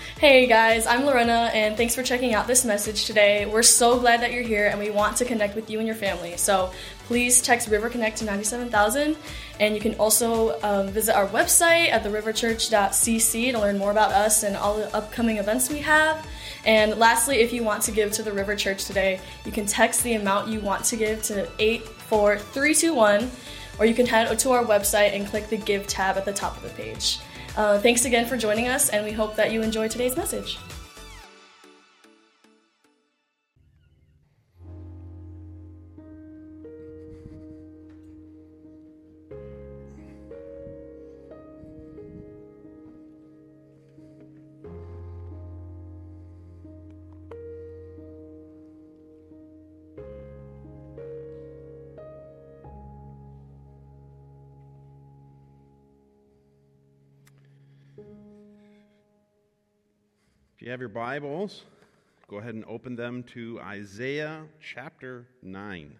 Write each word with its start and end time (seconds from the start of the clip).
Hey 0.00 0.46
guys, 0.46 0.86
I'm 0.86 1.04
Lorena, 1.04 1.50
and 1.52 1.76
thanks 1.76 1.94
for 1.94 2.04
checking 2.04 2.32
out 2.32 2.46
this 2.46 2.64
message 2.64 3.04
today. 3.06 3.46
We're 3.46 3.64
so 3.64 3.98
glad 3.98 4.20
that 4.20 4.32
you're 4.32 4.44
here, 4.44 4.68
and 4.68 4.78
we 4.78 4.90
want 4.90 5.16
to 5.16 5.24
connect 5.24 5.56
with 5.56 5.70
you 5.70 5.78
and 5.78 5.86
your 5.88 5.96
family. 5.96 6.36
So 6.36 6.72
please 7.06 7.42
text 7.42 7.68
River 7.68 7.88
Connect 7.88 8.18
to 8.18 8.24
97000, 8.24 9.16
and 9.58 9.74
you 9.74 9.80
can 9.80 9.94
also 9.94 10.60
um, 10.62 10.88
visit 10.88 11.16
our 11.16 11.26
website 11.26 11.90
at 11.90 12.04
theriverchurch.cc 12.04 13.52
to 13.52 13.58
learn 13.58 13.76
more 13.78 13.90
about 13.90 14.12
us 14.12 14.44
and 14.44 14.56
all 14.56 14.76
the 14.76 14.94
upcoming 14.94 15.38
events 15.38 15.68
we 15.68 15.78
have. 15.78 16.24
And 16.64 16.96
lastly, 16.96 17.38
if 17.38 17.52
you 17.52 17.64
want 17.64 17.82
to 17.84 17.90
give 17.90 18.12
to 18.12 18.22
the 18.22 18.32
River 18.32 18.54
Church 18.54 18.84
today, 18.84 19.20
you 19.44 19.50
can 19.50 19.66
text 19.66 20.04
the 20.04 20.14
amount 20.14 20.48
you 20.48 20.60
want 20.60 20.84
to 20.84 20.96
give 20.96 21.24
to 21.24 21.48
84321, 21.58 23.30
or 23.80 23.86
you 23.86 23.94
can 23.94 24.06
head 24.06 24.38
to 24.38 24.50
our 24.52 24.64
website 24.64 25.12
and 25.12 25.26
click 25.26 25.48
the 25.48 25.56
Give 25.56 25.86
tab 25.88 26.16
at 26.16 26.24
the 26.24 26.32
top 26.32 26.56
of 26.56 26.62
the 26.62 26.70
page. 26.70 27.18
Uh, 27.58 27.76
thanks 27.76 28.04
again 28.04 28.24
for 28.24 28.36
joining 28.36 28.68
us, 28.68 28.88
and 28.88 29.04
we 29.04 29.10
hope 29.10 29.34
that 29.34 29.50
you 29.50 29.62
enjoy 29.62 29.88
today's 29.88 30.16
message. 30.16 30.60
You 60.68 60.72
have 60.72 60.80
your 60.80 60.90
Bibles, 60.90 61.62
go 62.28 62.36
ahead 62.36 62.54
and 62.54 62.62
open 62.66 62.94
them 62.94 63.22
to 63.32 63.58
Isaiah 63.62 64.42
chapter 64.60 65.24
9. 65.42 65.94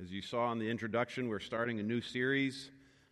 As 0.00 0.12
you 0.12 0.22
saw 0.22 0.52
in 0.52 0.60
the 0.60 0.70
introduction, 0.70 1.26
we're 1.26 1.40
starting 1.40 1.80
a 1.80 1.82
new 1.82 2.00
series. 2.00 2.70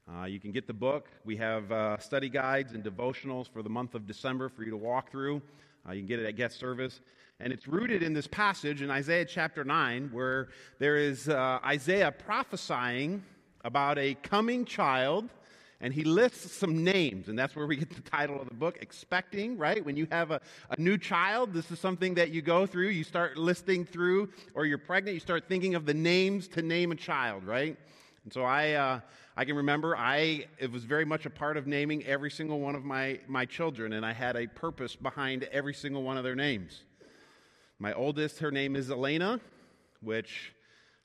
Uh, 0.08 0.26
you 0.26 0.38
can 0.38 0.52
get 0.52 0.68
the 0.68 0.72
book. 0.72 1.08
We 1.24 1.36
have 1.38 1.72
uh, 1.72 1.98
study 1.98 2.28
guides 2.28 2.74
and 2.74 2.84
devotionals 2.84 3.48
for 3.48 3.64
the 3.64 3.68
month 3.68 3.96
of 3.96 4.06
December 4.06 4.48
for 4.48 4.62
you 4.62 4.70
to 4.70 4.76
walk 4.76 5.10
through. 5.10 5.42
Uh, 5.84 5.94
you 5.94 6.00
can 6.02 6.06
get 6.06 6.20
it 6.20 6.26
at 6.26 6.36
guest 6.36 6.60
service. 6.60 7.00
And 7.40 7.52
it's 7.52 7.66
rooted 7.66 8.04
in 8.04 8.12
this 8.12 8.28
passage 8.28 8.80
in 8.80 8.88
Isaiah 8.88 9.24
chapter 9.24 9.64
9, 9.64 10.10
where 10.12 10.50
there 10.78 10.96
is 10.96 11.28
uh, 11.28 11.58
Isaiah 11.66 12.12
prophesying 12.12 13.24
about 13.64 13.98
a 13.98 14.14
coming 14.14 14.64
child 14.64 15.28
and 15.80 15.94
he 15.94 16.02
lists 16.02 16.52
some 16.52 16.82
names, 16.82 17.28
and 17.28 17.38
that's 17.38 17.54
where 17.54 17.66
we 17.66 17.76
get 17.76 17.90
the 17.90 18.00
title 18.00 18.40
of 18.40 18.48
the 18.48 18.54
book, 18.54 18.78
Expecting, 18.80 19.56
right? 19.56 19.84
When 19.84 19.96
you 19.96 20.08
have 20.10 20.32
a, 20.32 20.40
a 20.70 20.80
new 20.80 20.98
child, 20.98 21.52
this 21.52 21.70
is 21.70 21.78
something 21.78 22.14
that 22.14 22.30
you 22.30 22.42
go 22.42 22.66
through. 22.66 22.88
You 22.88 23.04
start 23.04 23.36
listing 23.36 23.84
through, 23.84 24.30
or 24.54 24.66
you're 24.66 24.78
pregnant, 24.78 25.14
you 25.14 25.20
start 25.20 25.48
thinking 25.48 25.76
of 25.76 25.86
the 25.86 25.94
names 25.94 26.48
to 26.48 26.62
name 26.62 26.90
a 26.90 26.96
child, 26.96 27.44
right? 27.44 27.76
And 28.24 28.32
so 28.32 28.42
I, 28.42 28.72
uh, 28.72 29.00
I 29.36 29.44
can 29.44 29.54
remember 29.54 29.96
I 29.96 30.46
it 30.58 30.72
was 30.72 30.82
very 30.82 31.04
much 31.04 31.24
a 31.26 31.30
part 31.30 31.56
of 31.56 31.68
naming 31.68 32.04
every 32.04 32.30
single 32.30 32.58
one 32.58 32.74
of 32.74 32.84
my, 32.84 33.20
my 33.28 33.44
children, 33.44 33.92
and 33.92 34.04
I 34.04 34.12
had 34.12 34.36
a 34.36 34.48
purpose 34.48 34.96
behind 34.96 35.44
every 35.44 35.74
single 35.74 36.02
one 36.02 36.16
of 36.16 36.24
their 36.24 36.34
names. 36.34 36.82
My 37.78 37.92
oldest, 37.92 38.40
her 38.40 38.50
name 38.50 38.74
is 38.74 38.90
Elena, 38.90 39.38
which 40.00 40.52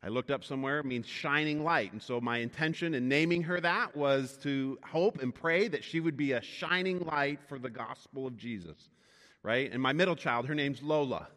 I 0.05 0.09
looked 0.09 0.31
up 0.31 0.43
somewhere, 0.43 0.79
it 0.79 0.85
means 0.85 1.07
shining 1.07 1.63
light. 1.63 1.93
And 1.93 2.01
so 2.01 2.19
my 2.19 2.39
intention 2.39 2.93
in 2.93 3.07
naming 3.07 3.43
her 3.43 3.61
that 3.61 3.95
was 3.95 4.37
to 4.43 4.77
hope 4.85 5.21
and 5.21 5.33
pray 5.33 5.69
that 5.69 5.83
she 5.83 6.01
would 6.01 6.17
be 6.17 6.33
a 6.33 6.41
shining 6.41 6.99
light 6.99 7.39
for 7.47 7.57
the 7.57 7.69
gospel 7.69 8.27
of 8.27 8.35
Jesus, 8.35 8.89
right? 9.43 9.71
And 9.71 9.81
my 9.81 9.93
middle 9.93 10.17
child, 10.17 10.47
her 10.47 10.55
name's 10.55 10.81
Lola. 10.81 11.29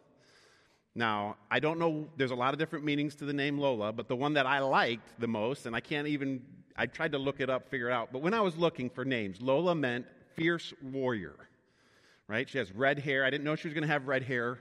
Now, 0.95 1.37
I 1.49 1.61
don't 1.61 1.79
know, 1.79 2.09
there's 2.17 2.31
a 2.31 2.35
lot 2.35 2.53
of 2.53 2.59
different 2.59 2.83
meanings 2.83 3.15
to 3.15 3.25
the 3.25 3.31
name 3.31 3.57
Lola, 3.57 3.93
but 3.93 4.09
the 4.09 4.17
one 4.17 4.33
that 4.33 4.45
I 4.45 4.59
liked 4.59 5.17
the 5.17 5.27
most, 5.27 5.65
and 5.65 5.73
I 5.73 5.79
can't 5.79 6.07
even, 6.07 6.41
I 6.75 6.87
tried 6.87 7.13
to 7.13 7.19
look 7.19 7.39
it 7.39 7.49
up, 7.49 7.69
figure 7.69 7.89
it 7.89 7.93
out, 7.93 8.11
but 8.11 8.21
when 8.21 8.33
I 8.33 8.41
was 8.41 8.57
looking 8.57 8.89
for 8.89 9.05
names, 9.05 9.41
Lola 9.41 9.75
meant 9.75 10.07
fierce 10.35 10.73
warrior, 10.81 11.35
right? 12.27 12.49
She 12.49 12.57
has 12.57 12.69
red 12.73 12.99
hair. 12.99 13.23
I 13.23 13.29
didn't 13.29 13.45
know 13.45 13.55
she 13.55 13.69
was 13.69 13.73
going 13.73 13.87
to 13.87 13.93
have 13.93 14.07
red 14.07 14.23
hair 14.23 14.59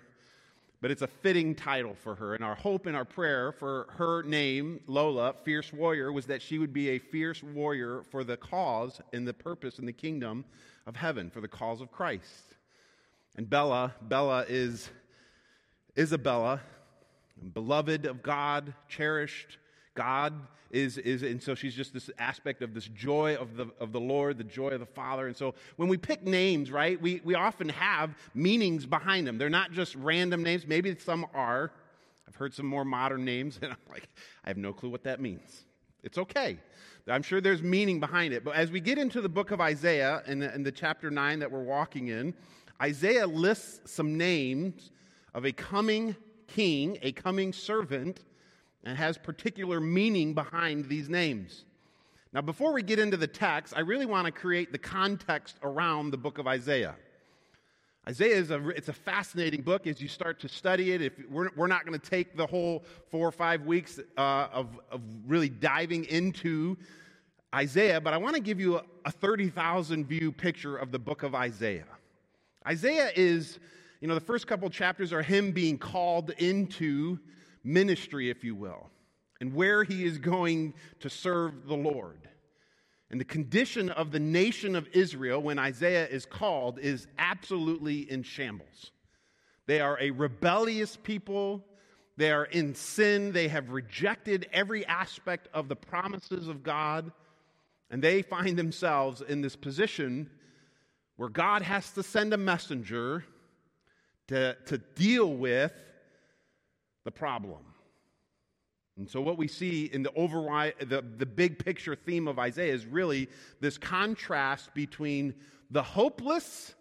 but 0.81 0.91
it's 0.91 1.03
a 1.03 1.07
fitting 1.07 1.55
title 1.55 1.95
for 1.95 2.15
her. 2.15 2.35
And 2.35 2.45
our 2.45 2.55
hope 2.55 2.87
and 2.87 2.97
our 2.97 3.05
prayer 3.05 3.53
for 3.53 3.87
her 3.97 4.23
name, 4.23 4.81
Lola, 4.87 5.35
Fierce 5.45 5.73
Warrior, 5.73 6.13
was 6.13 6.27
that 6.27 6.43
she 6.43 6.59
would 6.59 6.73
be 6.73 6.91
a 6.91 6.99
fierce 6.99 7.43
warrior 7.43 8.03
for 8.11 8.25
the 8.25 8.37
cause 8.37 9.01
and 9.13 9.27
the 9.27 9.35
purpose 9.35 9.79
and 9.79 9.89
the 9.89 9.93
kingdom 9.93 10.45
of 10.87 10.97
heaven, 10.97 11.31
for 11.31 11.41
the 11.41 11.49
cause 11.49 11.81
of 11.81 11.91
Christ. 11.91 12.55
And 13.37 13.49
Bella, 13.49 13.95
Bella 14.03 14.45
is 14.49 14.91
Isabella, 15.99 16.61
beloved 17.55 18.07
of 18.07 18.23
God, 18.23 18.73
cherished, 18.89 19.59
God 19.97 20.35
is, 20.71 20.99
is, 20.99 21.23
and 21.23 21.43
so 21.43 21.55
she's 21.55 21.75
just 21.75 21.93
this 21.93 22.11
aspect 22.19 22.63
of 22.63 22.75
this 22.75 22.87
joy 22.89 23.37
of 23.37 23.57
the, 23.57 23.67
of 23.81 23.93
the 23.93 24.01
Lord, 24.01 24.39
the 24.39 24.45
joy 24.45 24.69
of 24.69 24.81
the 24.81 24.87
Father. 24.87 25.27
And 25.27 25.37
so 25.37 25.55
when 25.77 25.89
we 25.89 25.97
pick 25.97 26.25
names, 26.25 26.71
right, 26.71 27.01
we, 27.01 27.21
we 27.25 27.35
often 27.35 27.69
have 27.71 28.15
meanings 28.35 28.87
behind 28.87 29.27
them. 29.27 29.39
They're 29.39 29.51
not 29.51 29.73
just 29.73 29.95
random 29.97 30.43
names. 30.43 30.67
Maybe 30.67 30.95
some 30.99 31.27
are. 31.35 31.73
I've 32.29 32.37
heard 32.37 32.55
some 32.55 32.67
more 32.67 32.85
modern 32.85 33.25
names, 33.25 33.59
and 33.63 33.73
I'm 33.73 33.79
like, 33.91 34.09
I 34.45 34.51
have 34.51 34.59
no 34.59 34.73
clue 34.73 34.91
what 34.91 35.05
that 35.05 35.21
means. 35.21 35.65
It's 36.03 36.19
okay. 36.19 36.59
I'm 37.09 37.23
sure 37.23 37.41
there's 37.41 37.63
meaning 37.63 38.01
behind 38.01 38.35
it. 38.35 38.45
But 38.45 38.57
as 38.57 38.71
we 38.71 38.81
get 38.81 38.99
into 38.99 39.21
the 39.21 39.29
book 39.29 39.53
of 39.53 39.61
Isaiah 39.61 40.23
and 40.27 40.43
the, 40.43 40.49
the 40.59 40.73
chapter 40.73 41.11
9 41.11 41.39
that 41.39 41.51
we're 41.51 41.63
walking 41.63 42.09
in, 42.09 42.35
Isaiah 42.83 43.27
lists 43.27 43.93
some 43.93 44.19
names 44.19 44.91
of 45.33 45.47
a 45.47 45.53
coming 45.53 46.17
king, 46.49 46.99
a 47.03 47.13
coming 47.13 47.53
servant 47.53 48.25
and 48.85 48.97
has 48.97 49.19
particular 49.19 49.81
meaning 49.81 50.35
behind 50.35 50.89
these 50.89 51.09
names. 51.09 51.65
Now, 52.33 52.43
before 52.43 52.73
we 52.73 52.83
get 52.83 52.99
into 52.99 53.17
the 53.17 53.27
text, 53.27 53.73
I 53.77 53.81
really 53.81 54.07
want 54.07 54.27
to 54.27 54.33
create 54.33 54.73
the 54.73 54.79
context 54.79 55.57
around 55.63 56.11
the 56.11 56.19
book 56.19 56.39
of 56.39 56.47
Isaiah. 56.47 56.95
Isaiah 58.09 58.37
is 58.37 58.51
a, 58.51 58.69
it's 58.69 58.89
a 58.89 58.93
fascinating 58.93 59.63
book 59.63 59.87
as 59.89 60.01
you 60.01 60.07
start 60.07 60.39
to 60.41 60.49
study 60.49 60.93
it. 60.93 61.03
If 61.03 61.15
we're, 61.29 61.51
we're 61.57 61.67
not 61.67 61.85
going 61.85 61.99
to 61.99 62.11
take 62.11 62.37
the 62.37 62.47
whole 62.47 62.85
four 63.11 63.27
or 63.27 63.33
five 63.33 63.63
weeks 63.63 63.99
uh, 64.17 64.49
of, 64.53 64.79
of 64.93 65.01
really 65.27 65.49
diving 65.49 66.05
into 66.05 66.77
Isaiah, 67.55 68.01
but 68.01 68.13
I 68.13 68.19
want 68.19 68.37
to 68.37 68.43
give 68.43 68.61
you 68.61 68.77
a, 68.77 68.85
a 69.07 69.11
30,000 69.11 70.07
view 70.07 70.31
picture 70.31 70.77
of 70.77 70.93
the 70.93 70.99
book 70.99 71.25
of 71.25 71.35
Isaiah. 71.35 71.87
Isaiah 72.67 73.11
is, 73.17 73.59
you 74.01 74.09
know, 74.09 74.15
the 74.15 74.21
first 74.21 74.47
couple 74.47 74.69
chapters 74.71 75.13
are 75.13 75.23
him 75.23 75.53
being 75.53 75.79
called 75.79 76.31
into 76.39 77.19
ministry, 77.67 78.31
if 78.31 78.45
you 78.45 78.55
will, 78.55 78.89
and 79.41 79.53
where 79.53 79.85
he 79.85 80.05
is 80.05 80.19
going 80.19 80.75
to 81.01 81.11
serve 81.11 81.67
the 81.67 81.77
Lord. 81.77 82.29
And 83.11 83.21
the 83.21 83.25
condition 83.25 83.91
of 83.91 84.11
the 84.11 84.21
nation 84.21 84.75
of 84.75 84.89
Israel 84.93 85.41
when 85.41 85.59
Isaiah 85.59 86.07
is 86.09 86.27
called 86.27 86.79
is 86.79 87.07
absolutely 87.19 88.11
in 88.11 88.23
shambles. 88.23 88.91
They 89.67 89.81
are 89.81 89.99
a 90.01 90.11
rebellious 90.11 90.97
people. 90.97 91.65
They 92.17 92.33
are 92.33 92.45
in 92.45 92.75
sin. 92.75 93.33
They 93.33 93.49
have 93.49 93.71
rejected 93.71 94.49
every 94.53 94.87
aspect 94.87 95.49
of 95.53 95.69
the 95.69 95.77
promises 95.77 96.49
of 96.49 96.63
God. 96.63 97.13
And 97.91 98.03
they 98.03 98.23
find 98.23 98.59
themselves 98.59 99.21
in 99.21 99.43
this 99.43 99.55
position 99.55 100.31
where 101.17 101.29
God 101.29 101.63
has 101.63 101.93
to 101.93 102.03
send 102.03 102.33
a 102.33 102.37
messenger 102.37 103.25
to, 104.29 104.57
to 104.67 104.79
deal 104.79 105.33
with 105.33 105.73
the 107.07 107.11
problem. 107.11 107.63
And 108.99 109.09
so, 109.09 109.21
what 109.23 109.39
we 109.39 109.49
see 109.49 109.87
in 109.87 110.03
the 110.03 110.13
override, 110.15 110.75
the, 110.81 111.03
the 111.03 111.25
big 111.25 111.65
picture 111.65 111.95
theme 111.95 112.29
of 112.29 112.39
Isaiah 112.39 112.75
is 112.75 112.85
really 112.85 113.29
this 113.61 113.79
contrast 113.79 114.75
between 114.75 115.35
the 115.71 115.83
hopeless 115.83 116.75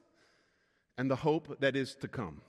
and 0.97 1.11
the 1.11 1.15
hope 1.15 1.59
that 1.59 1.75
is 1.75 1.95
to 1.95 2.07
come. 2.07 2.41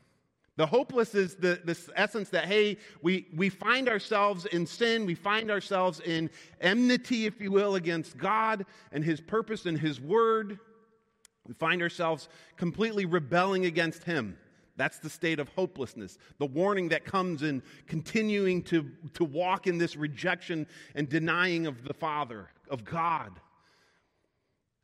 The 0.57 0.67
hopeless 0.67 1.15
is 1.15 1.35
the, 1.35 1.61
this 1.65 1.91
essence 1.97 2.31
that, 2.31 2.47
hey, 2.47 2.79
we, 3.03 3.27
we 3.37 3.51
find 3.51 3.91
ourselves 3.91 4.47
in 4.47 4.67
sin, 4.67 5.05
we 5.05 5.15
find 5.15 5.51
ourselves 5.51 6.01
in 6.01 6.31
enmity, 6.63 7.27
if 7.27 7.41
you 7.43 7.53
will, 7.53 7.75
against 7.75 8.17
God 8.17 8.65
and 8.91 9.05
His 9.05 9.21
purpose 9.21 9.67
and 9.67 9.79
His 9.79 10.01
word. 10.01 10.59
We 11.47 11.53
find 11.53 11.83
ourselves 11.83 12.31
completely 12.57 13.05
rebelling 13.05 13.67
against 13.67 14.05
Him. 14.05 14.39
That's 14.77 14.99
the 14.99 15.11
state 15.11 15.41
of 15.41 15.49
hopelessness. 15.51 16.19
The 16.39 16.47
warning 16.47 16.91
that 16.91 17.05
comes 17.05 17.43
in 17.43 17.63
continuing 17.87 18.63
to, 18.65 18.91
to 19.15 19.25
walk 19.25 19.67
in 19.67 19.79
this 19.79 19.97
rejection 19.97 20.67
and 20.95 21.09
denying 21.09 21.67
of 21.67 21.85
the 21.85 21.95
Father, 21.95 22.49
of 22.71 22.85
God. 22.85 23.33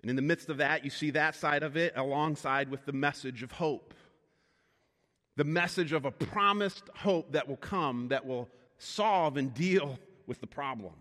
And 0.00 0.10
in 0.10 0.16
the 0.16 0.22
midst 0.22 0.48
of 0.48 0.56
that, 0.56 0.84
you 0.84 0.90
see 0.90 1.10
that 1.10 1.34
side 1.34 1.62
of 1.62 1.76
it 1.76 1.92
alongside 1.96 2.70
with 2.70 2.84
the 2.86 2.92
message 2.92 3.42
of 3.42 3.52
hope. 3.52 3.94
The 5.36 5.44
message 5.44 5.92
of 5.92 6.04
a 6.04 6.10
promised 6.10 6.84
hope 6.96 7.32
that 7.32 7.48
will 7.48 7.56
come, 7.56 8.08
that 8.08 8.26
will 8.26 8.48
solve 8.78 9.36
and 9.36 9.54
deal 9.54 9.98
with 10.26 10.40
the 10.40 10.46
problem. 10.46 10.94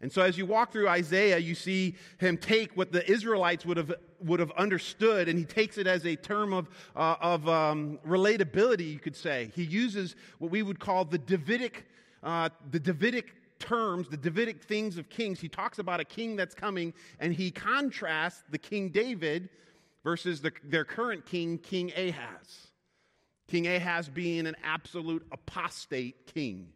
And 0.00 0.12
so, 0.12 0.22
as 0.22 0.38
you 0.38 0.46
walk 0.46 0.72
through 0.72 0.88
Isaiah, 0.88 1.38
you 1.38 1.54
see 1.54 1.96
him 2.18 2.36
take 2.36 2.76
what 2.76 2.92
the 2.92 3.08
Israelites 3.10 3.66
would 3.66 3.76
have, 3.76 3.92
would 4.20 4.40
have 4.40 4.50
understood, 4.52 5.28
and 5.28 5.38
he 5.38 5.44
takes 5.44 5.78
it 5.78 5.86
as 5.86 6.04
a 6.04 6.16
term 6.16 6.52
of, 6.52 6.68
uh, 6.96 7.16
of 7.20 7.48
um, 7.48 7.98
relatability, 8.06 8.92
you 8.92 8.98
could 8.98 9.16
say. 9.16 9.50
He 9.54 9.62
uses 9.62 10.16
what 10.38 10.50
we 10.50 10.62
would 10.62 10.80
call 10.80 11.04
the 11.04 11.18
Davidic, 11.18 11.86
uh, 12.22 12.50
the 12.70 12.80
Davidic 12.80 13.32
terms, 13.58 14.08
the 14.08 14.16
Davidic 14.16 14.62
things 14.62 14.98
of 14.98 15.08
kings. 15.08 15.40
He 15.40 15.48
talks 15.48 15.78
about 15.78 16.00
a 16.00 16.04
king 16.04 16.36
that's 16.36 16.54
coming, 16.54 16.92
and 17.20 17.32
he 17.32 17.50
contrasts 17.50 18.42
the 18.50 18.58
King 18.58 18.88
David 18.90 19.48
versus 20.04 20.40
the, 20.40 20.52
their 20.64 20.84
current 20.84 21.26
king, 21.26 21.58
King 21.58 21.92
Ahaz. 21.96 22.68
King 23.48 23.66
Ahaz 23.66 24.08
being 24.08 24.46
an 24.46 24.56
absolute 24.62 25.26
apostate 25.32 26.26
king. 26.26 26.68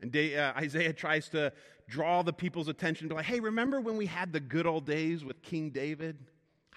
And 0.00 0.14
uh, 0.14 0.52
Isaiah 0.56 0.92
tries 0.92 1.28
to 1.30 1.52
draw 1.88 2.22
the 2.22 2.32
people's 2.32 2.68
attention 2.68 3.08
to 3.08 3.14
like, 3.14 3.24
hey, 3.24 3.40
remember 3.40 3.80
when 3.80 3.96
we 3.96 4.06
had 4.06 4.32
the 4.32 4.40
good 4.40 4.66
old 4.66 4.84
days 4.84 5.24
with 5.24 5.42
King 5.42 5.70
David? 5.70 6.18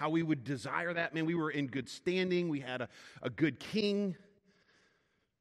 How 0.02 0.10
we 0.10 0.24
would 0.24 0.44
desire 0.44 0.92
that? 0.96 1.14
Man, 1.14 1.28
we 1.28 1.36
were 1.36 1.52
in 1.52 1.68
good 1.68 1.88
standing. 1.88 2.50
We 2.50 2.60
had 2.60 2.82
a, 2.82 2.90
a 3.22 3.30
good 3.30 3.60
king. 3.60 4.16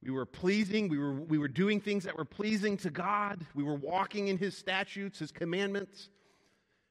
We 0.02 0.10
were 0.10 0.26
pleasing. 0.26 0.90
We 0.90 0.98
were, 0.98 1.14
we 1.14 1.38
were 1.38 1.48
doing 1.48 1.80
things 1.80 2.04
that 2.04 2.18
were 2.18 2.26
pleasing 2.26 2.76
to 2.76 2.90
God. 2.90 3.46
We 3.54 3.62
were 3.64 3.76
walking 3.76 4.28
in 4.28 4.36
his 4.36 4.54
statutes, 4.54 5.18
his 5.18 5.32
commandments. 5.32 6.10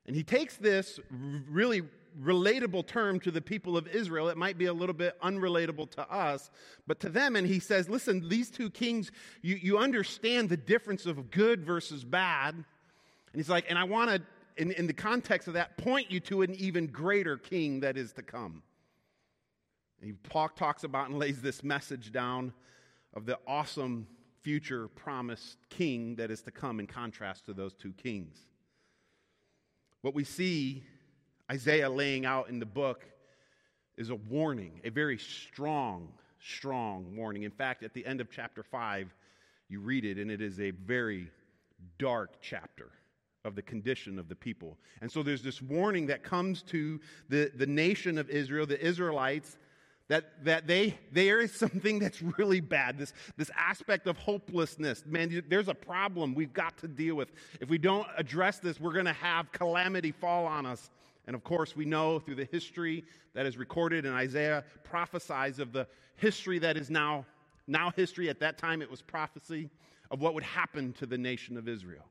And 0.07 0.16
he 0.16 0.24
takes 0.24 0.57
this 0.57 1.00
really 1.48 1.83
relatable 2.19 2.88
term 2.88 3.19
to 3.19 3.30
the 3.30 3.39
people 3.39 3.77
of 3.77 3.88
Israel. 3.88 4.30
It 4.30 4.38
might 4.38 4.57
be 4.57 4.65
a 4.65 4.74
little 4.74 4.95
bit 4.95 5.15
unrelatable 5.22 5.92
to 5.92 6.12
us, 6.12 6.50
but 6.88 7.00
to 7.01 7.10
them, 7.10 7.36
and 7.36 7.45
he 7.45 7.60
says, 7.60 7.88
listen, 7.88 8.30
these 8.30 8.50
two 8.50 8.72
kings, 8.72 9.12
you, 9.44 9.57
you 9.62 9.77
understand 9.77 10.50
the 10.50 10.57
difference 10.57 11.06
of 11.06 11.30
good 11.30 11.63
versus 11.63 12.04
bad. 12.04 12.56
And 12.56 12.65
he's 13.36 13.48
like, 13.48 13.65
and 13.69 13.77
I 13.77 13.83
want 13.83 14.10
to, 14.10 14.24
in, 14.57 14.72
in 14.72 14.88
the 14.88 14.94
context 14.94 15.48
of 15.48 15.54
that, 15.56 15.78
point 15.78 16.12
you 16.12 16.19
to 16.22 16.42
an 16.42 16.54
even 16.56 16.88
greater 16.88 17.38
king 17.38 17.80
that 17.81 17.98
is 17.98 18.13
to 18.13 18.22
come. 18.22 18.63
And 20.01 20.10
he 20.10 20.16
talks 20.56 20.84
about 20.84 21.10
and 21.10 21.19
lays 21.19 21.42
this 21.42 21.63
message 21.63 22.12
down 22.12 22.54
of 23.13 23.25
the 23.25 23.38
awesome 23.48 24.07
future 24.42 24.88
promised 24.88 25.57
king 25.69 26.16
that 26.16 26.31
is 26.31 26.42
to 26.44 26.51
come 26.51 26.80
in 26.80 26.88
contrast 26.88 27.46
to 27.46 27.54
those 27.54 27.74
two 27.74 27.92
kings. 27.94 28.38
What 30.01 30.13
we 30.13 30.24
see 30.24 30.84
Isaiah 31.51 31.90
laying 31.90 32.25
out 32.25 32.50
in 32.50 32.60
the 32.60 32.66
book 32.66 33.06
is 33.98 34.10
a 34.10 34.16
warning, 34.16 34.80
a 34.86 34.90
very 34.90 35.18
strong, 35.18 36.13
strong 36.40 37.16
warning. 37.18 37.44
In 37.44 37.51
fact, 37.51 37.84
at 37.84 37.94
the 37.94 38.06
end 38.06 38.22
of 38.22 38.31
chapter 38.31 38.63
5, 38.63 39.13
you 39.68 39.81
read 39.81 40.06
it, 40.06 40.18
and 40.18 40.31
it 40.31 40.42
is 40.42 40.60
a 40.60 40.72
very 40.72 41.30
dark 41.98 42.38
chapter 42.42 42.92
of 43.45 43.56
the 43.56 43.62
condition 43.62 44.19
of 44.19 44.27
the 44.27 44.36
people. 44.36 44.77
And 45.01 45.12
so 45.12 45.24
there's 45.24 45.41
this 45.41 45.62
warning 45.62 46.07
that 46.07 46.24
comes 46.24 46.62
to 46.63 47.00
the, 47.30 47.51
the 47.56 47.65
nation 47.65 48.18
of 48.18 48.30
Israel, 48.30 48.65
the 48.65 48.80
Israelites, 48.80 49.57
that, 50.09 50.44
that 50.44 50.68
they, 50.68 50.97
there 51.12 51.39
is 51.39 51.53
something 51.53 52.00
that's 52.03 52.21
really 52.21 52.59
bad, 52.59 52.97
this, 52.97 53.13
this 53.38 53.50
aspect 53.57 54.07
of 54.07 54.18
hopelessness. 54.18 55.03
Man, 55.06 55.44
there's 55.47 55.69
a 55.69 55.74
problem 55.74 56.36
we've 56.36 56.53
got 56.53 56.77
to 56.80 56.88
deal 56.88 57.15
with. 57.15 57.31
If 57.62 57.69
we 57.69 57.77
don't 57.77 58.07
address 58.18 58.59
this, 58.59 58.80
we're 58.80 58.94
going 58.94 59.06
to 59.06 59.13
have 59.13 59.51
calamity 59.51 60.12
fall 60.12 60.45
on 60.45 60.65
us. 60.65 60.89
And 61.27 61.36
of 61.36 61.44
course, 61.44 61.75
we 61.75 61.86
know 61.86 62.19
through 62.19 62.36
the 62.36 62.47
history 62.51 63.06
that 63.36 63.45
is 63.45 63.56
recorded 63.56 64.06
and 64.06 64.15
Isaiah 64.15 64.63
prophesies 64.83 65.59
of 65.59 65.71
the 65.71 65.88
history 66.15 66.59
that 66.59 66.75
is 66.75 66.89
now, 66.89 67.25
now 67.68 67.91
history. 67.95 68.30
At 68.30 68.39
that 68.39 68.57
time, 68.57 68.81
it 68.81 68.89
was 68.89 69.01
prophecy 69.01 69.69
of 70.09 70.21
what 70.21 70.33
would 70.33 70.44
happen 70.44 70.91
to 70.94 71.06
the 71.06 71.18
nation 71.18 71.56
of 71.56 71.68
Israel. 71.68 72.06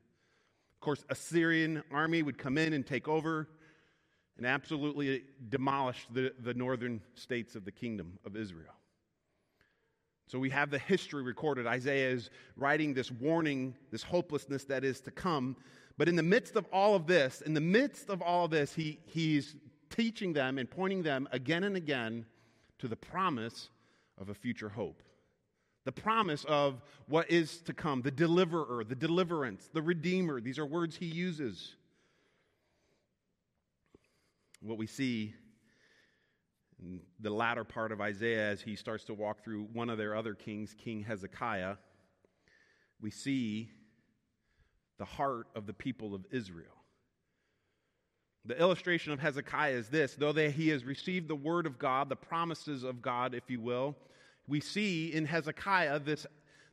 Of 0.79 0.81
course, 0.81 1.03
Assyrian 1.09 1.83
army 1.91 2.23
would 2.23 2.37
come 2.37 2.57
in 2.57 2.71
and 2.71 2.87
take 2.87 3.09
over 3.09 3.49
and 4.37 4.47
absolutely 4.47 5.23
demolish 5.49 6.07
the, 6.09 6.33
the 6.39 6.53
northern 6.53 7.01
states 7.15 7.55
of 7.55 7.65
the 7.65 7.71
kingdom 7.73 8.17
of 8.25 8.37
Israel. 8.37 8.71
So 10.27 10.39
we 10.39 10.49
have 10.51 10.69
the 10.71 10.79
history 10.79 11.21
recorded. 11.21 11.67
Isaiah 11.67 12.11
is 12.11 12.29
writing 12.55 12.93
this 12.93 13.11
warning, 13.11 13.75
this 13.91 14.03
hopelessness 14.03 14.63
that 14.65 14.85
is 14.85 15.01
to 15.01 15.11
come. 15.11 15.57
But 15.97 16.07
in 16.07 16.15
the 16.15 16.23
midst 16.23 16.55
of 16.55 16.65
all 16.71 16.95
of 16.95 17.07
this, 17.07 17.41
in 17.41 17.53
the 17.53 17.59
midst 17.59 18.09
of 18.09 18.21
all 18.21 18.45
of 18.45 18.51
this, 18.51 18.73
he, 18.73 18.99
he's 19.05 19.57
teaching 19.89 20.31
them 20.31 20.57
and 20.57 20.71
pointing 20.71 21.03
them 21.03 21.27
again 21.33 21.65
and 21.65 21.75
again 21.75 22.25
to 22.77 22.87
the 22.87 22.95
promise 22.95 23.69
of 24.17 24.29
a 24.29 24.33
future 24.33 24.69
hope. 24.69 25.03
The 25.85 25.91
promise 25.91 26.45
of 26.45 26.81
what 27.07 27.31
is 27.31 27.59
to 27.61 27.73
come, 27.73 28.01
the 28.01 28.11
deliverer, 28.11 28.83
the 28.83 28.95
deliverance, 28.95 29.69
the 29.73 29.81
redeemer. 29.81 30.41
These 30.41 30.59
are 30.59 30.65
words 30.65 30.95
he 30.95 31.05
uses. 31.05 31.75
What 34.61 34.77
we 34.77 34.87
see 34.87 35.33
in 36.81 37.01
the 37.19 37.29
latter 37.29 37.63
part 37.63 37.91
of 37.91 38.01
Isaiah 38.01 38.49
as 38.49 38.61
he 38.61 38.75
starts 38.75 39.03
to 39.05 39.13
walk 39.13 39.43
through 39.43 39.67
one 39.73 39.89
of 39.89 39.97
their 39.97 40.15
other 40.15 40.33
kings, 40.33 40.75
King 40.77 41.03
Hezekiah, 41.03 41.75
we 43.01 43.11
see 43.11 43.69
the 44.97 45.05
heart 45.05 45.47
of 45.55 45.65
the 45.65 45.73
people 45.73 46.13
of 46.13 46.25
Israel. 46.31 46.67
The 48.45 48.59
illustration 48.59 49.11
of 49.11 49.19
Hezekiah 49.19 49.73
is 49.73 49.89
this 49.89 50.15
though 50.15 50.31
they, 50.31 50.51
he 50.51 50.69
has 50.69 50.83
received 50.83 51.27
the 51.27 51.35
word 51.35 51.65
of 51.65 51.79
God, 51.79 52.09
the 52.09 52.15
promises 52.15 52.83
of 52.83 53.01
God, 53.01 53.33
if 53.33 53.43
you 53.49 53.59
will, 53.59 53.95
we 54.49 54.59
see 54.59 55.13
in 55.13 55.25
Hezekiah 55.25 55.99
this, 55.99 56.25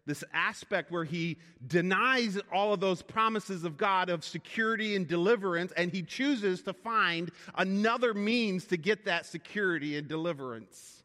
this 0.06 0.24
aspect 0.32 0.90
where 0.90 1.04
he 1.04 1.38
denies 1.66 2.38
all 2.52 2.72
of 2.72 2.80
those 2.80 3.02
promises 3.02 3.64
of 3.64 3.76
God 3.76 4.08
of 4.08 4.24
security 4.24 4.96
and 4.96 5.06
deliverance, 5.06 5.72
and 5.76 5.90
he 5.92 6.02
chooses 6.02 6.62
to 6.62 6.72
find 6.72 7.30
another 7.56 8.14
means 8.14 8.64
to 8.66 8.76
get 8.76 9.04
that 9.04 9.26
security 9.26 9.96
and 9.96 10.08
deliverance. 10.08 11.04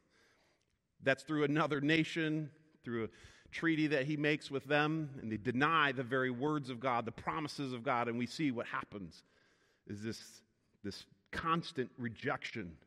That's 1.03 1.23
through 1.23 1.43
another 1.43 1.81
nation, 1.81 2.49
through 2.83 3.05
a 3.05 3.07
treaty 3.51 3.87
that 3.87 4.05
he 4.05 4.17
makes 4.17 4.49
with 4.49 4.65
them, 4.65 5.09
and 5.21 5.31
they 5.31 5.37
deny 5.37 5.91
the 5.91 6.03
very 6.03 6.31
words 6.31 6.69
of 6.69 6.79
God, 6.79 7.05
the 7.05 7.11
promises 7.11 7.73
of 7.73 7.83
God, 7.83 8.07
and 8.07 8.17
we 8.17 8.25
see 8.25 8.51
what 8.51 8.65
happens 8.65 9.23
is 9.87 10.01
this, 10.03 10.21
this 10.83 11.05
constant 11.31 11.89
rejection 11.97 12.77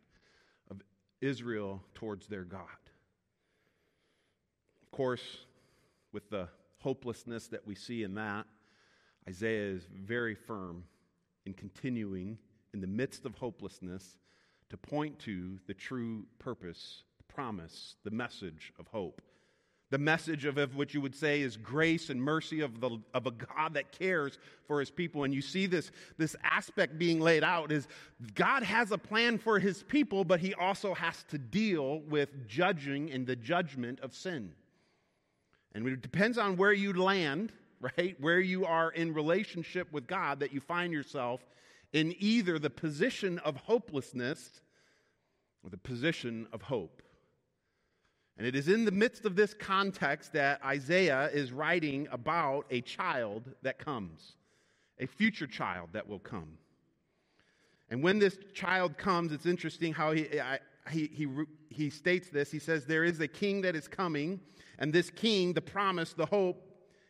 of 0.70 0.80
Israel 1.20 1.82
towards 1.94 2.26
their 2.26 2.44
God. 2.44 2.60
Course, 4.94 5.38
with 6.12 6.31
the 6.31 6.46
hopelessness 6.79 7.49
that 7.49 7.67
we 7.67 7.75
see 7.75 8.05
in 8.05 8.14
that, 8.14 8.46
Isaiah 9.29 9.73
is 9.73 9.88
very 9.93 10.37
firm 10.37 10.85
in 11.44 11.52
continuing 11.52 12.38
in 12.73 12.81
the 12.81 12.87
midst 12.87 13.26
of 13.26 13.35
hopelessness 13.35 14.19
to 14.70 14.76
point 14.76 15.19
to 15.19 15.58
the 15.66 15.75
true 15.75 16.26
purpose, 16.38 17.02
the 17.18 17.25
promise, 17.35 17.97
the 18.04 18.12
message 18.12 18.73
of 18.78 18.87
hope 18.87 19.21
the 19.95 19.99
message 19.99 20.45
of, 20.45 20.59
of 20.59 20.75
what 20.75 20.92
you 20.92 21.00
would 21.00 21.14
say 21.14 21.40
is 21.40 21.57
grace 21.57 22.11
and 22.11 22.21
mercy 22.21 22.62
of, 22.62 22.80
the, 22.80 22.99
of 23.12 23.26
a 23.26 23.30
God 23.30 23.75
that 23.75 23.92
cares 23.92 24.38
for 24.66 24.80
his 24.80 24.90
people. 24.90 25.23
And 25.23 25.33
you 25.33 25.40
see 25.40 25.66
this, 25.66 25.92
this 26.18 26.35
aspect 26.42 26.99
being 26.99 27.21
laid 27.21 27.45
out 27.45 27.71
is 27.71 27.87
God 28.35 28.64
has 28.64 28.90
a 28.90 28.99
plan 28.99 29.38
for 29.38 29.61
his 29.61 29.85
people, 29.85 30.25
but 30.25 30.40
he 30.40 30.52
also 30.54 30.95
has 30.95 31.23
to 31.28 31.38
deal 31.38 32.00
with 32.09 32.49
judging 32.49 33.12
and 33.12 33.25
the 33.25 33.37
judgment 33.37 34.00
of 34.00 34.14
sin. 34.14 34.52
And 35.75 35.87
it 35.87 36.02
depends 36.02 36.38
on 36.38 36.57
where 36.57 36.73
you 36.73 36.93
land, 36.93 37.52
right? 37.81 38.16
Where 38.21 38.40
you 38.40 38.64
are 38.64 38.90
in 38.90 39.12
relationship 39.12 39.93
with 39.93 40.07
God, 40.07 40.40
that 40.40 40.52
you 40.52 40.61
find 40.61 40.93
yourself 40.93 41.40
in 41.93 42.14
either 42.19 42.59
the 42.59 42.71
position 42.71 43.38
of 43.40 43.57
hopelessness 43.57 44.62
or 45.62 45.71
the 45.71 45.78
position 45.78 46.47
of 46.52 46.62
hope. 46.62 47.02
And 48.37 48.47
it 48.47 48.57
is 48.57 48.69
in 48.69 48.85
the 48.85 48.90
midst 48.90 49.25
of 49.25 49.37
this 49.37 49.54
context 49.54 50.33
that 50.33 50.64
Isaiah 50.64 51.31
is 51.33 51.52
writing 51.52 52.09
about 52.11 52.66
a 52.71 52.81
child 52.81 53.45
that 53.62 53.78
comes, 53.78 54.33
a 54.99 55.07
future 55.07 55.47
child 55.47 55.90
that 55.93 56.09
will 56.09 56.19
come. 56.19 56.59
And 57.90 58.02
when 58.02 58.19
this 58.19 58.37
child 58.54 58.99
comes, 58.99 59.31
it's 59.31 59.47
interesting 59.47 59.93
how 59.93 60.12
he, 60.12 60.26
he, 60.91 61.11
he, 61.12 61.29
he 61.71 61.91
states 61.91 62.29
this. 62.29 62.50
He 62.50 62.59
says, 62.59 62.85
There 62.85 63.05
is 63.05 63.21
a 63.21 63.29
king 63.29 63.62
that 63.62 63.75
is 63.76 63.88
coming, 63.88 64.41
and 64.79 64.93
this 64.93 65.11
king, 65.11 65.53
the 65.53 65.62
promise, 65.62 66.12
the 66.12 66.26
hope, 66.26 66.62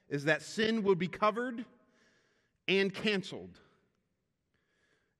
is 0.08 0.24
that 0.24 0.42
sin 0.42 0.82
will 0.82 0.94
be 0.94 1.08
covered 1.08 1.64
and 2.68 2.92
canceled. 2.94 3.58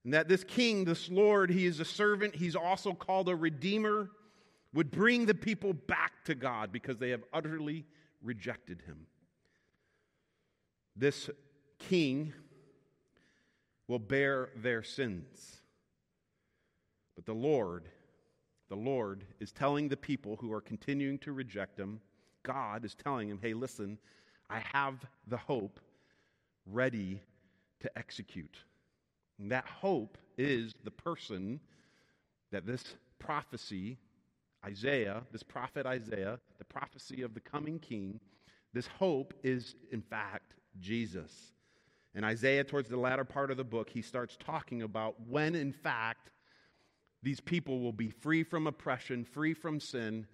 And 0.04 0.12
that 0.12 0.28
this 0.28 0.44
king, 0.44 0.84
this 0.84 1.08
Lord, 1.08 1.50
he 1.50 1.66
is 1.66 1.80
a 1.80 1.84
servant, 1.84 2.34
he's 2.34 2.54
also 2.54 2.92
called 2.92 3.28
a 3.28 3.36
redeemer 3.36 4.10
would 4.74 4.90
bring 4.90 5.24
the 5.24 5.34
people 5.34 5.72
back 5.72 6.24
to 6.24 6.34
God 6.34 6.72
because 6.72 6.98
they 6.98 7.10
have 7.10 7.22
utterly 7.32 7.86
rejected 8.22 8.82
him. 8.82 9.06
This 10.96 11.30
king 11.78 12.32
will 13.86 14.00
bear 14.00 14.50
their 14.56 14.82
sins. 14.82 15.58
But 17.14 17.24
the 17.24 17.34
Lord, 17.34 17.88
the 18.74 18.80
Lord 18.80 19.24
is 19.38 19.52
telling 19.52 19.88
the 19.88 19.96
people 19.96 20.36
who 20.40 20.52
are 20.52 20.60
continuing 20.60 21.18
to 21.18 21.32
reject 21.32 21.78
him, 21.78 22.00
God 22.42 22.84
is 22.84 22.96
telling 22.96 23.28
him, 23.28 23.38
hey, 23.40 23.54
listen, 23.54 23.98
I 24.50 24.58
have 24.72 24.96
the 25.28 25.36
hope 25.36 25.78
ready 26.66 27.20
to 27.78 27.98
execute. 27.98 28.56
And 29.38 29.48
that 29.52 29.64
hope 29.64 30.18
is 30.36 30.74
the 30.82 30.90
person 30.90 31.60
that 32.50 32.66
this 32.66 32.96
prophecy, 33.20 33.96
Isaiah, 34.66 35.22
this 35.30 35.44
prophet 35.44 35.86
Isaiah, 35.86 36.40
the 36.58 36.64
prophecy 36.64 37.22
of 37.22 37.32
the 37.32 37.40
coming 37.40 37.78
king, 37.78 38.18
this 38.72 38.88
hope 38.88 39.34
is, 39.44 39.76
in 39.92 40.02
fact, 40.02 40.54
Jesus. 40.80 41.52
And 42.16 42.24
Isaiah, 42.24 42.64
towards 42.64 42.88
the 42.88 42.96
latter 42.96 43.24
part 43.24 43.52
of 43.52 43.56
the 43.56 43.62
book, 43.62 43.88
he 43.88 44.02
starts 44.02 44.36
talking 44.44 44.82
about 44.82 45.14
when, 45.28 45.54
in 45.54 45.72
fact, 45.72 46.30
these 47.24 47.40
people 47.40 47.80
will 47.80 47.92
be 47.92 48.10
free 48.10 48.44
from 48.44 48.66
oppression, 48.66 49.24
free 49.24 49.54
from 49.54 49.80
sin. 49.80 50.26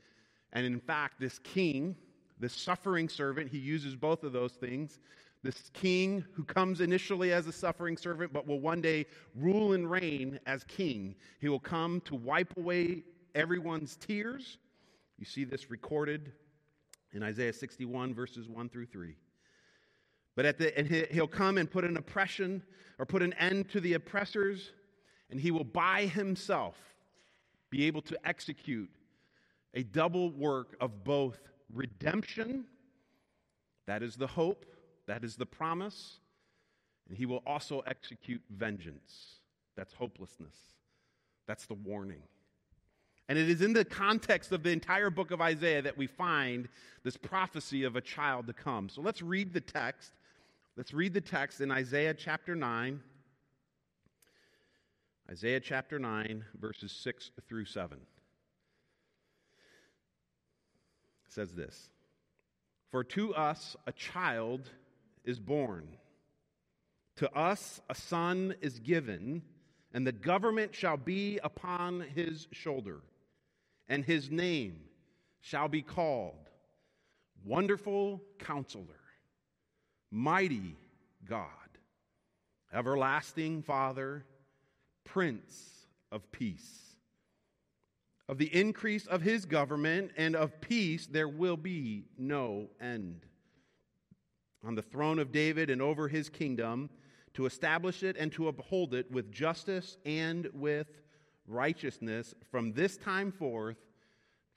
And 0.53 0.67
in 0.67 0.81
fact, 0.81 1.21
this 1.21 1.39
king, 1.39 1.97
this 2.41 2.53
suffering 2.53 3.09
servant, 3.09 3.49
he 3.49 3.59
uses 3.59 3.95
both 3.95 4.25
of 4.25 4.33
those 4.33 4.53
things. 4.53 4.99
This 5.43 5.71
king 5.73 6.25
who 6.33 6.45
comes 6.45 6.81
initially 6.81 7.33
as 7.33 7.47
a 7.47 7.53
suffering 7.53 7.97
servant, 7.97 8.33
but 8.33 8.47
will 8.47 8.61
one 8.61 8.81
day 8.81 9.07
rule 9.37 9.73
and 9.73 9.89
reign 9.89 10.41
as 10.47 10.65
king. 10.65 11.15
He 11.41 11.49
will 11.49 11.61
come 11.61 12.03
to 12.03 12.17
wipe 12.17 12.57
away 12.59 13.05
everyone's 13.37 13.97
tears. 13.97 14.59
You 15.17 15.25
see 15.25 15.45
this 15.45 15.71
recorded 15.71 16.33
in 17.13 17.23
Isaiah 17.23 17.53
61, 17.53 18.15
verses 18.15 18.49
1 18.49 18.69
through 18.69 18.87
3. 18.87 19.15
But 20.35 20.45
at 20.45 20.59
the, 20.59 20.77
and 20.77 20.89
he'll 21.11 21.29
come 21.29 21.57
and 21.57 21.71
put 21.71 21.85
an 21.85 21.97
oppression 21.97 22.63
or 22.99 23.07
put 23.07 23.23
an 23.23 23.33
end 23.35 23.71
to 23.71 23.81
the 23.81 23.95
oppressors, 23.95 24.73
and 25.31 25.41
he 25.41 25.51
will 25.51 25.65
by 25.65 26.07
himself 26.07 26.77
be 27.71 27.85
able 27.85 28.03
to 28.03 28.19
execute 28.27 28.91
a 29.75 29.83
double 29.83 30.31
work 30.31 30.77
of 30.81 31.05
both 31.05 31.39
redemption, 31.73 32.65
that 33.87 34.03
is 34.03 34.17
the 34.17 34.27
hope, 34.27 34.67
that 35.07 35.25
is 35.25 35.37
the 35.37 35.47
promise, 35.47 36.19
and 37.09 37.17
he 37.17 37.27
will 37.27 37.43
also 37.47 37.81
execute 37.87 38.43
vengeance. 38.51 39.37
That's 39.77 39.93
hopelessness. 39.93 40.55
That's 41.47 41.67
the 41.67 41.75
warning. 41.75 42.23
And 43.29 43.39
it 43.39 43.49
is 43.49 43.63
in 43.63 43.73
the 43.73 43.85
context 43.85 44.51
of 44.51 44.65
the 44.65 44.71
entire 44.71 45.09
book 45.09 45.31
of 45.31 45.41
Isaiah 45.41 45.83
that 45.83 45.97
we 45.97 46.09
find 46.09 46.69
this 47.05 47.17
prophecy 47.17 47.85
of 47.85 47.95
a 47.95 48.01
child 48.01 48.49
to 48.49 48.53
come. 48.53 48.89
So 48.89 49.01
let's 49.01 49.23
read 49.23 49.53
the 49.53 49.61
text. 49.61 50.13
Let's 50.77 50.93
read 50.93 51.15
the 51.15 51.21
text 51.21 51.61
in 51.61 51.71
Isaiah 51.71 52.15
chapter 52.15 52.57
9. 52.57 53.01
Isaiah 55.31 55.61
chapter 55.61 55.99
9, 55.99 56.45
verses 56.61 56.91
6 56.93 57.31
through 57.49 57.67
7. 57.67 57.99
Says 61.29 61.53
this 61.53 61.91
For 62.91 63.05
to 63.05 63.35
us 63.35 63.77
a 63.87 63.93
child 63.93 64.71
is 65.25 65.39
born, 65.39 65.97
to 67.17 67.31
us 67.33 67.81
a 67.89 67.95
son 67.95 68.55
is 68.61 68.81
given, 68.81 69.43
and 69.93 70.07
the 70.07 70.13
government 70.13 70.75
shall 70.75 70.97
be 70.97 71.39
upon 71.43 72.01
his 72.01 72.49
shoulder 72.53 73.03
and 73.91 74.05
his 74.05 74.31
name 74.31 74.79
shall 75.41 75.69
be 75.69 75.83
called 75.83 76.49
Wonderful 77.45 78.23
Counselor, 78.39 78.85
Mighty 80.13 80.77
God, 81.29 81.49
Everlasting 82.73 83.63
Father, 83.63 84.25
Prince 85.05 85.87
of 86.13 86.31
Peace. 86.33 86.97
Of 88.29 88.39
the 88.39 88.55
increase 88.55 89.07
of 89.07 89.23
his 89.23 89.45
government 89.45 90.13
and 90.17 90.37
of 90.37 90.61
peace 90.61 91.07
there 91.07 91.29
will 91.29 91.57
be 91.57 92.05
no 92.17 92.69
end. 92.81 93.27
On 94.65 94.75
the 94.75 94.83
throne 94.83 95.19
of 95.19 95.33
David 95.33 95.69
and 95.71 95.83
over 95.83 96.07
his 96.07 96.29
kingdom, 96.29 96.91
to 97.35 97.47
establish 97.47 98.03
it 98.03 98.17
and 98.17 98.33
to 98.33 98.49
uphold 98.49 98.95
it 98.95 99.11
with 99.11 99.33
justice 99.33 99.97
and 100.05 100.49
with 100.53 100.87
righteousness 101.47 102.35
from 102.51 102.73
this 102.73 102.97
time 102.97 103.33
forth 103.33 103.77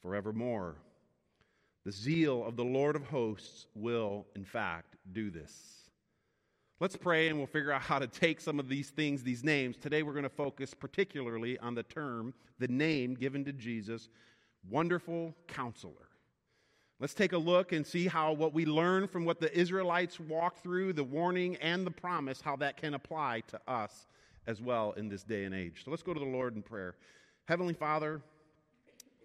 forevermore. 0.01 0.75
The 1.85 1.91
zeal 1.91 2.45
of 2.45 2.55
the 2.55 2.63
Lord 2.63 2.95
of 2.95 3.03
hosts 3.05 3.67
will, 3.75 4.25
in 4.35 4.45
fact, 4.45 4.95
do 5.11 5.29
this. 5.29 5.82
Let's 6.79 6.95
pray 6.95 7.29
and 7.29 7.37
we'll 7.37 7.47
figure 7.47 7.71
out 7.71 7.83
how 7.83 7.99
to 7.99 8.07
take 8.07 8.41
some 8.41 8.59
of 8.59 8.67
these 8.67 8.89
things, 8.89 9.23
these 9.23 9.43
names. 9.43 9.77
Today 9.77 10.01
we're 10.01 10.13
going 10.13 10.23
to 10.23 10.29
focus 10.29 10.73
particularly 10.73 11.57
on 11.59 11.75
the 11.75 11.83
term, 11.83 12.33
the 12.59 12.67
name 12.67 13.13
given 13.13 13.45
to 13.45 13.53
Jesus, 13.53 14.09
Wonderful 14.69 15.35
Counselor. 15.47 16.09
Let's 16.99 17.13
take 17.13 17.33
a 17.33 17.37
look 17.37 17.73
and 17.73 17.85
see 17.85 18.07
how 18.07 18.33
what 18.33 18.53
we 18.53 18.65
learn 18.65 19.07
from 19.07 19.23
what 19.23 19.39
the 19.39 19.55
Israelites 19.57 20.19
walked 20.19 20.63
through, 20.63 20.93
the 20.93 21.03
warning 21.03 21.57
and 21.57 21.85
the 21.85 21.91
promise, 21.91 22.41
how 22.41 22.55
that 22.57 22.77
can 22.77 22.95
apply 22.95 23.43
to 23.47 23.61
us 23.67 24.07
as 24.47 24.61
well 24.61 24.93
in 24.93 25.09
this 25.09 25.23
day 25.23 25.43
and 25.43 25.53
age. 25.53 25.83
So 25.85 25.91
let's 25.91 26.03
go 26.03 26.13
to 26.13 26.19
the 26.19 26.25
Lord 26.25 26.55
in 26.55 26.63
prayer. 26.63 26.95
Heavenly 27.45 27.75
Father, 27.75 28.21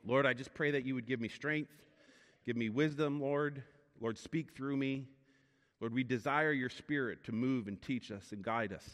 Lord, 0.04 0.26
I 0.26 0.34
just 0.34 0.52
pray 0.54 0.70
that 0.72 0.84
you 0.84 0.94
would 0.94 1.06
give 1.06 1.20
me 1.20 1.28
strength, 1.28 1.72
give 2.44 2.56
me 2.56 2.68
wisdom, 2.68 3.20
Lord. 3.20 3.62
Lord, 4.00 4.18
speak 4.18 4.54
through 4.54 4.76
me. 4.76 5.06
Lord, 5.80 5.94
we 5.94 6.04
desire 6.04 6.52
your 6.52 6.70
spirit 6.70 7.24
to 7.24 7.32
move 7.32 7.68
and 7.68 7.80
teach 7.80 8.10
us 8.10 8.32
and 8.32 8.42
guide 8.42 8.72
us. 8.72 8.88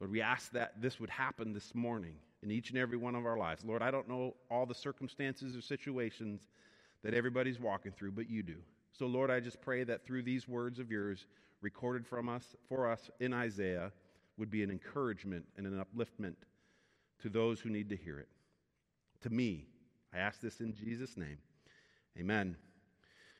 Lord, 0.00 0.10
we 0.10 0.22
ask 0.22 0.50
that 0.52 0.80
this 0.80 0.98
would 0.98 1.10
happen 1.10 1.52
this 1.52 1.74
morning 1.74 2.14
in 2.42 2.50
each 2.50 2.70
and 2.70 2.78
every 2.78 2.96
one 2.96 3.14
of 3.14 3.26
our 3.26 3.36
lives. 3.36 3.64
Lord, 3.64 3.82
I 3.82 3.90
don't 3.90 4.08
know 4.08 4.34
all 4.50 4.66
the 4.66 4.74
circumstances 4.74 5.56
or 5.56 5.60
situations 5.60 6.48
that 7.04 7.14
everybody's 7.14 7.60
walking 7.60 7.92
through, 7.92 8.12
but 8.12 8.28
you 8.28 8.42
do. 8.42 8.56
So, 8.92 9.06
Lord, 9.06 9.30
I 9.30 9.40
just 9.40 9.60
pray 9.60 9.84
that 9.84 10.04
through 10.04 10.22
these 10.22 10.48
words 10.48 10.78
of 10.78 10.90
yours 10.90 11.26
recorded 11.60 12.06
from 12.06 12.28
us 12.28 12.56
for 12.68 12.90
us 12.90 13.10
in 13.20 13.32
Isaiah, 13.32 13.92
would 14.38 14.50
be 14.50 14.62
an 14.62 14.70
encouragement 14.70 15.44
and 15.56 15.66
an 15.66 15.84
upliftment 15.84 16.34
to 17.20 17.28
those 17.28 17.60
who 17.60 17.70
need 17.70 17.88
to 17.90 17.96
hear 17.96 18.18
it. 18.18 18.28
To 19.22 19.30
me, 19.30 19.66
I 20.12 20.18
ask 20.18 20.40
this 20.40 20.60
in 20.60 20.74
Jesus' 20.74 21.16
name. 21.16 21.38
Amen. 22.18 22.56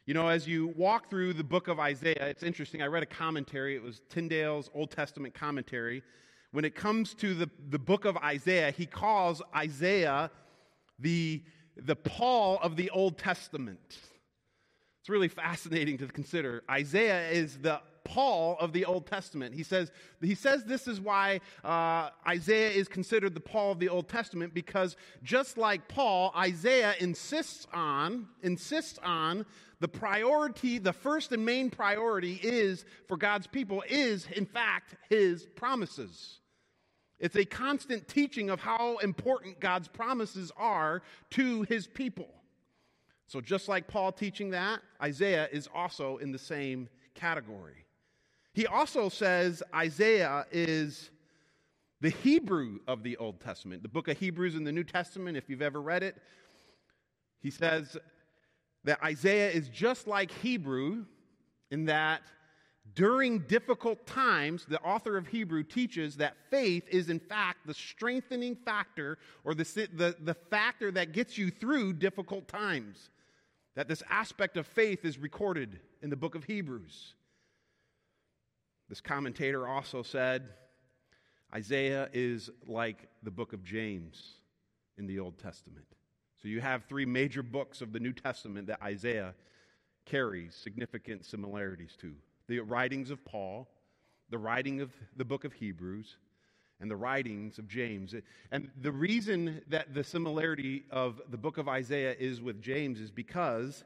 You 0.04 0.14
know, 0.14 0.26
as 0.26 0.48
you 0.48 0.74
walk 0.76 1.10
through 1.10 1.34
the 1.34 1.44
book 1.44 1.68
of 1.68 1.78
Isaiah, 1.78 2.26
it's 2.26 2.42
interesting. 2.42 2.82
I 2.82 2.86
read 2.86 3.04
a 3.04 3.06
commentary, 3.06 3.76
it 3.76 3.82
was 3.82 4.02
Tyndale's 4.08 4.68
Old 4.74 4.90
Testament 4.90 5.32
commentary. 5.32 6.02
When 6.50 6.64
it 6.64 6.74
comes 6.74 7.14
to 7.14 7.34
the, 7.34 7.48
the 7.70 7.78
book 7.78 8.04
of 8.04 8.16
Isaiah, 8.16 8.72
he 8.72 8.84
calls 8.84 9.40
Isaiah 9.54 10.30
the, 10.98 11.44
the 11.76 11.94
Paul 11.94 12.58
of 12.60 12.74
the 12.74 12.90
Old 12.90 13.16
Testament. 13.16 13.78
It's 15.00 15.08
really 15.08 15.28
fascinating 15.28 15.98
to 15.98 16.08
consider. 16.08 16.64
Isaiah 16.68 17.30
is 17.30 17.58
the 17.58 17.80
Paul 18.12 18.58
of 18.60 18.74
the 18.74 18.84
Old 18.84 19.06
Testament. 19.06 19.54
He 19.54 19.62
says, 19.62 19.90
he 20.20 20.34
says 20.34 20.64
this 20.64 20.86
is 20.86 21.00
why 21.00 21.40
uh, 21.64 22.10
Isaiah 22.28 22.68
is 22.68 22.86
considered 22.86 23.32
the 23.32 23.40
Paul 23.40 23.72
of 23.72 23.78
the 23.78 23.88
Old 23.88 24.06
Testament 24.06 24.52
because 24.52 24.98
just 25.22 25.56
like 25.56 25.88
Paul, 25.88 26.30
Isaiah 26.36 26.94
insists 27.00 27.66
on, 27.72 28.28
insists 28.42 28.98
on 29.02 29.46
the 29.80 29.88
priority, 29.88 30.76
the 30.76 30.92
first 30.92 31.32
and 31.32 31.46
main 31.46 31.70
priority 31.70 32.38
is 32.42 32.84
for 33.08 33.16
God's 33.16 33.46
people 33.46 33.82
is 33.88 34.28
in 34.36 34.44
fact 34.44 34.94
his 35.08 35.46
promises. 35.56 36.40
It's 37.18 37.36
a 37.36 37.46
constant 37.46 38.08
teaching 38.08 38.50
of 38.50 38.60
how 38.60 38.98
important 38.98 39.58
God's 39.58 39.88
promises 39.88 40.52
are 40.58 41.00
to 41.30 41.62
his 41.62 41.86
people. 41.86 42.28
So, 43.26 43.40
just 43.40 43.68
like 43.68 43.88
Paul 43.88 44.12
teaching 44.12 44.50
that, 44.50 44.80
Isaiah 45.00 45.48
is 45.50 45.66
also 45.74 46.18
in 46.18 46.30
the 46.30 46.38
same 46.38 46.90
category. 47.14 47.86
He 48.52 48.66
also 48.66 49.08
says 49.08 49.62
Isaiah 49.74 50.46
is 50.50 51.10
the 52.00 52.10
Hebrew 52.10 52.80
of 52.86 53.02
the 53.02 53.16
Old 53.16 53.40
Testament. 53.40 53.82
The 53.82 53.88
book 53.88 54.08
of 54.08 54.18
Hebrews 54.18 54.54
in 54.54 54.64
the 54.64 54.72
New 54.72 54.84
Testament, 54.84 55.36
if 55.36 55.48
you've 55.48 55.62
ever 55.62 55.80
read 55.80 56.02
it, 56.02 56.16
he 57.40 57.50
says 57.50 57.96
that 58.84 59.02
Isaiah 59.02 59.50
is 59.50 59.68
just 59.68 60.06
like 60.06 60.30
Hebrew 60.30 61.04
in 61.70 61.86
that 61.86 62.22
during 62.94 63.38
difficult 63.40 64.06
times, 64.06 64.66
the 64.66 64.80
author 64.80 65.16
of 65.16 65.26
Hebrew 65.26 65.62
teaches 65.62 66.16
that 66.16 66.36
faith 66.50 66.84
is, 66.90 67.08
in 67.08 67.20
fact, 67.20 67.66
the 67.66 67.72
strengthening 67.72 68.56
factor 68.56 69.18
or 69.44 69.54
the, 69.54 69.64
the, 69.94 70.16
the 70.20 70.34
factor 70.34 70.90
that 70.90 71.12
gets 71.12 71.38
you 71.38 71.50
through 71.50 71.94
difficult 71.94 72.48
times. 72.48 73.10
That 73.76 73.88
this 73.88 74.02
aspect 74.10 74.58
of 74.58 74.66
faith 74.66 75.04
is 75.04 75.16
recorded 75.16 75.80
in 76.02 76.10
the 76.10 76.16
book 76.16 76.34
of 76.34 76.44
Hebrews. 76.44 77.14
This 78.92 79.00
commentator 79.00 79.66
also 79.66 80.02
said 80.02 80.50
Isaiah 81.54 82.10
is 82.12 82.50
like 82.66 83.08
the 83.22 83.30
book 83.30 83.54
of 83.54 83.64
James 83.64 84.34
in 84.98 85.06
the 85.06 85.18
Old 85.18 85.38
Testament. 85.38 85.86
So 86.42 86.48
you 86.48 86.60
have 86.60 86.84
three 86.84 87.06
major 87.06 87.42
books 87.42 87.80
of 87.80 87.94
the 87.94 87.98
New 87.98 88.12
Testament 88.12 88.66
that 88.66 88.82
Isaiah 88.82 89.34
carries 90.04 90.54
significant 90.54 91.24
similarities 91.24 91.96
to 92.02 92.12
the 92.48 92.58
writings 92.58 93.10
of 93.10 93.24
Paul, 93.24 93.66
the 94.28 94.36
writing 94.36 94.82
of 94.82 94.92
the 95.16 95.24
book 95.24 95.44
of 95.44 95.54
Hebrews, 95.54 96.18
and 96.78 96.90
the 96.90 96.96
writings 96.96 97.58
of 97.58 97.66
James. 97.68 98.14
And 98.50 98.70
the 98.82 98.92
reason 98.92 99.62
that 99.68 99.94
the 99.94 100.04
similarity 100.04 100.82
of 100.90 101.18
the 101.30 101.38
book 101.38 101.56
of 101.56 101.66
Isaiah 101.66 102.14
is 102.18 102.42
with 102.42 102.60
James 102.60 103.00
is 103.00 103.10
because 103.10 103.84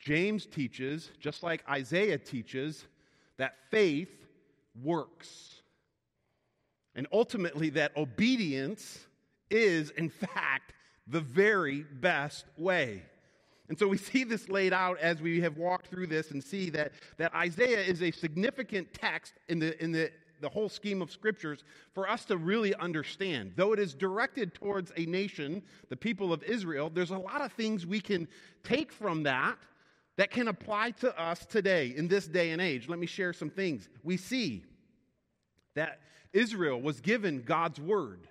James 0.00 0.46
teaches, 0.46 1.12
just 1.20 1.44
like 1.44 1.62
Isaiah 1.70 2.18
teaches, 2.18 2.86
that 3.38 3.54
faith 3.70 4.10
works. 4.82 5.62
And 6.94 7.06
ultimately, 7.12 7.70
that 7.70 7.96
obedience 7.96 9.06
is, 9.50 9.90
in 9.90 10.08
fact, 10.08 10.72
the 11.06 11.20
very 11.20 11.82
best 11.82 12.46
way. 12.56 13.02
And 13.68 13.78
so 13.78 13.88
we 13.88 13.98
see 13.98 14.24
this 14.24 14.48
laid 14.48 14.72
out 14.72 14.98
as 14.98 15.20
we 15.20 15.40
have 15.40 15.56
walked 15.56 15.88
through 15.88 16.06
this 16.06 16.30
and 16.30 16.42
see 16.42 16.70
that, 16.70 16.92
that 17.18 17.34
Isaiah 17.34 17.82
is 17.82 18.02
a 18.02 18.10
significant 18.10 18.92
text 18.94 19.34
in 19.48 19.58
the, 19.58 19.82
in 19.82 19.92
the, 19.92 20.10
the 20.40 20.48
whole 20.48 20.68
scheme 20.68 21.02
of 21.02 21.10
scriptures 21.10 21.64
for 21.92 22.08
us 22.08 22.24
to 22.26 22.36
really 22.36 22.74
understand. 22.76 23.52
Though 23.56 23.72
it 23.72 23.78
is 23.78 23.94
directed 23.94 24.54
towards 24.54 24.92
a 24.96 25.04
nation, 25.06 25.62
the 25.88 25.96
people 25.96 26.32
of 26.32 26.42
Israel, 26.44 26.90
there's 26.90 27.10
a 27.10 27.18
lot 27.18 27.40
of 27.40 27.52
things 27.52 27.86
we 27.86 28.00
can 28.00 28.28
take 28.62 28.92
from 28.92 29.24
that 29.24 29.58
that 30.16 30.30
can 30.30 30.48
apply 30.48 30.92
to 30.92 31.18
us 31.20 31.44
today 31.44 31.94
in 31.96 32.08
this 32.08 32.26
day 32.26 32.50
and 32.50 32.62
age. 32.62 32.88
Let 32.88 32.98
me 32.98 33.06
share 33.06 33.32
some 33.32 33.50
things. 33.50 33.88
We 34.02 34.16
see 34.16 34.64
that 35.74 36.00
Israel 36.32 36.80
was 36.80 37.00
given 37.00 37.42
God's 37.42 37.80
word. 37.80 38.28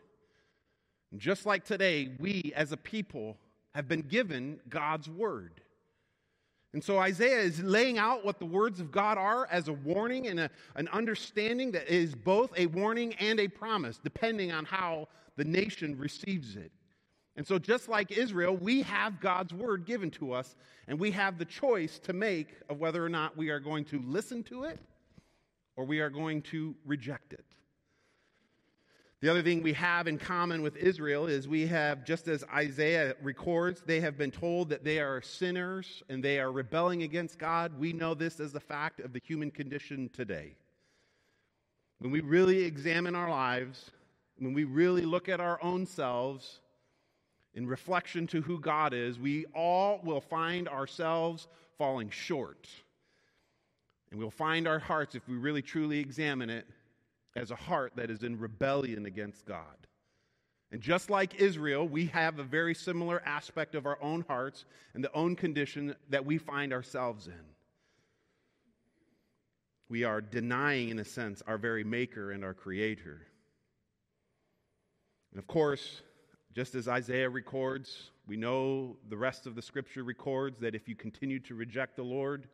And 1.11 1.19
just 1.19 1.45
like 1.45 1.63
today, 1.63 2.11
we 2.19 2.51
as 2.55 2.71
a 2.71 2.77
people 2.77 3.37
have 3.73 3.87
been 3.87 4.01
given 4.01 4.59
God's 4.69 5.09
word. 5.09 5.61
And 6.73 6.83
so 6.83 6.97
Isaiah 6.97 7.39
is 7.39 7.63
laying 7.63 7.97
out 7.97 8.25
what 8.25 8.39
the 8.39 8.45
words 8.45 8.81
of 8.81 8.91
God 8.91 9.17
are 9.17 9.47
as 9.49 9.69
a 9.69 9.73
warning 9.73 10.27
and 10.27 10.41
a, 10.41 10.49
an 10.75 10.89
understanding 10.89 11.71
that 11.71 11.87
is 11.87 12.13
both 12.15 12.51
a 12.57 12.65
warning 12.65 13.13
and 13.15 13.39
a 13.39 13.47
promise, 13.47 13.97
depending 14.03 14.51
on 14.51 14.65
how 14.65 15.07
the 15.37 15.45
nation 15.45 15.97
receives 15.97 16.57
it. 16.57 16.71
And 17.37 17.45
so, 17.45 17.59
just 17.59 17.89
like 17.89 18.11
Israel, 18.11 18.55
we 18.55 18.81
have 18.83 19.19
God's 19.19 19.53
word 19.53 19.85
given 19.85 20.09
to 20.11 20.31
us, 20.31 20.55
and 20.87 20.97
we 20.97 21.11
have 21.11 21.37
the 21.37 21.45
choice 21.45 21.99
to 21.99 22.13
make 22.13 22.55
of 22.69 22.79
whether 22.79 23.03
or 23.03 23.09
not 23.09 23.35
we 23.35 23.49
are 23.49 23.59
going 23.59 23.83
to 23.85 24.01
listen 24.05 24.41
to 24.43 24.63
it 24.63 24.79
or 25.75 25.83
we 25.83 25.99
are 25.99 26.09
going 26.09 26.41
to 26.43 26.75
reject 26.85 27.33
it. 27.33 27.43
The 29.21 29.29
other 29.29 29.41
thing 29.41 29.63
we 29.63 29.73
have 29.73 30.07
in 30.07 30.17
common 30.17 30.61
with 30.61 30.77
Israel 30.77 31.25
is 31.25 31.47
we 31.47 31.65
have, 31.67 32.05
just 32.05 32.27
as 32.27 32.43
Isaiah 32.53 33.15
records, 33.21 33.81
they 33.81 33.99
have 34.01 34.17
been 34.17 34.31
told 34.31 34.69
that 34.69 34.83
they 34.83 34.99
are 34.99 35.21
sinners 35.21 36.03
and 36.09 36.23
they 36.23 36.39
are 36.39 36.51
rebelling 36.51 37.03
against 37.03 37.39
God. 37.39 37.77
We 37.79 37.91
know 37.91 38.13
this 38.13 38.39
as 38.39 38.53
a 38.53 38.59
fact 38.59 38.99
of 38.99 39.13
the 39.13 39.21
human 39.25 39.51
condition 39.51 40.09
today. 40.13 40.55
When 41.99 42.11
we 42.11 42.19
really 42.19 42.63
examine 42.63 43.15
our 43.15 43.29
lives, 43.29 43.89
when 44.37 44.53
we 44.53 44.63
really 44.63 45.03
look 45.03 45.27
at 45.27 45.39
our 45.39 45.63
own 45.63 45.85
selves 45.85 46.59
in 47.55 47.65
reflection 47.65 48.27
to 48.27 48.41
who 48.41 48.59
God 48.59 48.93
is, 48.93 49.17
we 49.17 49.45
all 49.55 50.01
will 50.03 50.21
find 50.21 50.67
ourselves 50.67 51.47
falling 51.77 52.09
short. 52.09 52.67
And 54.11 54.19
we'll 54.19 54.29
find 54.29 54.67
our 54.67 54.79
hearts, 54.79 55.15
if 55.15 55.27
we 55.27 55.37
really 55.37 55.61
truly 55.61 55.99
examine 55.99 56.49
it, 56.49 56.67
as 57.35 57.51
a 57.51 57.55
heart 57.55 57.93
that 57.95 58.09
is 58.09 58.23
in 58.23 58.39
rebellion 58.39 59.05
against 59.05 59.45
God. 59.45 59.65
And 60.71 60.81
just 60.81 61.09
like 61.09 61.35
Israel, 61.35 61.87
we 61.87 62.07
have 62.07 62.39
a 62.39 62.43
very 62.43 62.75
similar 62.75 63.21
aspect 63.25 63.75
of 63.75 63.85
our 63.85 63.97
own 64.01 64.25
hearts 64.27 64.65
and 64.93 65.03
the 65.03 65.13
own 65.13 65.35
condition 65.35 65.95
that 66.09 66.25
we 66.25 66.37
find 66.37 66.73
ourselves 66.73 67.27
in. 67.27 67.33
We 69.87 70.03
are 70.03 70.19
denying, 70.19 70.89
in 70.89 70.99
a 70.99 71.05
sense, 71.05 71.41
our 71.47 71.57
very 71.57 71.83
maker 71.83 72.31
and 72.31 72.43
our 72.43 72.53
creator. 72.53 73.21
And 75.31 75.39
of 75.39 75.47
course, 75.47 76.01
just 76.55 76.73
as 76.73 76.87
Isaiah 76.87 77.29
records, 77.29 78.11
we 78.27 78.37
know 78.37 78.95
the 79.09 79.17
rest 79.17 79.45
of 79.45 79.55
the 79.55 79.61
scripture 79.61 80.03
records 80.03 80.59
that 80.61 80.73
if 80.73 80.87
you 80.87 80.95
continue 80.95 81.39
to 81.41 81.53
reject 81.53 81.97
the 81.97 82.03
Lord, 82.03 82.47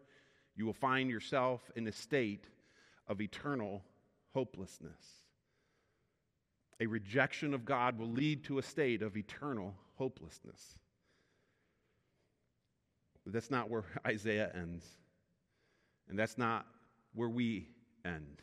you 0.55 0.65
will 0.65 0.73
find 0.73 1.09
yourself 1.09 1.69
in 1.75 1.87
a 1.87 1.91
state 1.91 2.47
of 3.07 3.21
eternal 3.21 3.83
hopelessness. 4.33 5.21
A 6.79 6.87
rejection 6.87 7.53
of 7.53 7.63
God 7.63 7.99
will 7.99 8.09
lead 8.09 8.43
to 8.45 8.57
a 8.57 8.63
state 8.63 9.03
of 9.03 9.15
eternal 9.15 9.75
hopelessness. 9.97 10.79
But 13.23 13.33
that's 13.33 13.51
not 13.51 13.69
where 13.69 13.83
Isaiah 14.05 14.51
ends. 14.55 14.83
And 16.09 16.17
that's 16.17 16.39
not 16.39 16.65
where 17.13 17.29
we 17.29 17.67
end. 18.03 18.41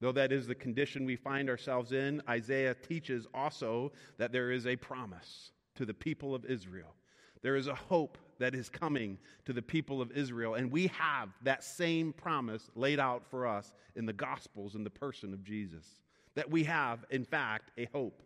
Though 0.00 0.12
that 0.12 0.32
is 0.32 0.46
the 0.46 0.54
condition 0.54 1.06
we 1.06 1.16
find 1.16 1.48
ourselves 1.48 1.92
in, 1.92 2.22
Isaiah 2.28 2.74
teaches 2.74 3.26
also 3.32 3.92
that 4.18 4.32
there 4.32 4.50
is 4.50 4.66
a 4.66 4.76
promise 4.76 5.52
to 5.76 5.86
the 5.86 5.94
people 5.94 6.34
of 6.34 6.44
Israel. 6.44 6.94
There 7.42 7.56
is 7.56 7.66
a 7.66 7.74
hope 7.74 8.18
that 8.38 8.54
is 8.54 8.68
coming 8.68 9.18
to 9.46 9.52
the 9.52 9.62
people 9.62 10.02
of 10.02 10.12
Israel. 10.12 10.54
And 10.54 10.70
we 10.70 10.88
have 10.88 11.30
that 11.42 11.64
same 11.64 12.12
promise 12.12 12.70
laid 12.74 13.00
out 13.00 13.24
for 13.30 13.46
us 13.46 13.72
in 13.94 14.04
the 14.04 14.12
Gospels 14.12 14.74
in 14.74 14.84
the 14.84 14.90
person 14.90 15.32
of 15.32 15.42
Jesus. 15.42 15.86
That 16.34 16.50
we 16.50 16.64
have, 16.64 17.04
in 17.10 17.24
fact, 17.24 17.70
a 17.78 17.88
hope. 17.92 18.22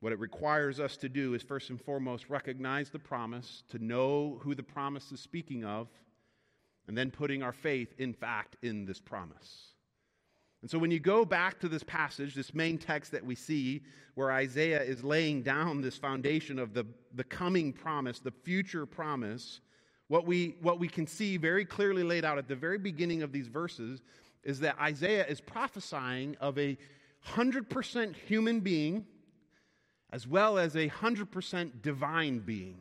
What 0.00 0.12
it 0.12 0.18
requires 0.18 0.80
us 0.80 0.96
to 0.98 1.08
do 1.08 1.34
is 1.34 1.42
first 1.42 1.70
and 1.70 1.80
foremost 1.80 2.28
recognize 2.28 2.90
the 2.90 2.98
promise, 2.98 3.62
to 3.70 3.84
know 3.84 4.40
who 4.42 4.54
the 4.54 4.62
promise 4.62 5.10
is 5.12 5.20
speaking 5.20 5.64
of, 5.64 5.88
and 6.88 6.96
then 6.96 7.10
putting 7.10 7.42
our 7.42 7.52
faith, 7.52 7.94
in 7.98 8.12
fact, 8.12 8.56
in 8.62 8.86
this 8.86 9.00
promise. 9.00 9.68
And 10.62 10.70
so 10.70 10.78
when 10.78 10.90
you 10.90 10.98
go 10.98 11.24
back 11.24 11.60
to 11.60 11.68
this 11.68 11.84
passage, 11.84 12.34
this 12.34 12.52
main 12.52 12.78
text 12.78 13.12
that 13.12 13.24
we 13.24 13.36
see, 13.36 13.82
where 14.14 14.32
Isaiah 14.32 14.82
is 14.82 15.04
laying 15.04 15.42
down 15.42 15.80
this 15.80 15.96
foundation 15.96 16.58
of 16.58 16.74
the, 16.74 16.84
the 17.14 17.22
coming 17.22 17.72
promise, 17.72 18.18
the 18.18 18.32
future 18.32 18.84
promise, 18.84 19.60
what 20.08 20.26
we, 20.26 20.56
what 20.60 20.80
we 20.80 20.88
can 20.88 21.06
see 21.06 21.36
very 21.36 21.64
clearly 21.64 22.02
laid 22.02 22.24
out 22.24 22.38
at 22.38 22.48
the 22.48 22.56
very 22.56 22.78
beginning 22.78 23.22
of 23.22 23.30
these 23.30 23.46
verses 23.46 24.02
is 24.42 24.58
that 24.60 24.76
Isaiah 24.80 25.26
is 25.26 25.40
prophesying 25.40 26.36
of 26.40 26.58
a 26.58 26.76
100% 27.28 28.16
human 28.16 28.60
being 28.60 29.06
as 30.10 30.26
well 30.26 30.58
as 30.58 30.74
a 30.74 30.88
100% 30.88 31.82
divine 31.82 32.38
being. 32.38 32.78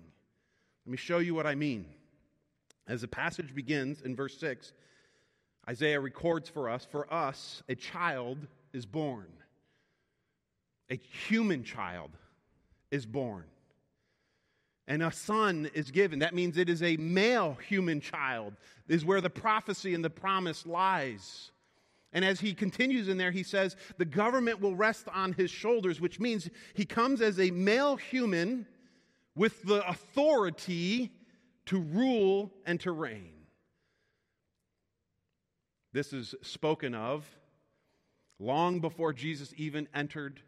Let 0.86 0.92
me 0.92 0.98
show 0.98 1.18
you 1.20 1.36
what 1.36 1.46
I 1.46 1.56
mean. 1.56 1.86
As 2.88 3.02
the 3.02 3.08
passage 3.08 3.54
begins 3.54 4.02
in 4.02 4.16
verse 4.16 4.38
6, 4.40 4.72
Isaiah 5.70 6.00
records 6.00 6.48
for 6.48 6.70
us, 6.70 6.88
for 6.90 7.12
us, 7.14 7.62
a 7.68 7.76
child 7.76 8.48
is 8.72 8.86
born. 8.86 9.28
A 10.90 10.96
human 10.96 11.64
child 11.64 12.12
is 12.90 13.06
born. 13.06 13.44
And 14.88 15.04
a 15.04 15.12
son 15.12 15.70
is 15.74 15.92
given. 15.92 16.20
That 16.20 16.34
means 16.34 16.58
it 16.58 16.70
is 16.70 16.82
a 16.82 16.96
male 16.96 17.58
human 17.68 18.00
child, 18.00 18.54
is 18.88 19.04
where 19.04 19.20
the 19.20 19.30
prophecy 19.30 19.94
and 19.94 20.04
the 20.04 20.10
promise 20.10 20.66
lies. 20.66 21.52
And 22.14 22.24
as 22.24 22.40
he 22.40 22.54
continues 22.54 23.10
in 23.10 23.18
there, 23.18 23.32
he 23.32 23.44
says, 23.44 23.76
the 23.98 24.06
government 24.06 24.62
will 24.62 24.78
rest 24.78 25.10
on 25.14 25.34
his 25.34 25.52
shoulders, 25.52 26.00
which 26.00 26.22
means 26.22 26.50
he 26.74 26.86
comes 26.86 27.22
as 27.22 27.38
a 27.38 27.52
male 27.52 27.98
human 27.98 28.66
with 29.36 29.62
the 29.64 29.86
authority 29.88 31.12
to 31.68 31.80
rule 31.80 32.52
and 32.66 32.80
to 32.82 32.92
reign. 32.92 33.34
This 35.94 36.14
is 36.14 36.36
spoken 36.42 36.94
of 36.94 37.26
long 38.40 38.80
before 38.80 39.14
Jesus 39.14 39.54
even 39.58 39.88
entered 39.94 40.42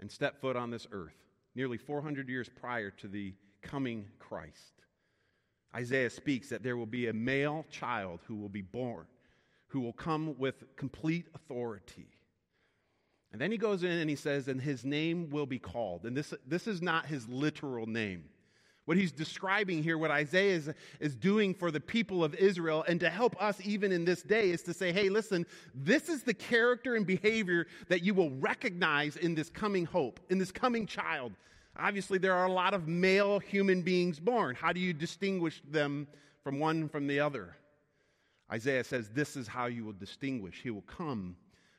and 0.00 0.10
stepped 0.10 0.40
foot 0.40 0.56
on 0.56 0.70
this 0.70 0.86
earth, 0.92 1.16
nearly 1.54 1.78
400 1.78 2.28
years 2.28 2.48
prior 2.48 2.90
to 2.90 3.08
the 3.08 3.34
coming 3.62 4.06
Christ. 4.18 4.82
Isaiah 5.74 6.10
speaks 6.10 6.48
that 6.48 6.62
there 6.62 6.76
will 6.76 6.86
be 6.86 7.06
a 7.06 7.12
male 7.12 7.64
child 7.70 8.20
who 8.26 8.36
will 8.36 8.48
be 8.48 8.62
born, 8.62 9.06
who 9.68 9.80
will 9.80 9.92
come 9.92 10.36
with 10.38 10.64
complete 10.76 11.28
authority. 11.34 12.08
And 13.32 13.40
then 13.40 13.50
he 13.50 13.56
goes 13.56 13.82
in 13.82 13.92
and 13.92 14.10
he 14.10 14.16
says, 14.16 14.48
and 14.48 14.60
his 14.60 14.84
name 14.84 15.30
will 15.30 15.46
be 15.46 15.58
called. 15.58 16.04
And 16.04 16.14
this, 16.14 16.34
this 16.46 16.66
is 16.66 16.82
not 16.82 17.06
his 17.06 17.26
literal 17.28 17.86
name. 17.86 18.24
What 18.92 18.98
he's 18.98 19.10
describing 19.10 19.82
here, 19.82 19.96
what 19.96 20.10
Isaiah 20.10 20.54
is, 20.54 20.70
is 21.00 21.16
doing 21.16 21.54
for 21.54 21.70
the 21.70 21.80
people 21.80 22.22
of 22.22 22.34
Israel, 22.34 22.84
and 22.86 23.00
to 23.00 23.08
help 23.08 23.42
us 23.42 23.58
even 23.64 23.90
in 23.90 24.04
this 24.04 24.22
day, 24.22 24.50
is 24.50 24.60
to 24.64 24.74
say, 24.74 24.92
hey, 24.92 25.08
listen, 25.08 25.46
this 25.74 26.10
is 26.10 26.22
the 26.22 26.34
character 26.34 26.94
and 26.94 27.06
behavior 27.06 27.68
that 27.88 28.02
you 28.02 28.12
will 28.12 28.28
recognize 28.32 29.16
in 29.16 29.34
this 29.34 29.48
coming 29.48 29.86
hope, 29.86 30.20
in 30.28 30.36
this 30.36 30.52
coming 30.52 30.84
child. 30.84 31.32
Obviously, 31.78 32.18
there 32.18 32.34
are 32.34 32.44
a 32.44 32.52
lot 32.52 32.74
of 32.74 32.86
male 32.86 33.38
human 33.38 33.80
beings 33.80 34.20
born. 34.20 34.54
How 34.54 34.74
do 34.74 34.80
you 34.80 34.92
distinguish 34.92 35.62
them 35.70 36.06
from 36.44 36.58
one 36.58 36.86
from 36.86 37.06
the 37.06 37.18
other? 37.18 37.56
Isaiah 38.52 38.84
says, 38.84 39.08
This 39.08 39.38
is 39.38 39.48
how 39.48 39.68
you 39.68 39.86
will 39.86 39.94
distinguish. 39.94 40.60
He 40.62 40.68
will 40.68 40.82
come 40.82 41.34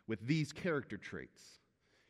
with 0.08 0.26
these 0.26 0.52
character 0.52 0.98
traits, 0.98 1.44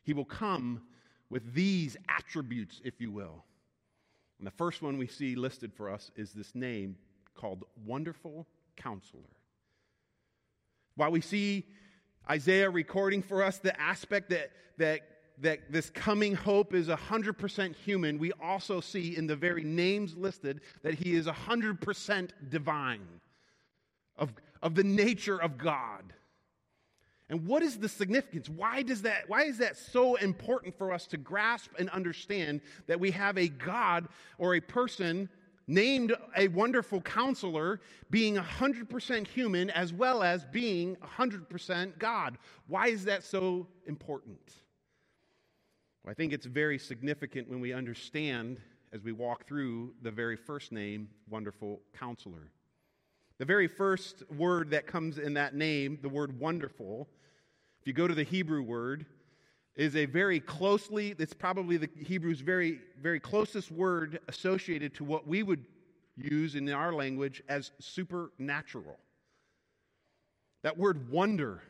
he 0.02 0.14
will 0.14 0.24
come 0.24 0.80
with 1.28 1.52
these 1.52 1.94
attributes, 2.08 2.80
if 2.86 3.02
you 3.02 3.10
will. 3.10 3.44
And 4.44 4.52
the 4.52 4.56
first 4.58 4.82
one 4.82 4.98
we 4.98 5.06
see 5.06 5.36
listed 5.36 5.72
for 5.72 5.88
us 5.88 6.10
is 6.16 6.34
this 6.34 6.54
name 6.54 6.96
called 7.34 7.64
Wonderful 7.86 8.46
Counselor. 8.76 9.22
While 10.96 11.12
we 11.12 11.22
see 11.22 11.64
Isaiah 12.28 12.68
recording 12.68 13.22
for 13.22 13.42
us 13.42 13.56
the 13.56 13.80
aspect 13.80 14.28
that, 14.28 14.50
that, 14.76 15.00
that 15.40 15.72
this 15.72 15.88
coming 15.88 16.34
hope 16.34 16.74
is 16.74 16.88
100% 16.88 17.74
human, 17.74 18.18
we 18.18 18.32
also 18.32 18.82
see 18.82 19.16
in 19.16 19.26
the 19.26 19.34
very 19.34 19.64
names 19.64 20.14
listed 20.14 20.60
that 20.82 20.92
he 20.92 21.14
is 21.14 21.24
100% 21.24 22.30
divine, 22.50 23.08
of, 24.18 24.34
of 24.62 24.74
the 24.74 24.84
nature 24.84 25.40
of 25.40 25.56
God. 25.56 26.12
And 27.30 27.46
what 27.46 27.62
is 27.62 27.78
the 27.78 27.88
significance? 27.88 28.48
Why 28.48 28.82
does 28.82 29.02
that 29.02 29.28
why 29.28 29.44
is 29.44 29.58
that 29.58 29.76
so 29.76 30.16
important 30.16 30.76
for 30.76 30.92
us 30.92 31.06
to 31.08 31.16
grasp 31.16 31.70
and 31.78 31.88
understand 31.90 32.60
that 32.86 33.00
we 33.00 33.10
have 33.12 33.38
a 33.38 33.48
God 33.48 34.08
or 34.38 34.54
a 34.54 34.60
person 34.60 35.28
named 35.66 36.14
a 36.36 36.48
wonderful 36.48 37.00
counselor 37.00 37.80
being 38.10 38.36
100% 38.36 39.26
human 39.26 39.70
as 39.70 39.94
well 39.94 40.22
as 40.22 40.44
being 40.44 40.96
100% 40.96 41.98
God? 41.98 42.36
Why 42.66 42.88
is 42.88 43.06
that 43.06 43.24
so 43.24 43.66
important? 43.86 44.52
Well, 46.04 46.10
I 46.10 46.14
think 46.14 46.34
it's 46.34 46.46
very 46.46 46.78
significant 46.78 47.48
when 47.48 47.60
we 47.60 47.72
understand 47.72 48.60
as 48.92 49.02
we 49.02 49.12
walk 49.12 49.46
through 49.46 49.94
the 50.02 50.10
very 50.10 50.36
first 50.36 50.70
name, 50.70 51.08
wonderful 51.28 51.80
counselor. 51.98 52.52
The 53.38 53.44
very 53.44 53.66
first 53.66 54.22
word 54.30 54.70
that 54.70 54.86
comes 54.86 55.18
in 55.18 55.34
that 55.34 55.54
name, 55.54 55.98
the 56.02 56.08
word 56.08 56.38
wonderful, 56.38 57.08
if 57.80 57.86
you 57.86 57.92
go 57.92 58.06
to 58.06 58.14
the 58.14 58.22
Hebrew 58.22 58.62
word, 58.62 59.06
is 59.76 59.96
a 59.96 60.04
very 60.06 60.38
closely, 60.38 61.14
it's 61.18 61.34
probably 61.34 61.76
the 61.76 61.88
Hebrew's 62.06 62.40
very, 62.40 62.80
very 63.00 63.18
closest 63.18 63.72
word 63.72 64.20
associated 64.28 64.94
to 64.94 65.04
what 65.04 65.26
we 65.26 65.42
would 65.42 65.64
use 66.16 66.54
in 66.54 66.68
our 66.70 66.92
language 66.92 67.42
as 67.48 67.72
supernatural. 67.80 68.96
That 70.62 70.78
word 70.78 71.10
wonder 71.10 71.60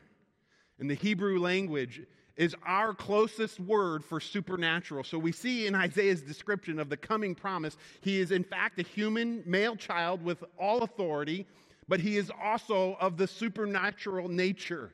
in 0.79 0.87
the 0.87 0.93
Hebrew 0.93 1.39
language 1.39 2.03
is 2.37 2.55
our 2.65 2.93
closest 2.93 3.59
word 3.59 4.03
for 4.03 4.19
supernatural. 4.19 5.03
So 5.03 5.17
we 5.17 5.31
see 5.31 5.67
in 5.67 5.75
Isaiah's 5.75 6.21
description 6.21 6.79
of 6.79 6.89
the 6.89 6.97
coming 6.97 7.33
promise, 7.33 7.77
he 8.01 8.19
is 8.19 8.31
in 8.31 8.43
fact 8.43 8.79
a 8.79 8.83
human 8.83 9.41
male 9.45 9.75
child 9.75 10.23
with 10.23 10.43
all 10.59 10.83
authority, 10.83 11.45
but 11.87 11.99
he 11.99 12.17
is 12.17 12.31
also 12.41 12.97
of 12.99 13.17
the 13.17 13.27
supernatural 13.27 14.27
nature. 14.27 14.91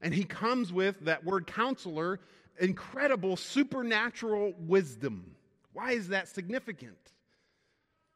And 0.00 0.14
he 0.14 0.24
comes 0.24 0.72
with 0.72 1.00
that 1.00 1.24
word 1.24 1.46
counselor, 1.46 2.20
incredible 2.58 3.36
supernatural 3.36 4.54
wisdom. 4.58 5.34
Why 5.72 5.92
is 5.92 6.08
that 6.08 6.28
significant? 6.28 6.96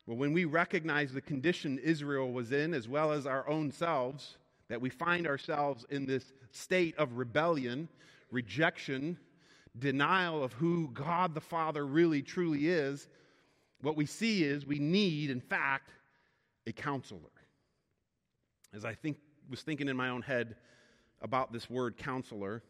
Well, 0.07 0.17
when 0.17 0.33
we 0.33 0.47
recognize 0.47 1.13
the 1.13 1.21
condition 1.21 1.79
Israel 1.79 2.33
was 2.33 2.53
in, 2.53 2.73
as 2.73 2.89
well 2.89 3.13
as 3.13 3.27
our 3.27 3.47
own 3.47 3.71
selves, 3.71 4.39
that 4.69 4.81
we 4.81 4.91
find 4.91 5.27
ourselves 5.27 5.87
in 5.91 6.07
this 6.07 6.33
state 6.51 6.97
of 6.99 7.15
rebellion, 7.15 7.89
rejection, 8.31 9.19
denial 9.79 10.43
of 10.43 10.53
who 10.53 10.89
God 10.93 11.35
the 11.35 11.41
Father 11.41 11.87
really 11.87 12.23
truly 12.23 12.69
is, 12.69 13.09
what 13.81 13.97
we 13.97 14.07
see 14.07 14.45
is 14.45 14.67
we 14.67 14.79
need, 14.79 15.31
in 15.31 15.41
fact, 15.41 15.91
a 16.67 16.73
counselor. 16.73 17.21
As 18.75 18.85
I 18.85 18.95
think, 18.95 19.19
was 19.49 19.63
thinking 19.63 19.89
in 19.89 19.97
my 19.97 20.11
own 20.11 20.23
head 20.23 20.57
about 21.23 21.53
this 21.53 21.69
word 21.69 21.97
counselor. 21.97 22.63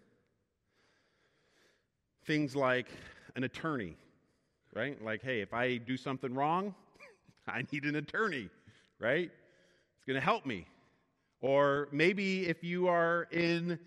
Things 2.24 2.54
like 2.54 2.86
an 3.36 3.44
attorney, 3.44 3.96
right? 4.74 5.02
Like, 5.02 5.22
hey, 5.22 5.40
if 5.40 5.52
I 5.52 5.76
do 5.76 5.96
something 5.96 6.34
wrong, 6.34 6.74
I 7.48 7.64
need 7.72 7.84
an 7.84 7.96
attorney, 7.96 8.48
right? 8.98 9.30
It's 9.96 10.04
going 10.06 10.18
to 10.18 10.24
help 10.24 10.46
me. 10.46 10.66
Or 11.40 11.88
maybe 11.92 12.46
if 12.46 12.64
you 12.64 12.88
are 12.88 13.28
in 13.30 13.78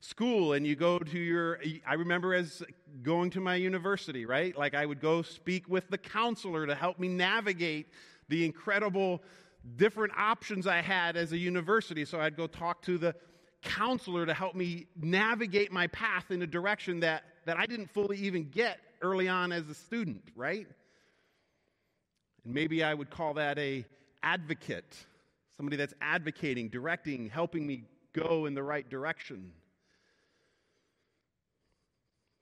school 0.00 0.52
and 0.52 0.66
you 0.66 0.76
go 0.76 0.98
to 0.98 1.18
your, 1.18 1.60
I 1.86 1.94
remember 1.94 2.34
as 2.34 2.62
going 3.02 3.30
to 3.30 3.40
my 3.40 3.54
university, 3.56 4.26
right? 4.26 4.56
Like 4.56 4.74
I 4.74 4.86
would 4.86 5.00
go 5.00 5.22
speak 5.22 5.68
with 5.68 5.88
the 5.88 5.98
counselor 5.98 6.66
to 6.66 6.74
help 6.74 6.98
me 6.98 7.08
navigate 7.08 7.88
the 8.28 8.44
incredible 8.44 9.22
different 9.76 10.12
options 10.16 10.66
I 10.66 10.80
had 10.80 11.16
as 11.16 11.32
a 11.32 11.38
university. 11.38 12.04
So 12.04 12.20
I'd 12.20 12.36
go 12.36 12.46
talk 12.46 12.82
to 12.82 12.98
the 12.98 13.14
counselor 13.62 14.26
to 14.26 14.34
help 14.34 14.54
me 14.54 14.86
navigate 15.00 15.72
my 15.72 15.88
path 15.88 16.30
in 16.30 16.42
a 16.42 16.46
direction 16.46 17.00
that, 17.00 17.24
that 17.46 17.56
I 17.56 17.66
didn't 17.66 17.90
fully 17.90 18.18
even 18.18 18.48
get 18.48 18.78
early 19.02 19.28
on 19.28 19.52
as 19.52 19.68
a 19.68 19.74
student, 19.74 20.22
right? 20.34 20.66
And 22.44 22.54
maybe 22.54 22.84
I 22.84 22.94
would 22.94 23.10
call 23.10 23.34
that 23.34 23.58
a 23.58 23.84
advocate, 24.22 24.96
somebody 25.56 25.76
that's 25.76 25.94
advocating, 26.00 26.68
directing, 26.68 27.28
helping 27.28 27.66
me 27.66 27.84
go 28.12 28.46
in 28.46 28.54
the 28.54 28.62
right 28.62 28.88
direction. 28.88 29.52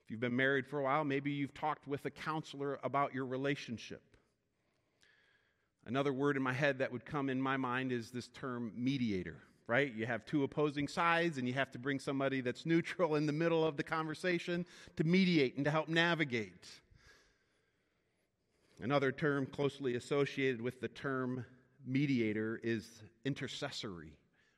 If 0.03 0.11
you've 0.11 0.19
been 0.19 0.35
married 0.35 0.67
for 0.67 0.79
a 0.79 0.83
while, 0.83 1.03
maybe 1.03 1.31
you've 1.31 1.53
talked 1.53 1.87
with 1.87 2.05
a 2.05 2.11
counselor 2.11 2.79
about 2.83 3.13
your 3.13 3.25
relationship. 3.25 4.03
Another 5.87 6.13
word 6.13 6.37
in 6.37 6.43
my 6.43 6.53
head 6.53 6.79
that 6.79 6.91
would 6.91 7.05
come 7.05 7.29
in 7.29 7.41
my 7.41 7.57
mind 7.57 7.91
is 7.91 8.11
this 8.11 8.27
term 8.27 8.71
mediator 8.75 9.37
right? 9.67 9.93
You 9.95 10.05
have 10.05 10.25
two 10.25 10.43
opposing 10.43 10.87
sides, 10.87 11.37
and 11.37 11.47
you 11.47 11.53
have 11.53 11.71
to 11.71 11.79
bring 11.79 11.99
somebody 11.99 12.41
that's 12.41 12.65
neutral 12.65 13.15
in 13.15 13.25
the 13.25 13.33
middle 13.33 13.65
of 13.65 13.77
the 13.77 13.83
conversation 13.83 14.65
to 14.97 15.03
mediate 15.03 15.55
and 15.55 15.65
to 15.65 15.71
help 15.71 15.89
navigate. 15.89 16.67
Another 18.81 19.11
term 19.11 19.45
closely 19.45 19.95
associated 19.95 20.61
with 20.61 20.81
the 20.81 20.87
term 20.89 21.45
mediator 21.87 22.59
is 22.63 22.87
intercessory. 23.23 24.17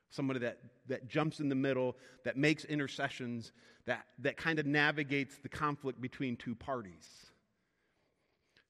Somebody 0.10 0.40
that, 0.40 0.60
that 0.88 1.08
jumps 1.08 1.40
in 1.40 1.50
the 1.50 1.56
middle, 1.56 1.96
that 2.24 2.38
makes 2.38 2.66
intercessions, 2.66 3.52
that, 3.86 4.06
that 4.20 4.38
kind 4.38 4.60
of 4.60 4.66
navigates 4.66 5.38
the 5.38 5.50
conflict 5.50 6.02
between 6.02 6.36
two 6.36 6.56
parties. 6.56 7.28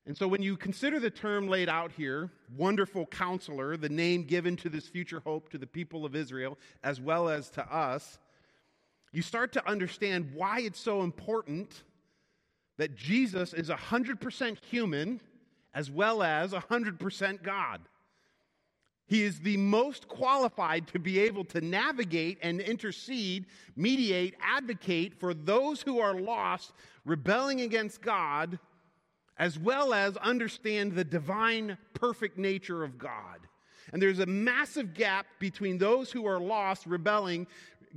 And 0.08 0.18
so, 0.18 0.26
when 0.26 0.42
you 0.42 0.56
consider 0.56 1.02
the 1.02 1.10
term 1.10 1.50
laid 1.50 1.68
out 1.68 1.92
here, 1.92 2.32
wonderful 2.56 3.06
counselor, 3.08 3.76
the 3.76 3.90
name 3.90 4.24
given 4.24 4.56
to 4.58 4.70
this 4.70 4.88
future 4.88 5.22
hope 5.26 5.50
to 5.50 5.58
the 5.58 5.68
people 5.68 6.06
of 6.06 6.16
Israel 6.16 6.58
as 6.82 7.02
well 7.02 7.28
as 7.28 7.50
to 7.52 7.74
us, 7.74 8.18
you 9.12 9.22
start 9.22 9.52
to 9.54 9.70
understand 9.70 10.32
why 10.34 10.62
it's 10.62 10.80
so 10.80 11.04
important 11.04 11.84
that 12.78 12.96
Jesus 12.96 13.54
is 13.54 13.70
100% 13.70 14.58
human 14.64 15.20
as 15.74 15.92
well 15.92 16.24
as 16.24 16.54
100% 16.54 17.44
God. 17.44 17.82
He 19.08 19.24
is 19.24 19.40
the 19.40 19.58
most 19.58 20.08
qualified 20.08 20.88
to 20.90 21.00
be 21.00 21.20
able 21.20 21.46
to 21.46 21.62
navigate 21.62 22.40
and 22.42 22.60
intercede, 22.60 23.46
mediate, 23.76 24.36
advocate 24.42 25.18
for 25.20 25.34
those 25.34 25.82
who 25.82 26.00
are 26.00 26.20
lost, 26.20 26.74
rebelling 27.06 27.62
against 27.62 28.02
God 28.02 28.60
as 29.40 29.58
well 29.60 29.94
as 29.94 30.18
understand 30.18 30.94
the 30.94 31.04
divine, 31.04 31.78
perfect 31.94 32.38
nature 32.38 32.84
of 32.84 32.98
God. 32.98 33.48
And 33.94 34.02
there's 34.02 34.20
a 34.20 34.26
massive 34.26 34.94
gap 34.94 35.26
between 35.40 35.78
those 35.78 36.12
who 36.12 36.26
are 36.26 36.40
lost, 36.40 36.86
rebelling, 36.86 37.48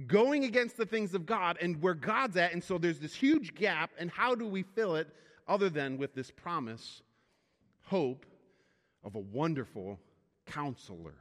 going 0.07 0.45
against 0.45 0.77
the 0.77 0.87
things 0.87 1.15
of 1.15 1.27
God, 1.27 1.59
and 1.61 1.81
where 1.83 1.95
God's 1.95 2.37
at. 2.37 2.53
And 2.53 2.63
so 2.63 2.79
there's 2.79 3.01
this 3.01 3.15
huge 3.15 3.55
gap. 3.55 3.91
And 3.99 4.11
how 4.11 4.35
do 4.35 4.47
we 4.47 4.63
fill 4.63 4.97
it 4.97 5.09
other 5.49 5.69
than 5.69 5.99
with 5.99 6.15
this 6.15 6.31
promise, 6.31 7.03
hope 7.87 8.25
of 9.03 9.17
a 9.17 9.19
wonderful 9.19 9.99
counselor? 10.53 11.15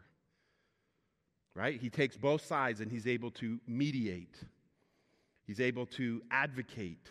Right? 1.56 1.80
He 1.80 1.90
takes 1.90 2.18
both 2.18 2.46
sides 2.46 2.80
and 2.80 2.92
he's 2.92 3.08
able 3.08 3.32
to 3.32 3.60
mediate, 3.68 4.36
he's 5.46 5.60
able 5.60 5.86
to 5.88 6.22
advocate, 6.32 7.10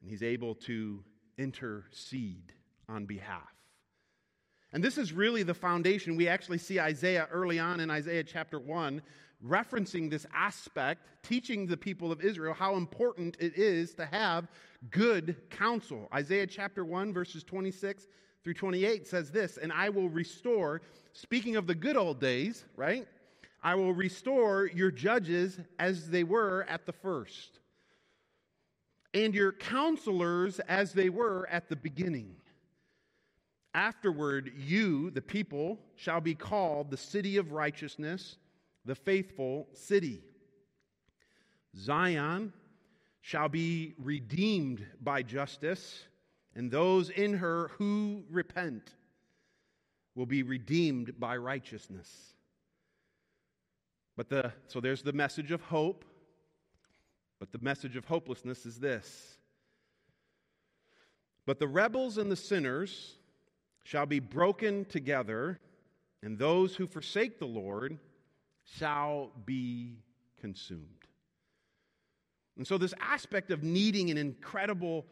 and 0.00 0.10
he's 0.10 0.22
able 0.22 0.54
to 0.54 1.02
intercede 1.36 2.52
on 2.88 3.04
behalf. 3.04 3.54
And 4.72 4.84
this 4.84 4.98
is 4.98 5.12
really 5.12 5.42
the 5.42 5.54
foundation. 5.54 6.16
We 6.16 6.28
actually 6.28 6.58
see 6.58 6.78
Isaiah 6.78 7.26
early 7.32 7.58
on 7.58 7.80
in 7.80 7.90
Isaiah 7.90 8.24
chapter 8.24 8.60
1 8.60 9.02
referencing 9.44 10.10
this 10.10 10.26
aspect, 10.34 11.06
teaching 11.22 11.66
the 11.66 11.76
people 11.76 12.10
of 12.10 12.20
Israel 12.22 12.54
how 12.54 12.76
important 12.76 13.36
it 13.40 13.56
is 13.56 13.94
to 13.94 14.06
have 14.06 14.48
good 14.90 15.36
counsel. 15.50 16.08
Isaiah 16.12 16.46
chapter 16.46 16.84
1, 16.84 17.12
verses 17.12 17.44
26 17.44 18.08
through 18.44 18.54
28 18.54 19.06
says 19.06 19.30
this 19.30 19.56
And 19.56 19.72
I 19.72 19.88
will 19.88 20.08
restore, 20.08 20.82
speaking 21.12 21.56
of 21.56 21.66
the 21.66 21.74
good 21.74 21.96
old 21.96 22.20
days, 22.20 22.64
right? 22.76 23.06
I 23.62 23.74
will 23.74 23.92
restore 23.92 24.66
your 24.66 24.90
judges 24.90 25.58
as 25.78 26.08
they 26.08 26.24
were 26.24 26.64
at 26.68 26.86
the 26.86 26.92
first 26.92 27.58
and 29.14 29.34
your 29.34 29.52
counselors 29.52 30.60
as 30.60 30.92
they 30.92 31.08
were 31.08 31.48
at 31.50 31.68
the 31.68 31.76
beginning. 31.76 32.34
Afterward, 33.74 34.52
you, 34.56 35.10
the 35.10 35.22
people, 35.22 35.78
shall 35.96 36.20
be 36.20 36.34
called 36.34 36.90
the 36.90 36.96
city 36.96 37.36
of 37.36 37.52
righteousness, 37.52 38.36
the 38.84 38.94
faithful 38.94 39.68
city. 39.74 40.20
Zion 41.76 42.52
shall 43.20 43.48
be 43.48 43.94
redeemed 43.98 44.84
by 45.00 45.22
justice, 45.22 46.04
and 46.58 46.72
those 46.72 47.08
in 47.10 47.34
her 47.34 47.68
who 47.78 48.24
repent 48.28 48.96
will 50.16 50.26
be 50.26 50.42
redeemed 50.42 51.18
by 51.18 51.36
righteousness. 51.36 52.34
But 54.16 54.28
the 54.28 54.52
so 54.66 54.80
there's 54.80 55.02
the 55.02 55.12
message 55.12 55.52
of 55.52 55.62
hope. 55.62 56.04
But 57.38 57.52
the 57.52 57.60
message 57.60 57.94
of 57.94 58.04
hopelessness 58.04 58.66
is 58.66 58.80
this 58.80 59.38
But 61.46 61.60
the 61.60 61.68
rebels 61.68 62.18
and 62.18 62.28
the 62.28 62.36
sinners 62.36 63.14
shall 63.84 64.06
be 64.06 64.18
broken 64.18 64.84
together, 64.86 65.60
and 66.24 66.36
those 66.36 66.74
who 66.74 66.88
forsake 66.88 67.38
the 67.38 67.46
Lord 67.46 68.00
shall 68.64 69.30
be 69.46 70.00
consumed. 70.40 70.82
And 72.56 72.66
so, 72.66 72.78
this 72.78 72.94
aspect 73.00 73.52
of 73.52 73.62
needing 73.62 74.10
an 74.10 74.18
incredible 74.18 75.06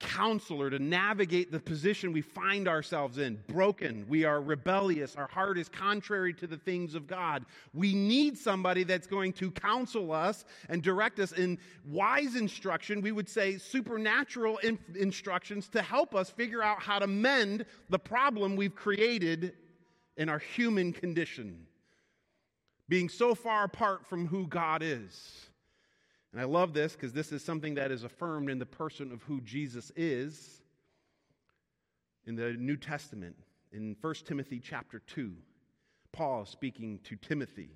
counselor 0.00 0.70
to 0.70 0.78
navigate 0.78 1.52
the 1.52 1.60
position 1.60 2.12
we 2.12 2.22
find 2.22 2.66
ourselves 2.66 3.18
in 3.18 3.38
broken, 3.46 4.04
we 4.08 4.24
are 4.24 4.40
rebellious, 4.40 5.14
our 5.14 5.28
heart 5.28 5.58
is 5.58 5.68
contrary 5.68 6.34
to 6.34 6.46
the 6.46 6.56
things 6.56 6.94
of 6.94 7.06
God. 7.06 7.44
We 7.72 7.94
need 7.94 8.36
somebody 8.36 8.82
that's 8.82 9.06
going 9.06 9.34
to 9.34 9.50
counsel 9.50 10.10
us 10.10 10.44
and 10.68 10.82
direct 10.82 11.20
us 11.20 11.32
in 11.32 11.58
wise 11.84 12.34
instruction, 12.34 13.02
we 13.02 13.12
would 13.12 13.28
say 13.28 13.58
supernatural 13.58 14.58
in- 14.58 14.78
instructions 14.96 15.68
to 15.68 15.82
help 15.82 16.14
us 16.14 16.30
figure 16.30 16.62
out 16.62 16.82
how 16.82 16.98
to 16.98 17.06
mend 17.06 17.66
the 17.90 17.98
problem 17.98 18.56
we've 18.56 18.74
created 18.74 19.52
in 20.16 20.28
our 20.28 20.38
human 20.38 20.92
condition, 20.92 21.66
being 22.88 23.08
so 23.08 23.34
far 23.34 23.64
apart 23.64 24.06
from 24.06 24.26
who 24.26 24.46
God 24.46 24.82
is. 24.82 25.49
And 26.32 26.40
I 26.40 26.44
love 26.44 26.72
this 26.72 26.92
because 26.92 27.12
this 27.12 27.32
is 27.32 27.44
something 27.44 27.74
that 27.74 27.90
is 27.90 28.04
affirmed 28.04 28.50
in 28.50 28.58
the 28.58 28.66
person 28.66 29.12
of 29.12 29.22
who 29.22 29.40
Jesus 29.40 29.90
is 29.96 30.60
in 32.26 32.36
the 32.36 32.52
New 32.52 32.76
Testament. 32.76 33.36
In 33.72 33.96
1 34.00 34.14
Timothy 34.26 34.60
chapter 34.60 35.00
2, 35.00 35.32
Paul 36.12 36.44
speaking 36.44 37.00
to 37.04 37.16
Timothy. 37.16 37.70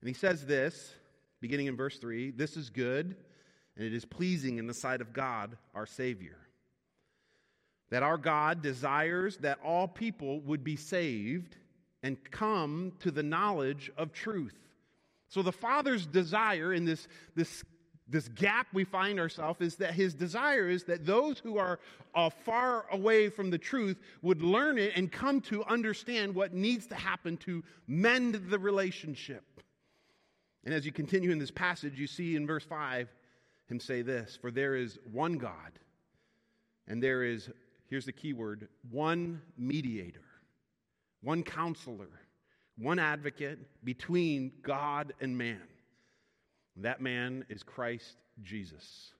And 0.00 0.08
he 0.08 0.14
says 0.14 0.46
this, 0.46 0.94
beginning 1.40 1.66
in 1.66 1.76
verse 1.76 1.98
3 1.98 2.30
This 2.30 2.56
is 2.56 2.70
good, 2.70 3.16
and 3.76 3.86
it 3.86 3.94
is 3.94 4.04
pleasing 4.04 4.58
in 4.58 4.66
the 4.66 4.74
sight 4.74 5.00
of 5.00 5.12
God, 5.12 5.56
our 5.74 5.86
Savior. 5.86 6.36
That 7.90 8.02
our 8.02 8.18
God 8.18 8.62
desires 8.62 9.38
that 9.38 9.58
all 9.64 9.88
people 9.88 10.40
would 10.42 10.62
be 10.62 10.76
saved 10.76 11.56
and 12.02 12.22
come 12.30 12.92
to 13.00 13.10
the 13.10 13.22
knowledge 13.22 13.90
of 13.96 14.12
truth. 14.12 14.56
So 15.30 15.42
the 15.42 15.52
Father's 15.52 16.06
desire 16.06 16.74
in 16.74 16.84
this, 16.84 17.06
this, 17.36 17.64
this 18.08 18.28
gap 18.28 18.66
we 18.72 18.82
find 18.82 19.20
ourselves 19.20 19.60
is 19.60 19.76
that 19.76 19.94
his 19.94 20.12
desire 20.12 20.68
is 20.68 20.84
that 20.84 21.06
those 21.06 21.38
who 21.38 21.56
are 21.56 21.78
uh, 22.16 22.30
far 22.30 22.86
away 22.90 23.28
from 23.30 23.50
the 23.50 23.58
truth 23.58 23.96
would 24.22 24.42
learn 24.42 24.76
it 24.76 24.92
and 24.96 25.10
come 25.10 25.40
to 25.42 25.64
understand 25.64 26.34
what 26.34 26.52
needs 26.52 26.86
to 26.88 26.96
happen 26.96 27.36
to 27.38 27.62
mend 27.86 28.34
the 28.50 28.58
relationship. 28.58 29.44
And 30.64 30.74
as 30.74 30.84
you 30.84 30.90
continue 30.90 31.30
in 31.30 31.38
this 31.38 31.52
passage, 31.52 31.98
you 31.98 32.08
see 32.08 32.34
in 32.34 32.44
verse 32.44 32.64
5 32.64 33.08
him 33.68 33.78
say 33.78 34.02
this 34.02 34.36
For 34.40 34.50
there 34.50 34.74
is 34.74 34.98
one 35.12 35.38
God, 35.38 35.78
and 36.88 37.00
there 37.00 37.22
is, 37.22 37.48
here's 37.88 38.04
the 38.04 38.12
key 38.12 38.32
word, 38.32 38.66
one 38.90 39.40
mediator, 39.56 40.26
one 41.22 41.44
counselor 41.44 42.10
one 42.80 42.98
advocate 42.98 43.58
between 43.84 44.52
God 44.62 45.12
and 45.20 45.36
man. 45.36 45.60
That 46.76 47.00
man 47.00 47.44
is 47.48 47.62
Christ 47.62 48.16
Jesus. 48.42 49.12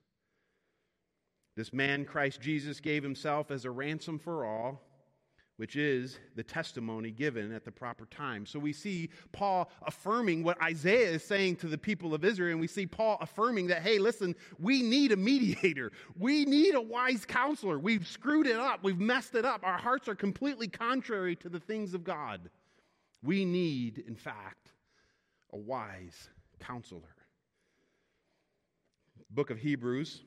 This 1.56 1.72
man, 1.72 2.06
Christ 2.06 2.40
Jesus, 2.40 2.80
gave 2.80 3.02
himself 3.02 3.50
as 3.50 3.66
a 3.66 3.70
ransom 3.70 4.18
for 4.18 4.46
all, 4.46 4.80
which 5.58 5.76
is 5.76 6.18
the 6.36 6.42
testimony 6.42 7.10
given 7.10 7.52
at 7.52 7.66
the 7.66 7.70
proper 7.70 8.06
time. 8.06 8.46
So 8.46 8.58
we 8.58 8.72
see 8.72 9.10
Paul 9.32 9.68
affirming 9.82 10.42
what 10.42 10.62
Isaiah 10.62 11.10
is 11.10 11.22
saying 11.22 11.56
to 11.56 11.66
the 11.66 11.76
people 11.76 12.14
of 12.14 12.24
Israel, 12.24 12.52
and 12.52 12.60
we 12.60 12.66
see 12.66 12.86
Paul 12.86 13.18
affirming 13.20 13.66
that, 13.66 13.82
hey, 13.82 13.98
listen, 13.98 14.34
we 14.58 14.80
need 14.80 15.12
a 15.12 15.16
mediator. 15.16 15.92
We 16.18 16.46
need 16.46 16.74
a 16.74 16.80
wise 16.80 17.26
counselor. 17.26 17.78
We've 17.78 18.06
screwed 18.06 18.46
it 18.46 18.56
up, 18.56 18.82
we've 18.82 18.98
messed 18.98 19.34
it 19.34 19.44
up. 19.44 19.60
Our 19.64 19.76
hearts 19.76 20.08
are 20.08 20.14
completely 20.14 20.68
contrary 20.68 21.36
to 21.36 21.50
the 21.50 21.60
things 21.60 21.92
of 21.92 22.04
God. 22.04 22.48
We 23.22 23.44
need, 23.44 23.98
in 24.06 24.16
fact, 24.16 24.72
a 25.52 25.56
wise 25.56 26.30
counselor. 26.58 27.14
Book 29.30 29.50
of 29.50 29.58
Hebrews, 29.58 30.22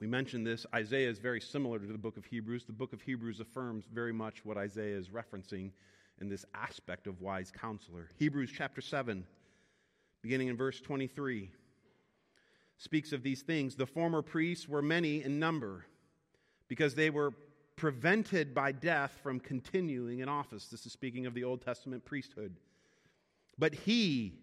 we 0.00 0.06
mentioned 0.06 0.46
this. 0.46 0.66
Isaiah 0.74 1.08
is 1.08 1.18
very 1.18 1.40
similar 1.40 1.78
to 1.78 1.86
the 1.86 1.98
book 1.98 2.16
of 2.16 2.24
Hebrews. 2.24 2.64
The 2.64 2.72
book 2.72 2.92
of 2.92 3.00
Hebrews 3.00 3.40
affirms 3.40 3.84
very 3.92 4.12
much 4.12 4.44
what 4.44 4.56
Isaiah 4.56 4.96
is 4.96 5.08
referencing 5.08 5.70
in 6.20 6.28
this 6.28 6.44
aspect 6.54 7.06
of 7.06 7.20
wise 7.20 7.50
counselor. 7.50 8.08
Hebrews 8.18 8.50
chapter 8.54 8.80
7, 8.80 9.24
beginning 10.22 10.48
in 10.48 10.56
verse 10.56 10.80
23, 10.80 11.50
speaks 12.76 13.12
of 13.12 13.22
these 13.22 13.42
things. 13.42 13.76
The 13.76 13.86
former 13.86 14.22
priests 14.22 14.68
were 14.68 14.82
many 14.82 15.22
in 15.22 15.38
number 15.38 15.84
because 16.68 16.94
they 16.94 17.10
were 17.10 17.32
prevented 17.80 18.54
by 18.54 18.70
death 18.70 19.18
from 19.22 19.40
continuing 19.40 20.18
in 20.18 20.28
office. 20.28 20.66
This 20.66 20.84
is 20.84 20.92
speaking 20.92 21.24
of 21.24 21.32
the 21.32 21.44
Old 21.44 21.62
Testament 21.62 22.04
priesthood. 22.04 22.54
But 23.58 23.74
he, 23.74 24.34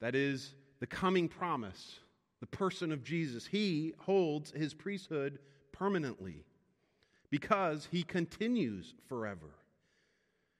that 0.00 0.16
is 0.16 0.56
the 0.80 0.88
coming 0.88 1.28
promise, 1.28 2.00
the 2.40 2.46
person 2.48 2.90
of 2.90 3.04
Jesus, 3.04 3.46
he 3.46 3.94
holds 3.98 4.50
his 4.50 4.74
priesthood 4.74 5.38
permanently 5.70 6.44
because 7.30 7.86
he 7.92 8.02
continues 8.02 8.94
forever. 9.08 9.54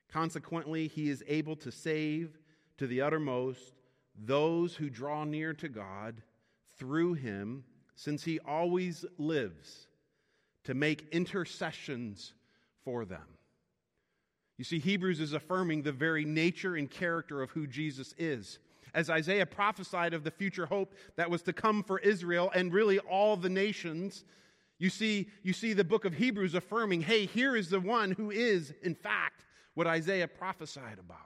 Consequently, 0.09 0.87
he 0.87 1.11
is 1.11 1.25
able 1.27 1.57
to 1.57 1.73
save 1.73 2.39
to 2.79 2.87
the 2.87 3.01
uttermost 3.01 3.73
those 4.17 4.77
who 4.77 4.89
draw 4.89 5.25
near 5.25 5.53
to 5.55 5.69
God 5.69 6.23
through 6.79 7.15
him, 7.15 7.65
since 7.97 8.23
he 8.23 8.39
always 8.39 9.05
lives 9.19 9.89
to 10.65 10.75
make 10.75 11.09
intercessions 11.13 12.35
for 12.85 13.05
them. 13.05 13.25
You 14.59 14.65
see, 14.65 14.79
Hebrews 14.79 15.21
is 15.21 15.33
affirming 15.33 15.83
the 15.83 15.93
very 15.93 16.25
nature 16.25 16.77
and 16.77 16.91
character 16.91 17.43
of 17.43 17.51
who 17.51 17.67
Jesus 17.67 18.15
is. 18.19 18.59
As 18.95 19.09
Isaiah 19.09 19.47
prophesied 19.47 20.15
of 20.15 20.23
the 20.23 20.31
future 20.31 20.67
hope 20.67 20.95
that 21.17 21.31
was 21.31 21.43
to 21.43 21.53
come 21.53 21.83
for 21.83 21.99
Israel 21.99 22.51
and 22.55 22.73
really 22.73 22.99
all 22.99 23.37
the 23.37 23.49
nations, 23.49 24.25
you 24.79 24.91
see, 24.91 25.29
you 25.43 25.53
see 25.53 25.73
the 25.73 25.85
book 25.85 26.05
of 26.05 26.15
Hebrews 26.15 26.55
affirming, 26.55 27.01
hey, 27.01 27.27
here 27.27 27.57
is 27.57 27.71
the 27.71 27.81
one 27.81 28.11
who 28.13 28.31
is, 28.31 28.75
in 28.83 28.95
fact, 28.95 29.45
what 29.75 29.87
Isaiah 29.87 30.29
prophesied 30.29 30.99
about. 30.99 31.19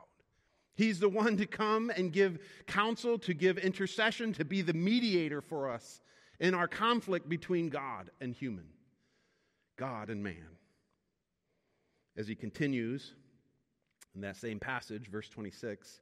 He's 0.76 1.00
the 1.00 1.08
one 1.08 1.36
to 1.38 1.46
come 1.46 1.90
and 1.90 2.12
give 2.12 2.38
counsel, 2.66 3.18
to 3.20 3.34
give 3.34 3.58
intercession, 3.58 4.32
to 4.34 4.44
be 4.44 4.62
the 4.62 4.74
mediator 4.74 5.40
for 5.40 5.70
us 5.70 6.00
in 6.38 6.54
our 6.54 6.68
conflict 6.68 7.28
between 7.28 7.70
God 7.70 8.10
and 8.20 8.34
human. 8.34 8.66
God 9.76 10.10
and 10.10 10.22
man. 10.22 10.56
As 12.16 12.26
he 12.26 12.34
continues 12.34 13.12
in 14.14 14.22
that 14.22 14.36
same 14.36 14.58
passage, 14.58 15.08
verse 15.08 15.28
26 15.28 16.00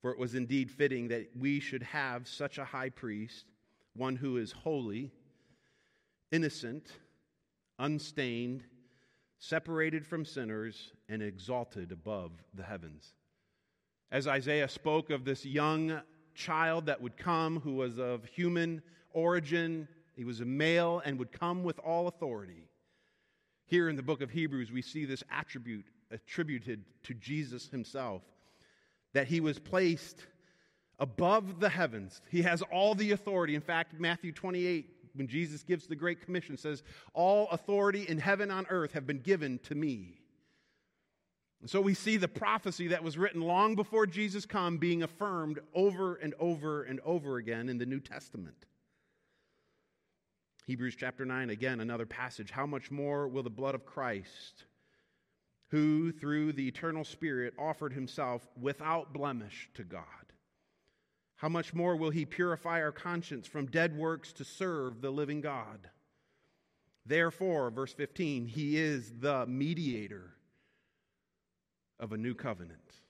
For 0.00 0.12
it 0.12 0.18
was 0.18 0.34
indeed 0.34 0.70
fitting 0.70 1.08
that 1.08 1.30
we 1.36 1.60
should 1.60 1.82
have 1.82 2.28
such 2.28 2.58
a 2.58 2.64
high 2.64 2.90
priest, 2.90 3.46
one 3.94 4.16
who 4.16 4.36
is 4.36 4.52
holy, 4.52 5.10
innocent, 6.30 6.92
unstained, 7.78 8.64
separated 9.38 10.06
from 10.06 10.24
sinners, 10.24 10.92
and 11.08 11.22
exalted 11.22 11.92
above 11.92 12.32
the 12.54 12.62
heavens. 12.62 13.14
As 14.10 14.28
Isaiah 14.28 14.68
spoke 14.68 15.10
of 15.10 15.24
this 15.24 15.44
young 15.44 16.00
child 16.34 16.86
that 16.86 17.00
would 17.00 17.16
come 17.16 17.60
who 17.60 17.74
was 17.74 17.98
of 17.98 18.24
human 18.24 18.82
origin, 19.12 19.88
he 20.14 20.24
was 20.24 20.40
a 20.40 20.44
male 20.44 21.02
and 21.04 21.18
would 21.18 21.32
come 21.32 21.64
with 21.64 21.78
all 21.80 22.06
authority. 22.06 22.68
Here 23.66 23.88
in 23.88 23.96
the 23.96 24.02
book 24.02 24.20
of 24.20 24.30
Hebrews, 24.30 24.70
we 24.70 24.82
see 24.82 25.04
this 25.04 25.22
attribute 25.30 25.86
attributed 26.10 26.84
to 27.02 27.14
Jesus 27.14 27.68
himself 27.68 28.22
that 29.14 29.26
he 29.26 29.40
was 29.40 29.58
placed 29.58 30.26
above 30.98 31.60
the 31.60 31.68
heavens. 31.68 32.20
He 32.30 32.42
has 32.42 32.62
all 32.62 32.94
the 32.94 33.12
authority. 33.12 33.54
In 33.54 33.60
fact, 33.60 33.98
Matthew 33.98 34.32
28, 34.32 34.88
when 35.14 35.26
Jesus 35.26 35.62
gives 35.62 35.86
the 35.86 35.96
Great 35.96 36.20
Commission, 36.20 36.56
says, 36.56 36.82
All 37.14 37.48
authority 37.50 38.04
in 38.08 38.18
heaven 38.18 38.50
and 38.50 38.58
on 38.58 38.66
earth 38.68 38.92
have 38.92 39.06
been 39.06 39.20
given 39.20 39.58
to 39.64 39.74
me. 39.74 40.20
And 41.60 41.70
so 41.70 41.80
we 41.80 41.94
see 41.94 42.18
the 42.18 42.28
prophecy 42.28 42.88
that 42.88 43.02
was 43.02 43.16
written 43.16 43.40
long 43.40 43.74
before 43.74 44.06
Jesus 44.06 44.44
come 44.44 44.76
being 44.76 45.02
affirmed 45.02 45.60
over 45.72 46.16
and 46.16 46.34
over 46.38 46.82
and 46.82 47.00
over 47.00 47.38
again 47.38 47.70
in 47.70 47.78
the 47.78 47.86
New 47.86 48.00
Testament. 48.00 48.66
Hebrews 50.66 50.96
chapter 50.98 51.26
9, 51.26 51.50
again, 51.50 51.80
another 51.80 52.06
passage. 52.06 52.50
How 52.50 52.64
much 52.64 52.90
more 52.90 53.28
will 53.28 53.42
the 53.42 53.50
blood 53.50 53.74
of 53.74 53.84
Christ, 53.84 54.64
who 55.68 56.10
through 56.10 56.54
the 56.54 56.66
eternal 56.66 57.04
Spirit 57.04 57.52
offered 57.58 57.92
himself 57.92 58.48
without 58.58 59.12
blemish 59.12 59.68
to 59.74 59.84
God, 59.84 60.02
how 61.36 61.50
much 61.50 61.74
more 61.74 61.96
will 61.96 62.08
he 62.08 62.24
purify 62.24 62.80
our 62.80 62.92
conscience 62.92 63.46
from 63.46 63.66
dead 63.66 63.94
works 63.94 64.32
to 64.34 64.44
serve 64.44 65.02
the 65.02 65.10
living 65.10 65.42
God? 65.42 65.90
Therefore, 67.04 67.70
verse 67.70 67.92
15, 67.92 68.46
he 68.46 68.78
is 68.78 69.12
the 69.18 69.44
mediator 69.46 70.30
of 72.00 72.12
a 72.12 72.16
new 72.16 72.34
covenant, 72.34 73.02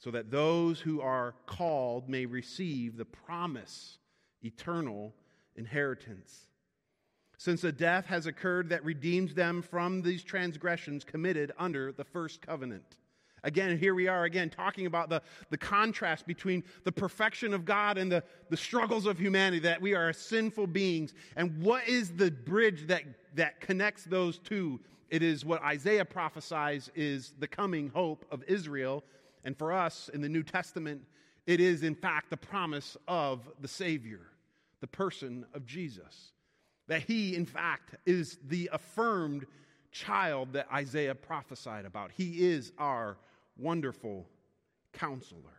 so 0.00 0.10
that 0.10 0.32
those 0.32 0.80
who 0.80 1.00
are 1.00 1.36
called 1.46 2.08
may 2.08 2.26
receive 2.26 2.96
the 2.96 3.04
promise, 3.04 3.98
eternal 4.42 5.14
inheritance 5.54 6.46
since 7.40 7.64
a 7.64 7.72
death 7.72 8.04
has 8.04 8.26
occurred 8.26 8.68
that 8.68 8.84
redeems 8.84 9.32
them 9.32 9.62
from 9.62 10.02
these 10.02 10.22
transgressions 10.22 11.04
committed 11.04 11.50
under 11.58 11.90
the 11.90 12.04
first 12.04 12.42
covenant. 12.42 12.98
Again, 13.42 13.78
here 13.78 13.94
we 13.94 14.08
are 14.08 14.24
again 14.24 14.50
talking 14.50 14.84
about 14.84 15.08
the, 15.08 15.22
the 15.48 15.56
contrast 15.56 16.26
between 16.26 16.62
the 16.84 16.92
perfection 16.92 17.54
of 17.54 17.64
God 17.64 17.96
and 17.96 18.12
the, 18.12 18.22
the 18.50 18.58
struggles 18.58 19.06
of 19.06 19.18
humanity, 19.18 19.60
that 19.60 19.80
we 19.80 19.94
are 19.94 20.12
sinful 20.12 20.66
beings. 20.66 21.14
And 21.34 21.62
what 21.62 21.88
is 21.88 22.10
the 22.10 22.30
bridge 22.30 22.86
that, 22.88 23.04
that 23.36 23.58
connects 23.62 24.04
those 24.04 24.38
two? 24.38 24.78
It 25.08 25.22
is 25.22 25.42
what 25.42 25.62
Isaiah 25.62 26.04
prophesies 26.04 26.90
is 26.94 27.32
the 27.38 27.48
coming 27.48 27.88
hope 27.88 28.26
of 28.30 28.44
Israel. 28.48 29.02
And 29.44 29.56
for 29.56 29.72
us 29.72 30.10
in 30.12 30.20
the 30.20 30.28
New 30.28 30.42
Testament, 30.42 31.00
it 31.46 31.58
is 31.58 31.84
in 31.84 31.94
fact 31.94 32.28
the 32.28 32.36
promise 32.36 32.98
of 33.08 33.48
the 33.62 33.68
Savior, 33.68 34.26
the 34.82 34.88
person 34.88 35.46
of 35.54 35.64
Jesus. 35.64 36.32
That 36.90 37.02
he, 37.02 37.36
in 37.36 37.46
fact, 37.46 37.94
is 38.04 38.36
the 38.48 38.68
affirmed 38.72 39.46
child 39.92 40.54
that 40.54 40.66
Isaiah 40.72 41.14
prophesied 41.14 41.84
about. 41.84 42.10
He 42.10 42.50
is 42.50 42.72
our 42.78 43.16
wonderful 43.56 44.26
counselor. 44.92 45.56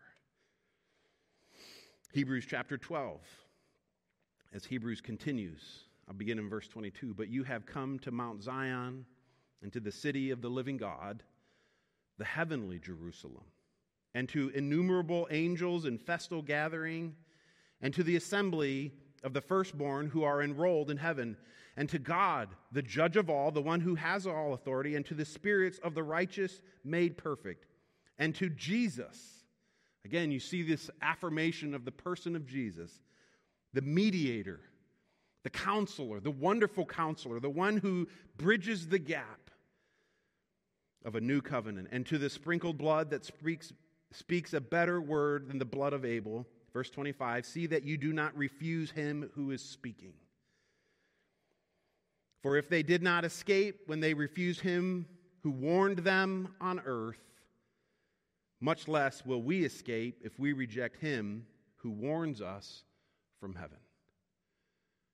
Hebrews 2.12 2.46
chapter 2.50 2.78
12. 2.78 3.22
As 4.52 4.66
Hebrews 4.66 5.00
continues, 5.00 5.86
I'll 6.10 6.16
begin 6.16 6.38
in 6.38 6.50
verse 6.50 6.68
22. 6.68 7.14
But 7.14 7.30
you 7.30 7.46
have 7.46 7.66
come 7.66 7.98
to 8.00 8.12
Mount 8.12 8.44
Zion 8.44 9.06
and 9.64 9.72
to 9.72 9.80
the 9.80 9.90
city 9.90 10.32
of 10.32 10.42
the 10.42 10.50
living 10.50 10.76
God, 10.76 11.24
the 12.18 12.26
heavenly 12.26 12.78
Jerusalem, 12.78 13.46
and 14.14 14.28
to 14.28 14.50
innumerable 14.50 15.30
angels 15.32 15.86
in 15.86 15.98
festal 15.98 16.42
gathering, 16.42 17.16
and 17.80 17.94
to 17.94 18.04
the 18.04 18.18
assembly 18.18 18.92
of 19.24 19.34
the 19.34 19.42
firstborn 19.42 20.08
who 20.08 20.24
are 20.24 20.42
enrolled 20.42 20.90
in 20.90 20.98
heaven, 20.98 21.38
and 21.78 21.88
to 21.90 22.00
God, 22.00 22.50
the 22.72 22.82
judge 22.82 23.18
of 23.18 23.30
all, 23.30 23.52
the 23.52 23.62
one 23.62 23.80
who 23.80 23.96
has 23.96 24.28
all 24.28 24.54
authority, 24.54 24.96
and 24.96 25.06
to 25.06 25.14
the 25.14 25.26
spirits 25.26 25.80
of 25.84 25.96
the 25.96 26.04
righteous 26.04 26.62
made 26.84 27.18
perfect 27.18 27.66
and 28.22 28.36
to 28.36 28.50
Jesus. 28.50 29.18
Again, 30.06 30.32
you 30.32 30.40
see 30.40 30.64
this 30.64 30.90
affirmation 31.02 31.74
of 31.74 31.86
the 31.86 31.92
person 31.92 32.36
of 32.36 32.46
Jesus, 32.46 32.92
the 33.74 33.82
mediator, 33.82 34.60
the 35.44 35.50
counselor, 35.50 36.20
the 36.20 36.32
wonderful 36.32 36.86
counselor, 36.86 37.40
the 37.40 37.50
one 37.50 37.78
who 37.78 38.08
bridges 38.38 38.88
the 38.88 39.00
gap 39.00 39.50
of 41.04 41.16
a 41.16 41.22
new 41.22 41.42
covenant, 41.42 41.88
and 41.92 42.06
to 42.06 42.20
the 42.20 42.30
sprinkled 42.30 42.78
blood 42.78 43.10
that 43.10 43.26
speaks, 43.26 43.74
speaks 44.12 44.54
a 44.54 44.62
better 44.62 45.02
word 45.02 45.48
than 45.48 45.58
the 45.58 45.66
blood 45.66 45.94
of 45.94 46.06
Abel. 46.06 46.46
Verse 46.74 46.90
25 46.90 47.46
See 47.46 47.68
that 47.68 47.84
you 47.84 47.98
do 47.98 48.14
not 48.14 48.36
refuse 48.36 48.92
him 48.92 49.30
who 49.36 49.52
is 49.52 49.62
speaking. 49.62 50.14
For 52.42 52.58
if 52.58 52.70
they 52.70 52.84
did 52.84 53.04
not 53.04 53.24
escape 53.24 53.82
when 53.86 54.00
they 54.00 54.14
refused 54.14 54.62
him 54.62 55.06
who 55.44 55.52
warned 55.52 56.00
them 56.00 56.56
on 56.60 56.82
earth, 56.86 57.20
much 58.60 58.88
less 58.88 59.26
will 59.26 59.42
we 59.42 59.64
escape 59.64 60.20
if 60.24 60.40
we 60.40 60.54
reject 60.54 60.98
him 60.98 61.46
who 61.78 61.92
warns 61.92 62.42
us 62.42 62.84
from 63.40 63.56
heaven. 63.56 63.78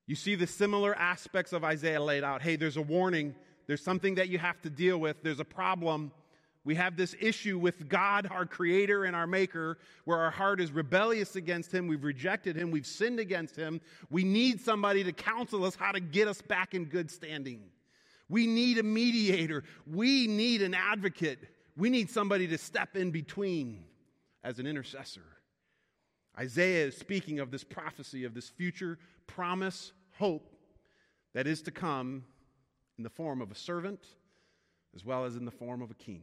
You 0.06 0.14
see 0.14 0.34
the 0.34 0.46
similar 0.46 0.94
aspects 0.94 1.52
of 1.52 1.64
Isaiah 1.64 2.02
laid 2.02 2.24
out. 2.24 2.40
Hey, 2.40 2.56
there's 2.56 2.76
a 2.76 2.82
warning, 2.82 3.34
there's 3.66 3.82
something 3.82 4.14
that 4.14 4.28
you 4.28 4.38
have 4.38 4.60
to 4.62 4.70
deal 4.70 4.98
with, 4.98 5.22
there's 5.22 5.40
a 5.40 5.44
problem. 5.44 6.12
We 6.64 6.74
have 6.74 6.96
this 6.96 7.14
issue 7.20 7.58
with 7.58 7.88
God, 7.88 8.28
our 8.30 8.44
creator 8.44 9.04
and 9.04 9.16
our 9.16 9.26
maker, 9.26 9.78
where 10.04 10.18
our 10.18 10.30
heart 10.30 10.60
is 10.60 10.70
rebellious 10.70 11.36
against 11.36 11.72
him. 11.72 11.86
We've 11.86 12.04
rejected 12.04 12.56
him. 12.56 12.70
We've 12.70 12.86
sinned 12.86 13.20
against 13.20 13.56
him. 13.56 13.80
We 14.10 14.24
need 14.24 14.60
somebody 14.60 15.04
to 15.04 15.12
counsel 15.12 15.64
us 15.64 15.76
how 15.76 15.92
to 15.92 16.00
get 16.00 16.28
us 16.28 16.42
back 16.42 16.74
in 16.74 16.84
good 16.86 17.10
standing. 17.10 17.62
We 18.28 18.46
need 18.46 18.78
a 18.78 18.82
mediator. 18.82 19.64
We 19.86 20.26
need 20.26 20.60
an 20.60 20.74
advocate 20.74 21.38
we 21.78 21.90
need 21.90 22.10
somebody 22.10 22.48
to 22.48 22.58
step 22.58 22.96
in 22.96 23.12
between 23.12 23.84
as 24.42 24.58
an 24.58 24.66
intercessor. 24.66 25.22
Isaiah 26.36 26.86
is 26.86 26.96
speaking 26.96 27.38
of 27.38 27.52
this 27.52 27.62
prophecy, 27.62 28.24
of 28.24 28.34
this 28.34 28.48
future 28.48 28.98
promise, 29.28 29.92
hope 30.18 30.50
that 31.34 31.46
is 31.46 31.62
to 31.62 31.70
come 31.70 32.24
in 32.98 33.04
the 33.04 33.10
form 33.10 33.40
of 33.40 33.52
a 33.52 33.54
servant 33.54 34.00
as 34.94 35.04
well 35.04 35.24
as 35.24 35.36
in 35.36 35.44
the 35.44 35.52
form 35.52 35.80
of 35.80 35.92
a 35.92 35.94
king. 35.94 36.22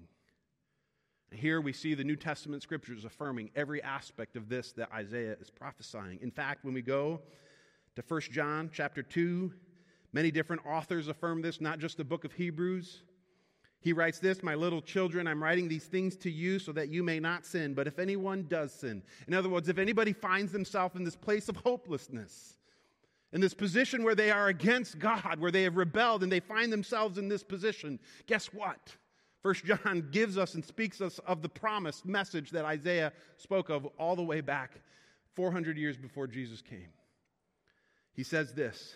Here 1.36 1.60
we 1.60 1.74
see 1.74 1.94
the 1.94 2.04
New 2.04 2.16
Testament 2.16 2.64
scriptures 2.64 3.06
affirming 3.06 3.52
every 3.56 3.84
aspect 3.84 4.36
of 4.36 4.48
this 4.50 4.72
that 4.74 4.92
Isaiah 4.92 5.36
is 5.40 5.50
prophesying. 5.50 6.20
In 6.22 6.32
fact, 6.32 6.64
when 6.64 6.74
we 6.74 6.82
go 6.82 7.22
to 7.96 8.04
1 8.08 8.22
John 8.32 8.70
chapter 8.72 9.04
2, 9.04 9.52
many 10.14 10.32
different 10.32 10.66
authors 10.66 11.08
affirm 11.08 11.42
this, 11.42 11.60
not 11.60 11.80
just 11.80 11.98
the 11.98 12.04
book 12.04 12.24
of 12.24 12.34
Hebrews. 12.34 13.04
He 13.82 13.94
writes 13.94 14.20
this 14.20 14.42
My 14.42 14.56
little 14.56 14.82
children, 14.82 15.28
I'm 15.28 15.44
writing 15.44 15.68
these 15.68 15.86
things 15.86 16.16
to 16.18 16.32
you 16.32 16.58
so 16.58 16.72
that 16.72 16.90
you 16.90 17.04
may 17.04 17.20
not 17.20 17.46
sin. 17.46 17.74
But 17.74 17.88
if 17.88 18.00
anyone 18.00 18.46
does 18.48 18.74
sin, 18.74 19.04
in 19.28 19.34
other 19.34 19.50
words, 19.50 19.70
if 19.70 19.78
anybody 19.78 20.14
finds 20.14 20.52
themselves 20.52 20.96
in 20.96 21.04
this 21.04 21.16
place 21.16 21.50
of 21.50 21.58
hopelessness, 21.58 22.58
in 23.34 23.42
this 23.42 23.54
position 23.54 24.04
where 24.04 24.16
they 24.16 24.32
are 24.32 24.48
against 24.48 24.98
God, 24.98 25.40
where 25.40 25.52
they 25.52 25.64
have 25.64 25.76
rebelled 25.76 26.24
and 26.24 26.32
they 26.32 26.40
find 26.40 26.72
themselves 26.72 27.18
in 27.18 27.28
this 27.28 27.44
position, 27.44 28.00
guess 28.26 28.48
what? 28.48 28.96
First 29.46 29.64
John 29.64 30.08
gives 30.10 30.40
us 30.40 30.56
and 30.56 30.66
speaks 30.66 31.02
us 31.02 31.20
of 31.20 31.44
the 31.44 31.50
promised 31.50 32.04
message 32.04 32.50
that 32.50 32.66
Isaiah 32.66 33.14
spoke 33.38 33.70
of 33.70 33.86
all 34.00 34.16
the 34.16 34.24
way 34.24 34.42
back 34.42 34.82
400 35.36 35.78
years 35.78 35.98
before 35.98 36.26
Jesus 36.26 36.64
came. 36.64 36.88
He 38.14 38.24
says 38.24 38.54
this 38.54 38.96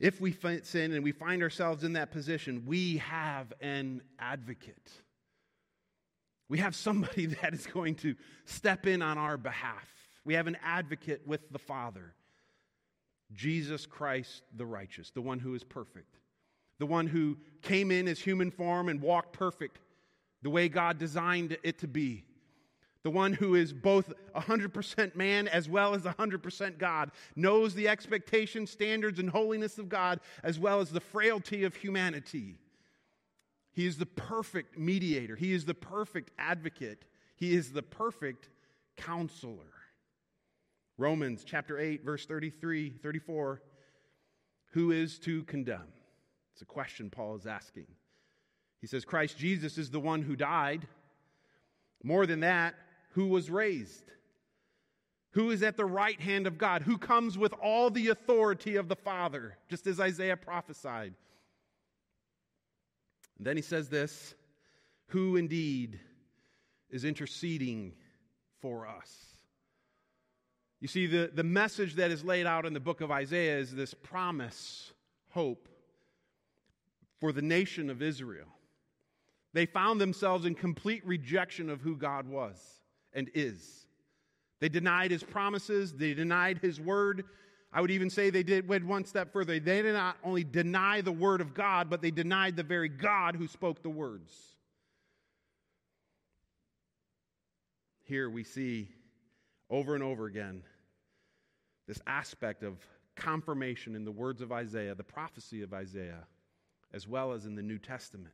if 0.00 0.22
we 0.22 0.34
sin 0.62 0.92
and 0.92 1.04
we 1.04 1.12
find 1.12 1.42
ourselves 1.42 1.84
in 1.84 1.92
that 1.92 2.12
position, 2.12 2.64
we 2.64 2.96
have 2.96 3.52
an 3.60 4.00
advocate. 4.18 4.90
We 6.48 6.56
have 6.60 6.74
somebody 6.74 7.26
that 7.42 7.52
is 7.52 7.66
going 7.66 7.96
to 7.96 8.14
step 8.46 8.86
in 8.86 9.02
on 9.02 9.18
our 9.18 9.36
behalf. 9.36 9.86
We 10.24 10.32
have 10.32 10.46
an 10.46 10.56
advocate 10.64 11.26
with 11.26 11.50
the 11.50 11.58
Father 11.58 12.14
Jesus 13.34 13.84
Christ 13.84 14.44
the 14.56 14.64
righteous, 14.64 15.10
the 15.10 15.20
one 15.20 15.40
who 15.40 15.54
is 15.54 15.62
perfect, 15.62 16.16
the 16.78 16.86
one 16.86 17.06
who 17.06 17.36
came 17.62 17.90
in 17.90 18.08
as 18.08 18.20
human 18.20 18.50
form 18.50 18.88
and 18.88 19.00
walked 19.00 19.32
perfect 19.32 19.80
the 20.42 20.50
way 20.50 20.68
God 20.68 20.98
designed 20.98 21.56
it 21.62 21.78
to 21.78 21.88
be 21.88 22.24
the 23.04 23.10
one 23.10 23.34
who 23.34 23.54
is 23.54 23.72
both 23.72 24.12
100% 24.34 25.14
man 25.14 25.46
as 25.46 25.68
well 25.68 25.94
as 25.94 26.02
100% 26.02 26.78
God, 26.78 27.10
knows 27.36 27.74
the 27.74 27.86
expectations, 27.86 28.70
standards, 28.70 29.18
and 29.18 29.28
holiness 29.28 29.78
of 29.78 29.90
God 29.90 30.20
as 30.42 30.58
well 30.58 30.80
as 30.80 30.90
the 30.90 31.00
frailty 31.00 31.64
of 31.64 31.76
humanity. 31.76 32.56
He 33.72 33.86
is 33.86 33.98
the 33.98 34.06
perfect 34.06 34.78
mediator, 34.78 35.36
He 35.36 35.52
is 35.52 35.66
the 35.66 35.74
perfect 35.74 36.30
advocate, 36.38 37.04
He 37.36 37.54
is 37.54 37.72
the 37.72 37.82
perfect 37.82 38.48
counselor. 38.96 39.72
Romans 40.96 41.44
chapter 41.44 41.78
8, 41.78 42.04
verse 42.04 42.24
33, 42.24 42.90
34. 43.02 43.60
Who 44.72 44.92
is 44.92 45.18
to 45.20 45.44
condemn? 45.44 45.92
It's 46.54 46.62
a 46.62 46.66
question 46.66 47.10
Paul 47.10 47.34
is 47.34 47.46
asking. 47.46 47.88
He 48.80 48.86
says, 48.86 49.04
Christ 49.04 49.36
Jesus 49.36 49.76
is 49.76 49.90
the 49.90 49.98
one 49.98 50.22
who 50.22 50.36
died. 50.36 50.86
More 52.04 52.26
than 52.26 52.40
that, 52.40 52.74
who 53.10 53.26
was 53.26 53.50
raised, 53.50 54.04
who 55.32 55.50
is 55.50 55.64
at 55.64 55.76
the 55.76 55.84
right 55.84 56.20
hand 56.20 56.46
of 56.46 56.58
God, 56.58 56.82
who 56.82 56.96
comes 56.96 57.36
with 57.36 57.52
all 57.54 57.90
the 57.90 58.08
authority 58.08 58.76
of 58.76 58.88
the 58.88 58.94
Father, 58.94 59.56
just 59.68 59.88
as 59.88 59.98
Isaiah 59.98 60.36
prophesied. 60.36 61.14
And 63.38 63.46
then 63.46 63.56
he 63.56 63.62
says 63.62 63.88
this 63.88 64.34
who 65.08 65.36
indeed 65.36 65.98
is 66.88 67.04
interceding 67.04 67.94
for 68.60 68.86
us. 68.86 69.12
You 70.80 70.88
see, 70.88 71.06
the, 71.06 71.30
the 71.32 71.42
message 71.42 71.94
that 71.94 72.10
is 72.10 72.24
laid 72.24 72.46
out 72.46 72.64
in 72.64 72.74
the 72.74 72.80
book 72.80 73.00
of 73.00 73.10
Isaiah 73.10 73.58
is 73.58 73.74
this 73.74 73.94
promise, 73.94 74.92
hope 75.30 75.68
for 77.24 77.32
the 77.32 77.40
nation 77.40 77.88
of 77.88 78.02
Israel. 78.02 78.48
They 79.54 79.64
found 79.64 79.98
themselves 79.98 80.44
in 80.44 80.54
complete 80.54 81.00
rejection 81.06 81.70
of 81.70 81.80
who 81.80 81.96
God 81.96 82.28
was 82.28 82.62
and 83.14 83.30
is. 83.32 83.86
They 84.60 84.68
denied 84.68 85.10
his 85.10 85.22
promises, 85.22 85.94
they 85.94 86.12
denied 86.12 86.58
his 86.58 86.78
word. 86.78 87.24
I 87.72 87.80
would 87.80 87.90
even 87.90 88.10
say 88.10 88.28
they 88.28 88.42
did 88.42 88.68
went 88.68 88.84
one 88.84 89.06
step 89.06 89.32
further. 89.32 89.58
They 89.58 89.80
did 89.80 89.94
not 89.94 90.18
only 90.22 90.44
deny 90.44 91.00
the 91.00 91.12
word 91.12 91.40
of 91.40 91.54
God, 91.54 91.88
but 91.88 92.02
they 92.02 92.10
denied 92.10 92.56
the 92.56 92.62
very 92.62 92.90
God 92.90 93.36
who 93.36 93.46
spoke 93.46 93.82
the 93.82 93.88
words. 93.88 94.30
Here 98.02 98.28
we 98.28 98.44
see 98.44 98.90
over 99.70 99.94
and 99.94 100.04
over 100.04 100.26
again 100.26 100.62
this 101.88 102.02
aspect 102.06 102.62
of 102.62 102.76
confirmation 103.16 103.96
in 103.96 104.04
the 104.04 104.12
words 104.12 104.42
of 104.42 104.52
Isaiah, 104.52 104.94
the 104.94 105.02
prophecy 105.04 105.62
of 105.62 105.72
Isaiah, 105.72 106.26
as 106.94 107.08
well 107.08 107.32
as 107.32 107.44
in 107.44 107.56
the 107.56 107.62
New 107.62 107.78
Testament. 107.78 108.32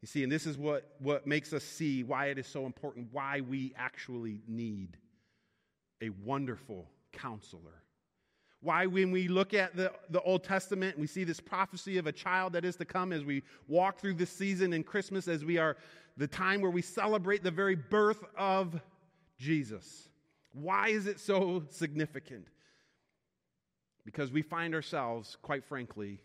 You 0.00 0.08
see, 0.08 0.24
and 0.24 0.32
this 0.32 0.46
is 0.46 0.58
what, 0.58 0.96
what 0.98 1.26
makes 1.26 1.52
us 1.52 1.62
see 1.62 2.02
why 2.02 2.26
it 2.26 2.38
is 2.38 2.46
so 2.46 2.66
important, 2.66 3.08
why 3.12 3.42
we 3.42 3.72
actually 3.76 4.40
need 4.48 4.96
a 6.00 6.08
wonderful 6.24 6.88
counselor. 7.12 7.82
Why, 8.60 8.86
when 8.86 9.10
we 9.10 9.28
look 9.28 9.54
at 9.54 9.76
the, 9.76 9.92
the 10.10 10.20
Old 10.22 10.44
Testament 10.44 10.94
and 10.94 11.00
we 11.00 11.06
see 11.06 11.24
this 11.24 11.40
prophecy 11.40 11.98
of 11.98 12.06
a 12.06 12.12
child 12.12 12.54
that 12.54 12.64
is 12.64 12.76
to 12.76 12.84
come 12.84 13.12
as 13.12 13.24
we 13.24 13.42
walk 13.68 14.00
through 14.00 14.14
this 14.14 14.30
season 14.30 14.72
in 14.72 14.82
Christmas, 14.82 15.28
as 15.28 15.44
we 15.44 15.58
are 15.58 15.76
the 16.16 16.26
time 16.26 16.62
where 16.62 16.70
we 16.70 16.82
celebrate 16.82 17.42
the 17.42 17.50
very 17.50 17.76
birth 17.76 18.24
of 18.36 18.80
Jesus. 19.38 20.08
Why 20.52 20.88
is 20.88 21.06
it 21.06 21.20
so 21.20 21.64
significant? 21.70 22.48
Because 24.04 24.32
we 24.32 24.42
find 24.42 24.74
ourselves, 24.74 25.36
quite 25.42 25.64
frankly, 25.64 26.20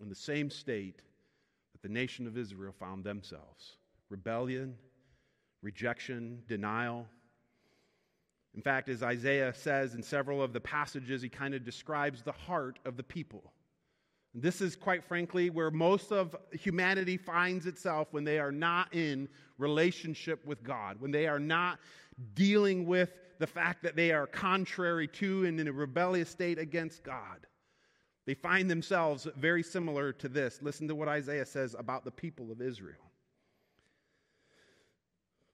in 0.00 0.08
the 0.08 0.14
same 0.14 0.50
state 0.50 1.02
that 1.72 1.82
the 1.82 1.92
nation 1.92 2.26
of 2.26 2.36
Israel 2.36 2.74
found 2.78 3.04
themselves 3.04 3.76
rebellion, 4.08 4.74
rejection, 5.62 6.42
denial. 6.48 7.06
In 8.54 8.62
fact, 8.62 8.88
as 8.88 9.02
Isaiah 9.02 9.54
says 9.54 9.94
in 9.94 10.02
several 10.02 10.42
of 10.42 10.52
the 10.52 10.60
passages, 10.60 11.22
he 11.22 11.28
kind 11.28 11.54
of 11.54 11.64
describes 11.64 12.22
the 12.22 12.32
heart 12.32 12.80
of 12.84 12.96
the 12.96 13.04
people. 13.04 13.52
This 14.34 14.60
is, 14.60 14.76
quite 14.76 15.04
frankly, 15.04 15.50
where 15.50 15.70
most 15.70 16.12
of 16.12 16.36
humanity 16.52 17.16
finds 17.16 17.66
itself 17.66 18.08
when 18.12 18.24
they 18.24 18.38
are 18.38 18.52
not 18.52 18.92
in 18.94 19.28
relationship 19.58 20.44
with 20.44 20.62
God, 20.62 21.00
when 21.00 21.10
they 21.10 21.26
are 21.26 21.40
not 21.40 21.78
dealing 22.34 22.86
with 22.86 23.12
the 23.38 23.46
fact 23.46 23.82
that 23.82 23.96
they 23.96 24.12
are 24.12 24.26
contrary 24.26 25.08
to 25.08 25.46
and 25.46 25.58
in 25.58 25.66
a 25.66 25.72
rebellious 25.72 26.28
state 26.28 26.58
against 26.58 27.02
God. 27.02 27.46
They 28.30 28.34
find 28.34 28.70
themselves 28.70 29.26
very 29.36 29.64
similar 29.64 30.12
to 30.12 30.28
this. 30.28 30.60
Listen 30.62 30.86
to 30.86 30.94
what 30.94 31.08
Isaiah 31.08 31.44
says 31.44 31.74
about 31.76 32.04
the 32.04 32.12
people 32.12 32.52
of 32.52 32.62
Israel 32.62 33.10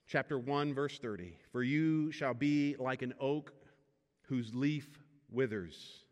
chapter 0.06 0.38
1, 0.38 0.74
verse 0.74 0.98
30. 0.98 1.38
For 1.52 1.62
you 1.62 2.12
shall 2.12 2.34
be 2.34 2.76
like 2.78 3.00
an 3.00 3.14
oak 3.18 3.54
whose 4.28 4.54
leaf 4.54 4.86
withers, 5.30 6.04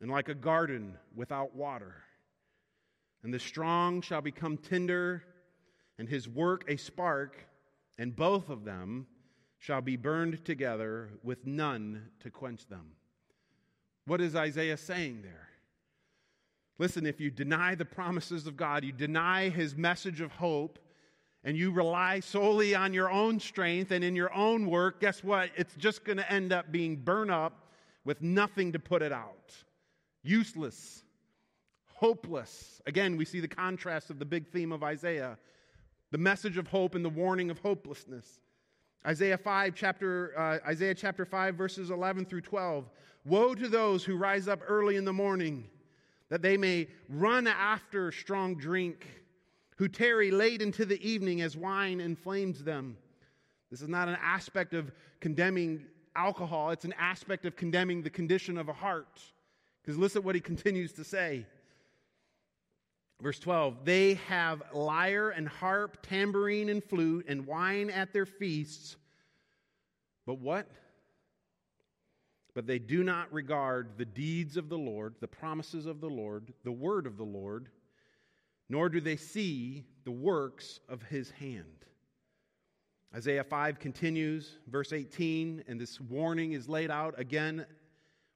and 0.00 0.08
like 0.08 0.28
a 0.28 0.34
garden 0.36 0.96
without 1.12 1.56
water. 1.56 1.96
And 3.24 3.34
the 3.34 3.40
strong 3.40 4.00
shall 4.00 4.20
become 4.20 4.56
tender, 4.56 5.24
and 5.98 6.08
his 6.08 6.28
work 6.28 6.62
a 6.68 6.76
spark, 6.76 7.48
and 7.98 8.14
both 8.14 8.48
of 8.48 8.64
them 8.64 9.08
shall 9.58 9.80
be 9.80 9.96
burned 9.96 10.44
together 10.44 11.10
with 11.24 11.44
none 11.44 12.10
to 12.20 12.30
quench 12.30 12.64
them. 12.68 12.92
What 14.06 14.20
is 14.20 14.36
Isaiah 14.36 14.76
saying 14.76 15.22
there? 15.22 15.48
Listen, 16.78 17.06
if 17.06 17.20
you 17.20 17.30
deny 17.30 17.74
the 17.74 17.84
promises 17.84 18.46
of 18.46 18.56
God, 18.56 18.84
you 18.84 18.92
deny 18.92 19.48
his 19.48 19.76
message 19.76 20.20
of 20.20 20.32
hope, 20.32 20.78
and 21.44 21.56
you 21.56 21.70
rely 21.70 22.20
solely 22.20 22.74
on 22.74 22.92
your 22.92 23.10
own 23.10 23.38
strength 23.38 23.90
and 23.90 24.02
in 24.02 24.16
your 24.16 24.32
own 24.34 24.66
work, 24.66 25.00
guess 25.00 25.22
what? 25.22 25.50
It's 25.56 25.74
just 25.74 26.04
going 26.04 26.16
to 26.16 26.32
end 26.32 26.52
up 26.52 26.72
being 26.72 26.96
burned 26.96 27.30
up 27.30 27.68
with 28.04 28.22
nothing 28.22 28.72
to 28.72 28.78
put 28.78 29.02
it 29.02 29.12
out. 29.12 29.54
Useless, 30.22 31.04
hopeless. 31.86 32.80
Again, 32.86 33.16
we 33.16 33.24
see 33.24 33.40
the 33.40 33.48
contrast 33.48 34.10
of 34.10 34.18
the 34.18 34.24
big 34.24 34.48
theme 34.48 34.72
of 34.72 34.82
Isaiah 34.82 35.38
the 36.14 36.18
message 36.18 36.58
of 36.58 36.68
hope 36.68 36.94
and 36.94 37.04
the 37.04 37.10
warning 37.10 37.50
of 37.50 37.58
hopelessness. 37.58 38.38
Isaiah 39.04 39.36
5 39.36 39.74
chapter 39.74 40.32
uh, 40.38 40.58
Isaiah 40.64 40.94
chapter 40.94 41.24
5 41.24 41.56
verses 41.56 41.90
11 41.90 42.26
through 42.26 42.42
12. 42.42 42.88
Woe 43.24 43.52
to 43.56 43.66
those 43.66 44.04
who 44.04 44.16
rise 44.16 44.46
up 44.46 44.60
early 44.64 44.94
in 44.94 45.04
the 45.04 45.12
morning 45.12 45.68
that 46.30 46.42
they 46.42 46.56
may 46.56 46.88
run 47.08 47.46
after 47.46 48.10
strong 48.10 48.54
drink 48.54 49.06
who 49.76 49.88
tarry 49.88 50.30
late 50.30 50.62
into 50.62 50.84
the 50.84 51.00
evening 51.06 51.40
as 51.40 51.56
wine 51.56 52.00
inflames 52.00 52.62
them. 52.62 52.96
This 53.70 53.82
is 53.82 53.88
not 53.88 54.08
an 54.08 54.16
aspect 54.22 54.72
of 54.72 54.92
condemning 55.20 55.84
alcohol, 56.16 56.70
it's 56.70 56.84
an 56.84 56.94
aspect 56.98 57.44
of 57.44 57.56
condemning 57.56 58.02
the 58.02 58.10
condition 58.10 58.56
of 58.56 58.68
a 58.68 58.72
heart. 58.72 59.20
Because 59.82 59.98
listen 59.98 60.22
what 60.22 60.34
he 60.34 60.40
continues 60.52 60.92
to 60.92 61.04
say. 61.04 61.46
Verse 63.20 63.38
12, 63.38 63.84
they 63.84 64.14
have 64.28 64.62
lyre 64.72 65.30
and 65.30 65.48
harp, 65.48 65.98
tambourine 66.02 66.68
and 66.68 66.82
flute, 66.82 67.24
and 67.28 67.46
wine 67.46 67.90
at 67.90 68.12
their 68.12 68.26
feasts. 68.26 68.96
But 70.26 70.38
what? 70.38 70.66
But 72.54 72.66
they 72.66 72.78
do 72.78 73.02
not 73.02 73.32
regard 73.32 73.98
the 73.98 74.04
deeds 74.04 74.56
of 74.56 74.68
the 74.68 74.78
Lord, 74.78 75.14
the 75.20 75.28
promises 75.28 75.86
of 75.86 76.00
the 76.00 76.10
Lord, 76.10 76.52
the 76.62 76.72
word 76.72 77.06
of 77.06 77.16
the 77.16 77.24
Lord 77.24 77.68
nor 78.68 78.88
do 78.88 79.00
they 79.00 79.16
see 79.16 79.84
the 80.04 80.10
works 80.10 80.80
of 80.88 81.02
his 81.02 81.30
hand. 81.30 81.84
Isaiah 83.14 83.44
5 83.44 83.78
continues, 83.78 84.58
verse 84.66 84.92
18, 84.92 85.64
and 85.68 85.80
this 85.80 86.00
warning 86.00 86.52
is 86.52 86.68
laid 86.68 86.90
out 86.90 87.18
again. 87.18 87.66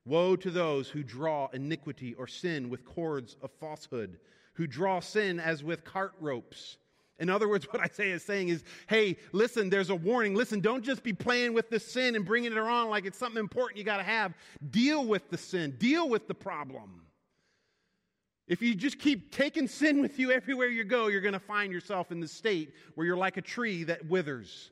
Woe 0.05 0.37
to 0.37 0.51
those 0.51 0.89
who 0.89 1.03
draw 1.03 1.49
iniquity 1.53 2.15
or 2.15 2.27
sin 2.27 2.69
with 2.71 2.85
cords 2.85 3.37
of 3.43 3.51
falsehood, 3.59 4.21
who 4.53 4.67
draw 4.67 5.01
sin 5.01 5.41
as 5.41 5.65
with 5.65 5.85
cart 5.85 6.13
ropes. 6.21 6.79
In 7.19 7.29
other 7.29 7.49
words, 7.49 7.67
what 7.71 7.83
Isaiah 7.83 8.15
is 8.15 8.25
saying 8.25 8.49
is, 8.49 8.65
hey, 8.87 9.17
listen, 9.33 9.71
there's 9.71 9.91
a 9.91 9.95
warning. 9.95 10.35
Listen, 10.35 10.61
don't 10.61 10.85
just 10.85 11.03
be 11.03 11.13
playing 11.13 11.53
with 11.53 11.71
the 11.71 11.81
sin 11.81 12.17
and 12.17 12.25
bringing 12.25 12.53
it 12.53 12.59
around 12.59 12.91
like 12.91 13.05
it's 13.05 13.19
something 13.19 13.41
important 13.41 13.79
you 13.79 13.85
got 13.85 13.99
to 13.99 14.03
have. 14.03 14.35
Deal 14.71 15.05
with 15.05 15.29
the 15.31 15.39
sin, 15.39 15.75
deal 15.79 16.09
with 16.09 16.29
the 16.29 16.35
problem. 16.35 17.03
If 18.47 18.63
you 18.63 18.75
just 18.75 18.99
keep 18.99 19.31
taking 19.31 19.69
sin 19.69 20.01
with 20.01 20.19
you 20.19 20.31
everywhere 20.33 20.69
you 20.69 20.83
go, 20.83 21.09
you're 21.09 21.21
going 21.21 21.35
to 21.35 21.39
find 21.39 21.71
yourself 21.71 22.11
in 22.11 22.19
the 22.19 22.29
state 22.29 22.73
where 22.95 23.07
you're 23.07 23.17
like 23.17 23.37
a 23.37 23.43
tree 23.43 23.85
that 23.85 24.09
withers, 24.09 24.71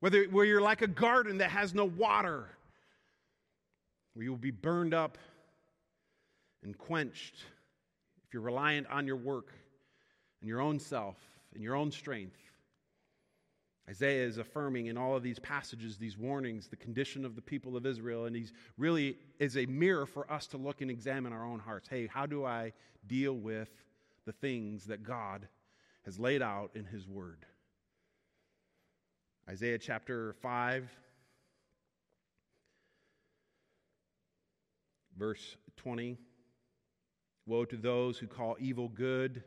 whether, 0.00 0.24
where 0.24 0.44
you're 0.44 0.60
like 0.60 0.82
a 0.82 0.88
garden 0.88 1.38
that 1.38 1.50
has 1.50 1.74
no 1.74 1.84
water, 1.84 2.48
where 4.14 4.24
you 4.24 4.30
will 4.30 4.36
be 4.36 4.50
burned 4.50 4.94
up 4.94 5.16
and 6.64 6.76
quenched 6.76 7.36
if 8.26 8.34
you're 8.34 8.42
reliant 8.42 8.88
on 8.88 9.06
your 9.06 9.16
work 9.16 9.52
and 10.40 10.48
your 10.48 10.60
own 10.60 10.80
self 10.80 11.16
and 11.54 11.62
your 11.62 11.74
own 11.74 11.90
strength. 11.90 12.38
Isaiah 13.88 14.26
is 14.26 14.36
affirming 14.36 14.86
in 14.86 14.98
all 14.98 15.16
of 15.16 15.22
these 15.22 15.38
passages, 15.38 15.96
these 15.96 16.18
warnings, 16.18 16.68
the 16.68 16.76
condition 16.76 17.24
of 17.24 17.34
the 17.34 17.40
people 17.40 17.74
of 17.74 17.86
Israel, 17.86 18.26
and 18.26 18.36
he's 18.36 18.52
really 18.76 19.16
is 19.38 19.56
a 19.56 19.64
mirror 19.64 20.04
for 20.04 20.30
us 20.30 20.46
to 20.48 20.58
look 20.58 20.82
and 20.82 20.90
examine 20.90 21.32
our 21.32 21.44
own 21.44 21.58
hearts. 21.58 21.88
Hey, 21.88 22.06
how 22.06 22.26
do 22.26 22.44
I 22.44 22.72
deal 23.06 23.32
with 23.32 23.70
the 24.26 24.32
things 24.32 24.84
that 24.86 25.02
God 25.02 25.48
has 26.04 26.18
laid 26.18 26.42
out 26.42 26.70
in 26.74 26.84
his 26.84 27.08
word? 27.08 27.46
Isaiah 29.48 29.78
chapter 29.78 30.34
5, 30.42 30.90
verse 35.16 35.56
20. 35.78 36.18
Woe 37.46 37.64
to 37.64 37.76
those 37.78 38.18
who 38.18 38.26
call 38.26 38.56
evil 38.60 38.88
good 38.88 39.42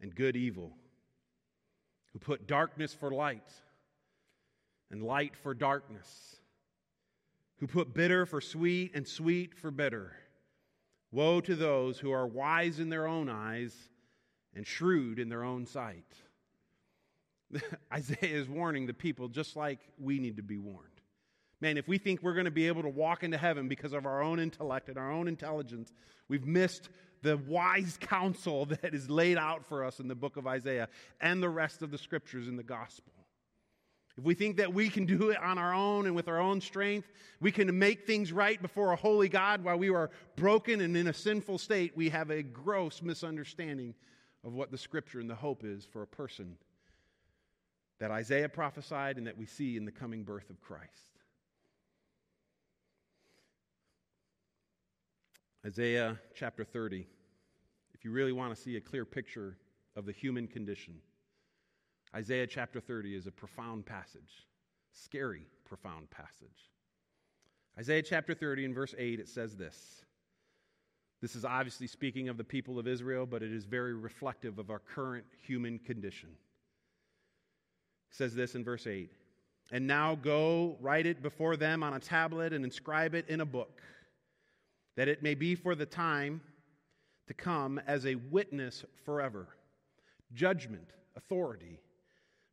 and 0.00 0.14
good 0.14 0.36
evil 0.36 0.76
put 2.18 2.46
darkness 2.46 2.94
for 2.94 3.10
light 3.10 3.50
and 4.90 5.02
light 5.02 5.36
for 5.36 5.54
darkness, 5.54 6.36
who 7.58 7.66
put 7.66 7.94
bitter 7.94 8.26
for 8.26 8.40
sweet 8.40 8.92
and 8.94 9.06
sweet 9.06 9.54
for 9.54 9.70
bitter. 9.70 10.12
Woe 11.10 11.40
to 11.40 11.56
those 11.56 11.98
who 11.98 12.12
are 12.12 12.26
wise 12.26 12.80
in 12.80 12.88
their 12.88 13.06
own 13.06 13.28
eyes 13.28 13.74
and 14.54 14.66
shrewd 14.66 15.18
in 15.18 15.28
their 15.28 15.42
own 15.42 15.66
sight. 15.66 16.04
Isaiah 17.92 18.16
is 18.20 18.48
warning 18.48 18.86
the 18.86 18.94
people 18.94 19.28
just 19.28 19.56
like 19.56 19.80
we 19.98 20.18
need 20.18 20.36
to 20.36 20.42
be 20.42 20.58
warned. 20.58 20.84
Man, 21.60 21.76
if 21.76 21.88
we 21.88 21.98
think 21.98 22.22
we're 22.22 22.34
going 22.34 22.44
to 22.44 22.50
be 22.50 22.68
able 22.68 22.82
to 22.82 22.88
walk 22.88 23.24
into 23.24 23.36
heaven 23.36 23.68
because 23.68 23.92
of 23.92 24.06
our 24.06 24.22
own 24.22 24.38
intellect 24.38 24.88
and 24.88 24.96
our 24.96 25.10
own 25.10 25.26
intelligence, 25.26 25.92
we've 26.28 26.46
missed 26.46 26.88
the 27.22 27.36
wise 27.36 27.96
counsel 28.00 28.66
that 28.82 28.94
is 28.94 29.08
laid 29.10 29.36
out 29.36 29.64
for 29.66 29.84
us 29.84 30.00
in 30.00 30.08
the 30.08 30.14
book 30.14 30.36
of 30.36 30.46
Isaiah 30.46 30.88
and 31.20 31.42
the 31.42 31.48
rest 31.48 31.82
of 31.82 31.90
the 31.90 31.98
scriptures 31.98 32.48
in 32.48 32.56
the 32.56 32.62
gospel. 32.62 33.12
If 34.16 34.24
we 34.24 34.34
think 34.34 34.56
that 34.56 34.74
we 34.74 34.88
can 34.88 35.06
do 35.06 35.30
it 35.30 35.40
on 35.40 35.58
our 35.58 35.72
own 35.72 36.06
and 36.06 36.16
with 36.16 36.26
our 36.26 36.40
own 36.40 36.60
strength, 36.60 37.08
we 37.40 37.52
can 37.52 37.78
make 37.78 38.04
things 38.04 38.32
right 38.32 38.60
before 38.60 38.90
a 38.90 38.96
holy 38.96 39.28
God 39.28 39.62
while 39.62 39.78
we 39.78 39.90
are 39.90 40.10
broken 40.34 40.80
and 40.80 40.96
in 40.96 41.06
a 41.06 41.14
sinful 41.14 41.58
state, 41.58 41.96
we 41.96 42.08
have 42.08 42.30
a 42.30 42.42
gross 42.42 43.00
misunderstanding 43.00 43.94
of 44.44 44.54
what 44.54 44.72
the 44.72 44.78
scripture 44.78 45.20
and 45.20 45.30
the 45.30 45.36
hope 45.36 45.64
is 45.64 45.84
for 45.84 46.02
a 46.02 46.06
person 46.06 46.56
that 48.00 48.10
Isaiah 48.10 48.48
prophesied 48.48 49.18
and 49.18 49.26
that 49.28 49.38
we 49.38 49.46
see 49.46 49.76
in 49.76 49.84
the 49.84 49.92
coming 49.92 50.24
birth 50.24 50.50
of 50.50 50.60
Christ. 50.60 51.07
Isaiah 55.68 56.18
chapter 56.34 56.64
30, 56.64 57.06
if 57.92 58.02
you 58.02 58.10
really 58.10 58.32
want 58.32 58.56
to 58.56 58.58
see 58.58 58.78
a 58.78 58.80
clear 58.80 59.04
picture 59.04 59.58
of 59.96 60.06
the 60.06 60.12
human 60.12 60.46
condition, 60.46 60.94
Isaiah 62.16 62.46
chapter 62.46 62.80
30 62.80 63.14
is 63.14 63.26
a 63.26 63.30
profound 63.30 63.84
passage, 63.84 64.46
scary, 64.94 65.42
profound 65.66 66.08
passage. 66.08 66.70
Isaiah 67.78 68.00
chapter 68.00 68.32
30 68.32 68.64
and 68.64 68.74
verse 68.74 68.94
8, 68.96 69.20
it 69.20 69.28
says 69.28 69.56
this. 69.56 70.06
This 71.20 71.36
is 71.36 71.44
obviously 71.44 71.86
speaking 71.86 72.30
of 72.30 72.38
the 72.38 72.44
people 72.44 72.78
of 72.78 72.88
Israel, 72.88 73.26
but 73.26 73.42
it 73.42 73.52
is 73.52 73.66
very 73.66 73.92
reflective 73.92 74.58
of 74.58 74.70
our 74.70 74.78
current 74.78 75.26
human 75.38 75.78
condition. 75.80 76.30
It 78.10 78.16
says 78.16 78.34
this 78.34 78.54
in 78.54 78.64
verse 78.64 78.86
8 78.86 79.10
And 79.70 79.86
now 79.86 80.14
go, 80.14 80.78
write 80.80 81.04
it 81.04 81.20
before 81.20 81.58
them 81.58 81.82
on 81.82 81.92
a 81.92 82.00
tablet, 82.00 82.54
and 82.54 82.64
inscribe 82.64 83.14
it 83.14 83.28
in 83.28 83.42
a 83.42 83.46
book 83.46 83.82
that 84.98 85.06
it 85.06 85.22
may 85.22 85.36
be 85.36 85.54
for 85.54 85.76
the 85.76 85.86
time 85.86 86.40
to 87.28 87.32
come 87.32 87.80
as 87.86 88.04
a 88.04 88.16
witness 88.16 88.84
forever. 89.04 89.46
Judgment, 90.34 90.90
authority. 91.14 91.78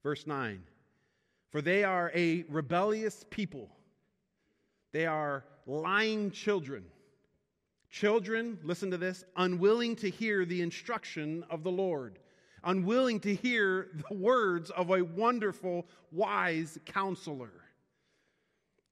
Verse 0.04 0.28
9 0.28 0.62
For 1.50 1.64
they 1.64 1.84
are 1.84 2.12
a 2.14 2.43
rebellious 2.43 3.26
people, 3.32 3.68
they 4.93 5.08
are 5.08 5.43
lying 5.66 6.30
children. 6.30 6.86
Children, 7.89 8.60
listen 8.62 8.91
to 8.91 8.98
this, 8.98 9.24
unwilling 9.38 9.96
to 9.96 10.10
hear 10.10 10.46
the 10.46 10.62
instruction 10.62 11.43
of 11.50 11.64
the 11.64 11.72
Lord, 11.72 12.20
unwilling 12.64 13.22
to 13.22 13.34
hear 13.34 13.88
the 14.08 14.16
words 14.16 14.70
of 14.70 14.91
a 14.91 15.02
wonderful, 15.02 15.88
wise 16.12 16.78
counselor. 16.86 17.54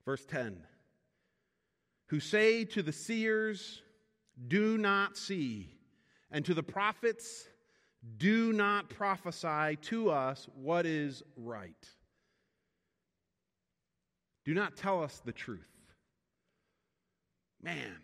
Verse 0.05 0.25
10 0.25 0.63
Who 2.07 2.19
say 2.19 2.65
to 2.65 2.83
the 2.83 2.91
seers, 2.91 3.81
Do 4.47 4.77
not 4.77 5.17
see, 5.17 5.69
and 6.31 6.45
to 6.45 6.53
the 6.53 6.63
prophets, 6.63 7.47
Do 8.17 8.53
not 8.53 8.89
prophesy 8.89 9.77
to 9.83 10.11
us 10.11 10.47
what 10.55 10.85
is 10.85 11.23
right. 11.35 11.89
Do 14.45 14.53
not 14.53 14.75
tell 14.75 15.01
us 15.01 15.21
the 15.25 15.31
truth. 15.31 15.69
Man, 17.61 17.95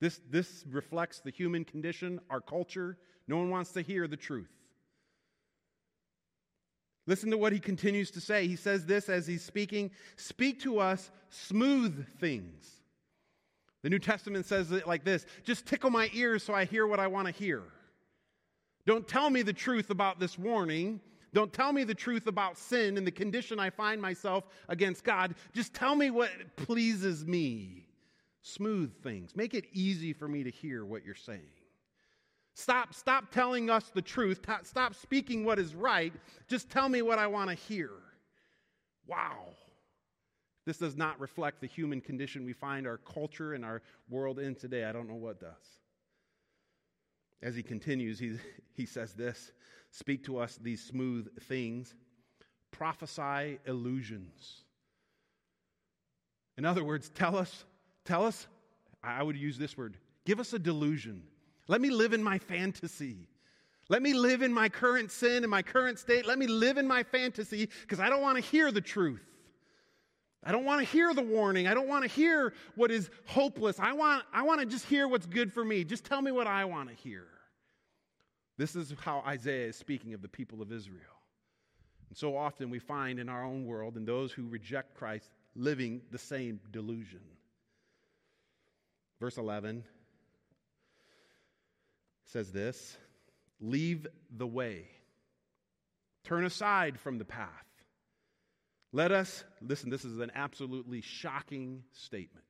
this, 0.00 0.20
this 0.30 0.64
reflects 0.70 1.20
the 1.20 1.30
human 1.30 1.64
condition, 1.64 2.20
our 2.30 2.40
culture. 2.40 2.96
No 3.26 3.36
one 3.36 3.50
wants 3.50 3.72
to 3.72 3.82
hear 3.82 4.08
the 4.08 4.16
truth. 4.16 4.48
Listen 7.08 7.30
to 7.30 7.38
what 7.38 7.54
he 7.54 7.58
continues 7.58 8.10
to 8.10 8.20
say. 8.20 8.46
He 8.46 8.54
says 8.54 8.84
this 8.84 9.08
as 9.08 9.26
he's 9.26 9.42
speaking 9.42 9.90
Speak 10.16 10.60
to 10.60 10.78
us 10.78 11.10
smooth 11.30 12.06
things. 12.20 12.70
The 13.82 13.88
New 13.88 13.98
Testament 13.98 14.44
says 14.44 14.70
it 14.72 14.86
like 14.86 15.04
this 15.04 15.24
just 15.42 15.66
tickle 15.66 15.88
my 15.88 16.10
ears 16.12 16.42
so 16.42 16.52
I 16.52 16.66
hear 16.66 16.86
what 16.86 17.00
I 17.00 17.06
want 17.06 17.26
to 17.26 17.32
hear. 17.32 17.62
Don't 18.84 19.08
tell 19.08 19.30
me 19.30 19.40
the 19.40 19.54
truth 19.54 19.88
about 19.88 20.20
this 20.20 20.38
warning. 20.38 21.00
Don't 21.32 21.52
tell 21.52 21.72
me 21.72 21.84
the 21.84 21.94
truth 21.94 22.26
about 22.26 22.58
sin 22.58 22.98
and 22.98 23.06
the 23.06 23.10
condition 23.10 23.58
I 23.58 23.70
find 23.70 24.02
myself 24.02 24.44
against 24.68 25.02
God. 25.02 25.34
Just 25.54 25.72
tell 25.72 25.94
me 25.94 26.10
what 26.10 26.30
pleases 26.56 27.24
me 27.24 27.86
smooth 28.42 28.92
things. 29.02 29.34
Make 29.34 29.54
it 29.54 29.64
easy 29.72 30.12
for 30.12 30.28
me 30.28 30.44
to 30.44 30.50
hear 30.50 30.84
what 30.84 31.06
you're 31.06 31.14
saying. 31.14 31.40
Stop, 32.58 32.92
stop 32.92 33.30
telling 33.30 33.70
us 33.70 33.90
the 33.94 34.02
truth. 34.02 34.40
Stop 34.64 34.94
speaking 34.94 35.44
what 35.44 35.60
is 35.60 35.74
right. 35.74 36.12
Just 36.48 36.68
tell 36.68 36.88
me 36.88 37.02
what 37.02 37.18
I 37.18 37.28
want 37.28 37.50
to 37.50 37.54
hear. 37.54 37.90
Wow. 39.06 39.54
This 40.66 40.78
does 40.78 40.96
not 40.96 41.20
reflect 41.20 41.60
the 41.60 41.68
human 41.68 42.00
condition 42.00 42.44
we 42.44 42.52
find 42.52 42.86
our 42.86 42.98
culture 42.98 43.54
and 43.54 43.64
our 43.64 43.80
world 44.10 44.40
in 44.40 44.56
today. 44.56 44.84
I 44.84 44.92
don't 44.92 45.08
know 45.08 45.14
what 45.14 45.40
does. 45.40 45.52
As 47.40 47.54
he 47.54 47.62
continues, 47.62 48.18
he, 48.18 48.38
he 48.74 48.86
says 48.86 49.14
this 49.14 49.52
Speak 49.92 50.24
to 50.24 50.38
us 50.38 50.58
these 50.60 50.84
smooth 50.84 51.28
things, 51.44 51.94
prophesy 52.72 53.60
illusions. 53.66 54.62
In 56.56 56.64
other 56.64 56.82
words, 56.82 57.08
tell 57.08 57.36
us 57.36 57.64
Tell 58.08 58.24
us, 58.24 58.46
I 59.02 59.22
would 59.22 59.36
use 59.36 59.58
this 59.58 59.76
word, 59.76 59.98
give 60.24 60.40
us 60.40 60.54
a 60.54 60.58
delusion. 60.58 61.24
Let 61.68 61.80
me 61.80 61.90
live 61.90 62.12
in 62.14 62.22
my 62.22 62.38
fantasy. 62.38 63.28
Let 63.90 64.02
me 64.02 64.14
live 64.14 64.42
in 64.42 64.52
my 64.52 64.68
current 64.68 65.10
sin 65.10 65.44
and 65.44 65.50
my 65.50 65.62
current 65.62 65.98
state. 65.98 66.26
Let 66.26 66.38
me 66.38 66.46
live 66.46 66.76
in 66.78 66.86
my 66.86 67.02
fantasy 67.02 67.68
because 67.82 68.00
I 68.00 68.08
don't 68.10 68.22
want 68.22 68.36
to 68.36 68.42
hear 68.42 68.72
the 68.72 68.80
truth. 68.80 69.24
I 70.44 70.52
don't 70.52 70.64
want 70.64 70.80
to 70.80 70.86
hear 70.86 71.12
the 71.14 71.22
warning. 71.22 71.66
I 71.66 71.74
don't 71.74 71.88
want 71.88 72.04
to 72.04 72.08
hear 72.08 72.54
what 72.74 72.90
is 72.90 73.10
hopeless. 73.26 73.78
I 73.80 73.92
want, 73.92 74.24
I 74.32 74.42
want 74.42 74.60
to 74.60 74.66
just 74.66 74.86
hear 74.86 75.08
what's 75.08 75.26
good 75.26 75.52
for 75.52 75.64
me. 75.64 75.84
Just 75.84 76.04
tell 76.04 76.22
me 76.22 76.30
what 76.30 76.46
I 76.46 76.64
want 76.64 76.88
to 76.88 76.94
hear. 76.94 77.26
This 78.56 78.74
is 78.76 78.92
how 79.00 79.22
Isaiah 79.26 79.68
is 79.68 79.76
speaking 79.76 80.14
of 80.14 80.22
the 80.22 80.28
people 80.28 80.62
of 80.62 80.72
Israel. 80.72 81.02
And 82.08 82.16
so 82.16 82.36
often 82.36 82.70
we 82.70 82.78
find 82.78 83.18
in 83.18 83.28
our 83.28 83.44
own 83.44 83.66
world 83.66 83.96
and 83.96 84.06
those 84.06 84.32
who 84.32 84.46
reject 84.48 84.94
Christ 84.94 85.30
living 85.54 86.00
the 86.10 86.18
same 86.18 86.60
delusion. 86.72 87.20
Verse 89.20 89.36
11 89.36 89.84
says 92.28 92.52
this 92.52 92.96
Leave 93.60 94.06
the 94.30 94.46
way, 94.46 94.86
turn 96.24 96.44
aside 96.44 96.98
from 97.00 97.18
the 97.18 97.24
path. 97.24 97.48
Let 98.92 99.12
us, 99.12 99.44
listen, 99.60 99.90
this 99.90 100.04
is 100.04 100.18
an 100.18 100.32
absolutely 100.34 101.02
shocking 101.02 101.82
statement. 101.92 102.46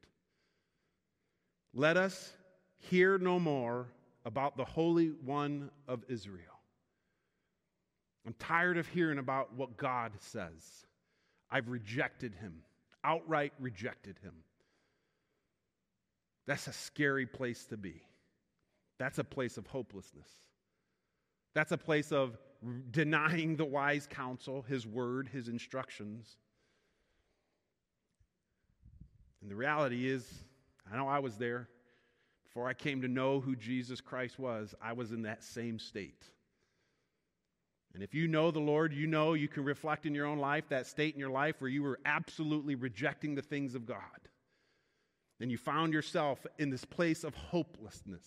Let 1.75 1.97
us 1.97 2.33
hear 2.79 3.19
no 3.19 3.41
more 3.41 3.89
about 4.25 4.57
the 4.57 4.65
Holy 4.65 5.09
One 5.09 5.71
of 5.89 6.05
Israel. 6.09 6.45
I'm 8.27 8.35
tired 8.35 8.79
of 8.79 8.87
hearing 8.87 9.19
about 9.19 9.55
what 9.55 9.77
God 9.77 10.13
says. 10.21 10.87
I've 11.51 11.69
rejected 11.69 12.35
him, 12.35 12.63
outright 13.03 13.53
rejected 13.59 14.17
him. 14.23 14.35
That's 16.47 16.67
a 16.67 16.73
scary 16.73 17.27
place 17.27 17.65
to 17.67 17.77
be. 17.77 18.03
That's 18.99 19.19
a 19.19 19.25
place 19.25 19.57
of 19.57 19.67
hopelessness. 19.67 20.29
That's 21.55 21.73
a 21.73 21.79
place 21.79 22.13
of 22.13 22.37
denying 22.91 23.57
the 23.57 23.65
wise 23.65 24.07
counsel, 24.11 24.63
his 24.63 24.87
word, 24.87 25.29
his 25.29 25.49
instructions. 25.49 26.37
And 29.41 29.51
the 29.51 29.55
reality 29.55 30.09
is, 30.09 30.27
I 30.93 30.97
know 30.97 31.07
I 31.07 31.21
was 31.21 31.37
there. 31.37 31.69
Before 32.45 32.69
I 32.69 32.75
came 32.75 33.03
to 33.03 33.09
know 33.09 33.41
who 33.41 33.55
Jesus 33.55 34.01
Christ 34.01 34.39
was, 34.39 34.75
I 34.83 34.93
was 34.93 35.13
in 35.13 35.23
that 35.23 35.45
same 35.45 35.79
state. 35.79 36.25
And 37.95 38.03
if 38.03 38.15
you 38.15 38.27
know 38.27 38.51
the 38.51 38.59
Lord, 38.59 38.93
you 38.93 39.07
know 39.07 39.35
you 39.35 39.49
can 39.49 39.65
reflect 39.65 40.07
in 40.07 40.15
your 40.15 40.27
own 40.27 40.39
life 40.39 40.69
that 40.69 40.87
state 40.87 41.15
in 41.15 41.21
your 41.21 41.31
life 41.31 41.57
where 41.61 41.71
you 41.71 41.83
were 41.83 41.99
absolutely 42.05 42.75
rejecting 42.75 43.35
the 43.35 43.43
things 43.43 43.75
of 43.75 43.87
God 43.87 43.99
and 45.41 45.51
you 45.51 45.57
found 45.57 45.93
yourself 45.93 46.45
in 46.59 46.71
this 46.71 46.85
place 46.85 47.25
of 47.25 47.35
hopelessness. 47.35 48.25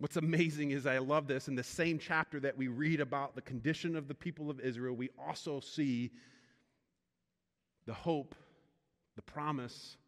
What's 0.00 0.16
amazing 0.16 0.70
is 0.70 0.86
I 0.86 0.96
love 0.96 1.26
this 1.26 1.46
in 1.46 1.56
the 1.56 1.62
same 1.62 1.98
chapter 1.98 2.40
that 2.40 2.56
we 2.56 2.68
read 2.68 3.02
about 3.02 3.34
the 3.34 3.42
condition 3.42 3.94
of 3.94 4.08
the 4.08 4.14
people 4.14 4.48
of 4.48 4.58
Israel, 4.58 4.94
we 4.94 5.10
also 5.22 5.60
see 5.60 6.10
the 7.84 7.92
hope, 7.92 8.34
the 9.16 9.22
promise 9.22 9.98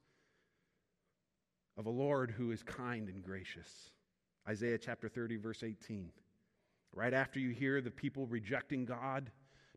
of 1.76 1.84
a 1.84 1.90
Lord 1.90 2.30
who 2.30 2.52
is 2.52 2.62
kind 2.62 3.10
and 3.10 3.22
gracious. 3.22 3.68
Isaiah 4.48 4.78
chapter 4.78 5.10
30, 5.10 5.36
verse 5.36 5.62
18. 5.62 6.10
Right 6.94 7.12
after 7.12 7.38
you 7.38 7.50
hear 7.50 7.82
the 7.82 7.90
people 7.90 8.26
rejecting 8.26 8.86
God, 8.86 9.30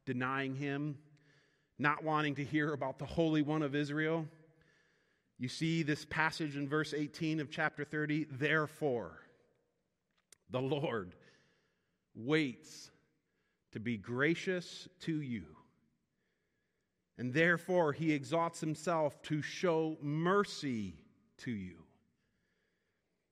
denying 0.06 0.56
Him, 0.56 0.98
not 1.78 2.06
wanting 2.06 2.36
to 2.36 2.44
hear 2.46 2.72
about 2.72 3.00
the 3.00 3.06
Holy 3.06 3.42
One 3.42 3.64
of 3.64 3.76
Israel, 3.76 4.26
you 5.38 5.50
see 5.50 5.84
this 5.84 6.06
passage 6.06 6.56
in 6.56 6.70
verse 6.70 6.94
18 6.94 7.42
of 7.42 7.52
chapter 7.52 7.84
30. 7.84 8.28
Therefore, 8.32 9.20
the 10.50 10.62
Lord 10.62 11.16
waits 12.14 12.92
to 13.72 13.80
be 13.80 13.98
gracious 13.98 14.88
to 15.02 15.22
you. 15.22 15.46
And 17.18 17.34
therefore, 17.34 17.94
he 17.94 18.12
exalts 18.12 18.60
himself 18.60 19.22
to 19.24 19.42
show 19.42 19.98
mercy 20.02 20.96
to 21.40 21.52
you. 21.52 21.78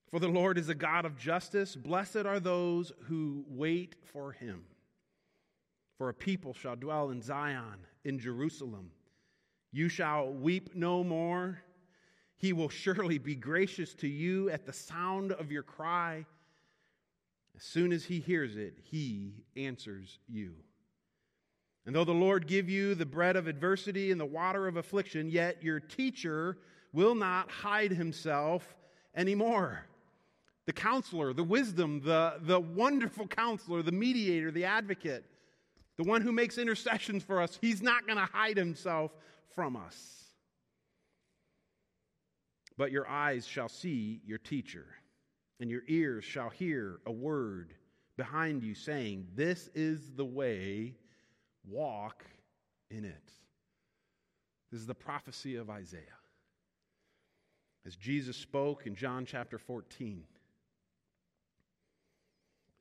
For 0.09 0.19
the 0.19 0.27
Lord 0.27 0.57
is 0.57 0.69
a 0.69 0.75
God 0.75 1.05
of 1.05 1.17
justice. 1.17 1.75
Blessed 1.75 2.25
are 2.25 2.39
those 2.39 2.91
who 3.05 3.45
wait 3.47 3.95
for 4.11 4.31
him. 4.31 4.63
For 5.97 6.09
a 6.09 6.13
people 6.13 6.53
shall 6.53 6.75
dwell 6.75 7.09
in 7.09 7.21
Zion, 7.21 7.85
in 8.03 8.19
Jerusalem. 8.19 8.91
You 9.71 9.89
shall 9.89 10.31
weep 10.31 10.75
no 10.75 11.03
more 11.03 11.63
he 12.43 12.51
will 12.51 12.67
surely 12.67 13.17
be 13.17 13.35
gracious 13.35 13.93
to 13.93 14.07
you 14.09 14.49
at 14.49 14.65
the 14.65 14.73
sound 14.73 15.31
of 15.31 15.49
your 15.49 15.63
cry. 15.63 16.25
As 17.55 17.63
soon 17.63 17.91
as 17.91 18.05
he 18.05 18.19
hears 18.19 18.57
it, 18.57 18.77
he 18.81 19.45
answers 19.55 20.19
you. 20.27 20.53
And 21.85 21.95
though 21.95 22.05
the 22.05 22.11
Lord 22.13 22.47
give 22.47 22.69
you 22.69 22.95
the 22.95 23.05
bread 23.05 23.35
of 23.35 23.47
adversity 23.47 24.11
and 24.11 24.19
the 24.19 24.25
water 24.25 24.67
of 24.67 24.77
affliction, 24.77 25.29
yet 25.29 25.61
your 25.61 25.79
teacher 25.79 26.57
will 26.93 27.15
not 27.15 27.51
hide 27.51 27.91
himself 27.91 28.75
anymore. 29.15 29.85
The 30.65 30.73
counselor, 30.73 31.33
the 31.33 31.43
wisdom, 31.43 32.01
the, 32.03 32.35
the 32.41 32.59
wonderful 32.59 33.27
counselor, 33.27 33.83
the 33.83 33.91
mediator, 33.91 34.49
the 34.49 34.63
advocate, 34.65 35.25
the 35.97 36.03
one 36.03 36.21
who 36.21 36.31
makes 36.31 36.57
intercessions 36.57 37.21
for 37.21 37.41
us, 37.41 37.57
he's 37.59 37.81
not 37.81 38.07
going 38.07 38.17
to 38.17 38.29
hide 38.31 38.57
himself 38.57 39.11
from 39.53 39.75
us. 39.75 40.23
But 42.77 42.91
your 42.91 43.07
eyes 43.07 43.45
shall 43.45 43.69
see 43.69 44.21
your 44.25 44.37
teacher, 44.39 44.85
and 45.63 45.71
your 45.71 45.83
ears 45.87 46.25
shall 46.25 46.49
hear 46.49 46.99
a 47.05 47.11
word 47.11 47.73
behind 48.17 48.61
you 48.61 48.75
saying, 48.75 49.25
This 49.33 49.69
is 49.73 50.11
the 50.11 50.25
way, 50.25 50.93
walk 51.65 52.25
in 52.91 53.05
it. 53.05 53.31
This 54.69 54.81
is 54.81 54.87
the 54.87 54.93
prophecy 54.93 55.55
of 55.55 55.69
Isaiah. 55.69 56.19
As 57.85 57.95
Jesus 57.95 58.35
spoke 58.35 58.87
in 58.87 58.93
John 58.93 59.25
chapter 59.25 59.57
14, 59.57 60.25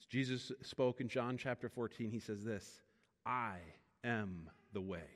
as 0.01 0.07
Jesus 0.07 0.51
spoke 0.63 1.01
in 1.01 1.07
John 1.07 1.37
chapter 1.37 1.69
14, 1.69 2.11
he 2.11 2.19
says 2.19 2.43
this 2.43 2.81
I 3.25 3.59
am 4.03 4.51
the 4.73 4.81
way, 4.81 5.07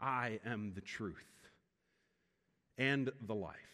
I 0.00 0.40
am 0.46 0.72
the 0.74 0.80
truth, 0.80 1.50
and 2.78 3.12
the 3.26 3.34
life. 3.34 3.73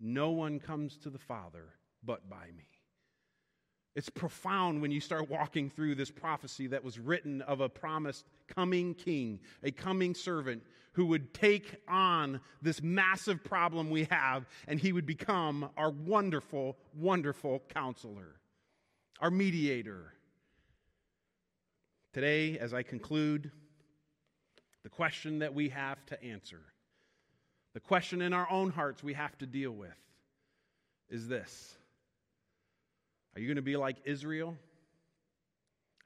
No 0.00 0.30
one 0.30 0.58
comes 0.58 0.96
to 0.98 1.10
the 1.10 1.18
Father 1.18 1.74
but 2.04 2.28
by 2.28 2.46
me. 2.56 2.66
It's 3.94 4.08
profound 4.08 4.80
when 4.80 4.90
you 4.90 5.00
start 5.00 5.28
walking 5.28 5.68
through 5.68 5.96
this 5.96 6.10
prophecy 6.10 6.66
that 6.68 6.82
was 6.82 6.98
written 6.98 7.42
of 7.42 7.60
a 7.60 7.68
promised 7.68 8.24
coming 8.48 8.94
king, 8.94 9.40
a 9.62 9.70
coming 9.70 10.14
servant 10.14 10.62
who 10.92 11.06
would 11.06 11.34
take 11.34 11.76
on 11.88 12.40
this 12.62 12.82
massive 12.82 13.44
problem 13.44 13.90
we 13.90 14.04
have 14.04 14.46
and 14.66 14.80
he 14.80 14.92
would 14.92 15.06
become 15.06 15.68
our 15.76 15.90
wonderful, 15.90 16.76
wonderful 16.94 17.62
counselor, 17.74 18.36
our 19.20 19.30
mediator. 19.30 20.14
Today, 22.14 22.58
as 22.58 22.72
I 22.74 22.82
conclude, 22.82 23.50
the 24.82 24.90
question 24.90 25.38
that 25.40 25.54
we 25.54 25.68
have 25.70 26.04
to 26.06 26.22
answer, 26.22 26.60
the 27.74 27.80
question 27.80 28.22
in 28.22 28.32
our 28.32 28.50
own 28.50 28.70
hearts 28.70 29.02
we 29.02 29.14
have 29.14 29.36
to 29.38 29.46
deal 29.46 29.72
with, 29.72 29.96
is 31.08 31.28
this 31.28 31.76
Are 33.34 33.40
you 33.40 33.46
going 33.46 33.56
to 33.56 33.62
be 33.62 33.76
like 33.76 33.96
Israel? 34.04 34.56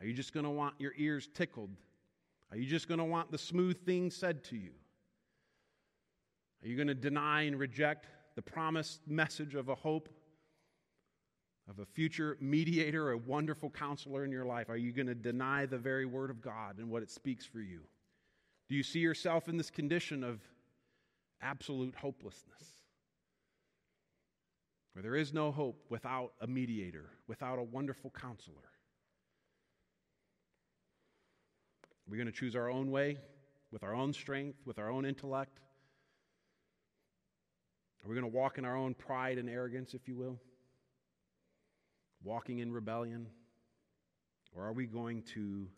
Are 0.00 0.06
you 0.06 0.12
just 0.12 0.34
going 0.34 0.44
to 0.44 0.50
want 0.50 0.74
your 0.78 0.92
ears 0.96 1.28
tickled? 1.32 1.70
Are 2.50 2.56
you 2.56 2.66
just 2.66 2.86
going 2.86 2.98
to 2.98 3.04
want 3.04 3.32
the 3.32 3.38
smooth 3.38 3.84
things 3.84 4.14
said 4.14 4.44
to 4.44 4.56
you? 4.56 4.72
Are 6.62 6.68
you 6.68 6.76
going 6.76 6.88
to 6.88 6.94
deny 6.94 7.42
and 7.42 7.58
reject 7.58 8.06
the 8.34 8.42
promised 8.42 9.00
message 9.06 9.54
of 9.54 9.68
a 9.68 9.74
hope, 9.74 10.08
of 11.68 11.78
a 11.78 11.86
future 11.86 12.36
mediator, 12.40 13.10
a 13.10 13.16
wonderful 13.16 13.70
counselor 13.70 14.24
in 14.24 14.30
your 14.30 14.44
life? 14.44 14.68
Are 14.68 14.76
you 14.76 14.92
going 14.92 15.06
to 15.06 15.14
deny 15.14 15.66
the 15.66 15.78
very 15.78 16.06
word 16.06 16.30
of 16.30 16.40
God 16.40 16.78
and 16.78 16.90
what 16.90 17.02
it 17.02 17.10
speaks 17.10 17.46
for 17.46 17.60
you? 17.60 17.80
Do 18.68 18.74
you 18.74 18.82
see 18.82 18.98
yourself 18.98 19.48
in 19.48 19.56
this 19.56 19.70
condition 19.70 20.22
of 20.22 20.40
absolute 21.42 21.94
hopelessness? 21.94 22.62
Where 24.92 25.02
there 25.02 25.16
is 25.16 25.32
no 25.32 25.52
hope 25.52 25.84
without 25.90 26.32
a 26.40 26.46
mediator, 26.46 27.10
without 27.26 27.58
a 27.58 27.62
wonderful 27.62 28.10
counselor. 28.18 28.56
We're 32.06 32.12
we 32.12 32.18
going 32.18 32.32
to 32.32 32.32
choose 32.32 32.54
our 32.54 32.70
own 32.70 32.90
way, 32.90 33.18
with 33.72 33.82
our 33.82 33.94
own 33.94 34.12
strength, 34.12 34.58
with 34.64 34.78
our 34.78 34.90
own 34.90 35.04
intellect? 35.04 35.60
Are 38.04 38.08
we 38.08 38.14
going 38.14 38.30
to 38.30 38.36
walk 38.36 38.58
in 38.58 38.64
our 38.64 38.76
own 38.76 38.94
pride 38.94 39.38
and 39.38 39.50
arrogance, 39.50 39.92
if 39.92 40.06
you 40.06 40.14
will? 40.14 40.38
Walking 42.22 42.60
in 42.60 42.72
rebellion? 42.72 43.26
Or 44.54 44.64
are 44.64 44.72
we 44.72 44.86
going 44.86 45.22
to 45.34 45.68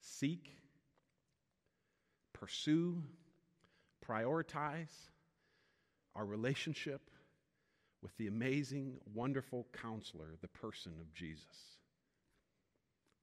seek, 0.00 0.58
pursue, 2.34 3.02
prioritize 4.06 5.10
our 6.14 6.24
relationship 6.24 7.10
with 8.02 8.16
the 8.16 8.26
amazing, 8.26 8.98
wonderful 9.14 9.66
counselor, 9.80 10.34
the 10.40 10.48
person 10.48 10.92
of 11.00 11.12
Jesus? 11.14 11.78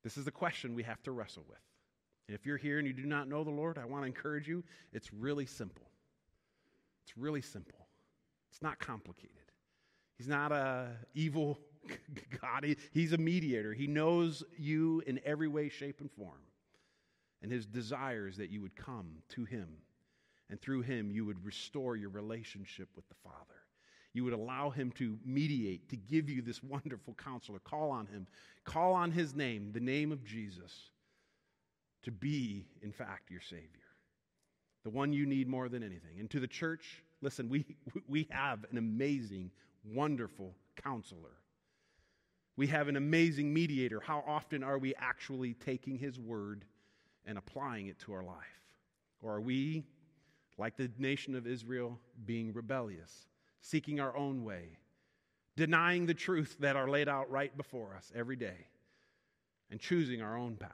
This 0.04 0.18
is 0.18 0.26
the 0.26 0.32
question 0.32 0.76
we 0.76 0.84
have 0.84 1.02
to 1.04 1.12
wrestle 1.12 1.46
with. 1.48 1.58
And 2.28 2.36
if 2.36 2.46
you're 2.46 2.58
here 2.58 2.78
and 2.78 2.88
you 2.88 2.94
do 2.94 3.06
not 3.06 3.28
know 3.28 3.44
the 3.44 3.50
Lord, 3.50 3.78
I 3.78 3.86
want 3.86 4.04
to 4.04 4.08
encourage 4.08 4.48
you. 4.48 4.64
It's 4.94 5.14
really 5.14 5.46
simple. 5.46 5.90
It's 7.04 7.18
really 7.18 7.42
simple. 7.42 7.88
It's 8.52 8.62
not 8.62 8.80
complicated. 8.80 9.32
He's 10.18 10.28
not 10.28 10.52
a 10.52 10.90
evil 11.14 11.60
God. 12.42 12.66
He's 12.92 13.14
a 13.14 13.18
mediator. 13.18 13.74
He 13.74 13.88
knows 13.88 14.44
you 14.58 15.02
in 15.08 15.20
every 15.24 15.48
way, 15.48 15.70
shape, 15.70 16.02
and 16.02 16.12
form. 16.12 16.42
And 17.42 17.52
his 17.52 17.66
desire 17.66 18.28
is 18.28 18.38
that 18.38 18.50
you 18.50 18.62
would 18.62 18.76
come 18.76 19.18
to 19.30 19.46
him. 19.46 19.68
And 20.50 20.62
through 20.62 20.82
him, 20.82 21.12
you 21.12 21.26
would 21.26 21.44
restore 21.44 21.96
your 21.96 22.10
relationship 22.10 22.90
with 22.96 23.08
the 23.10 23.16
Father. 23.24 23.36
You 24.14 24.24
would 24.24 24.34
allow 24.34 24.70
him 24.70 24.92
to 24.94 25.18
mediate, 25.26 25.90
to 25.90 25.98
give 25.98 26.30
you 26.30 26.42
this 26.42 26.64
wonderful 26.64 27.14
counselor. 27.14 27.60
Call 27.60 27.92
on 27.92 28.08
him. 28.08 28.28
Call 28.64 28.94
on 28.94 29.12
his 29.12 29.36
name, 29.36 29.72
the 29.74 29.80
name 29.80 30.12
of 30.12 30.24
Jesus, 30.24 30.90
to 32.04 32.12
be, 32.12 32.66
in 32.82 32.92
fact, 32.92 33.30
your 33.30 33.42
Savior. 33.42 33.68
The 34.84 34.90
one 34.90 35.12
you 35.12 35.26
need 35.26 35.48
more 35.48 35.70
than 35.70 35.84
anything. 35.84 36.20
And 36.20 36.30
to 36.32 36.40
the 36.40 36.48
church, 36.48 37.04
listen, 37.22 37.50
we, 37.50 37.66
we 38.08 38.28
have 38.32 38.66
an 38.72 38.78
amazing, 38.78 39.52
wonderful 39.84 40.56
counselor. 40.82 41.38
We 42.56 42.68
have 42.68 42.88
an 42.88 42.96
amazing 42.96 43.54
mediator. 43.54 44.00
How 44.00 44.24
often 44.26 44.64
are 44.64 44.80
we 44.80 44.96
actually 44.96 45.54
taking 45.54 45.98
his 45.98 46.20
word 46.20 46.66
and 47.26 47.38
applying 47.38 47.88
it 47.88 48.00
to 48.00 48.14
our 48.14 48.24
life? 48.24 48.36
Or 49.22 49.36
are 49.36 49.42
we, 49.42 49.86
like 50.58 50.76
the 50.76 50.90
nation 50.98 51.36
of 51.36 51.46
Israel, 51.48 52.00
being 52.26 52.54
rebellious, 52.54 53.28
seeking 53.62 54.00
our 54.00 54.16
own 54.16 54.44
way, 54.44 54.78
denying 55.56 56.06
the 56.06 56.14
truth 56.14 56.58
that 56.60 56.76
are 56.76 56.90
laid 56.90 57.08
out 57.08 57.30
right 57.30 57.56
before 57.56 57.96
us 57.96 58.12
every 58.16 58.36
day, 58.36 58.68
and 59.70 59.80
choosing 59.80 60.22
our 60.22 60.38
own 60.38 60.56
path? 60.56 60.72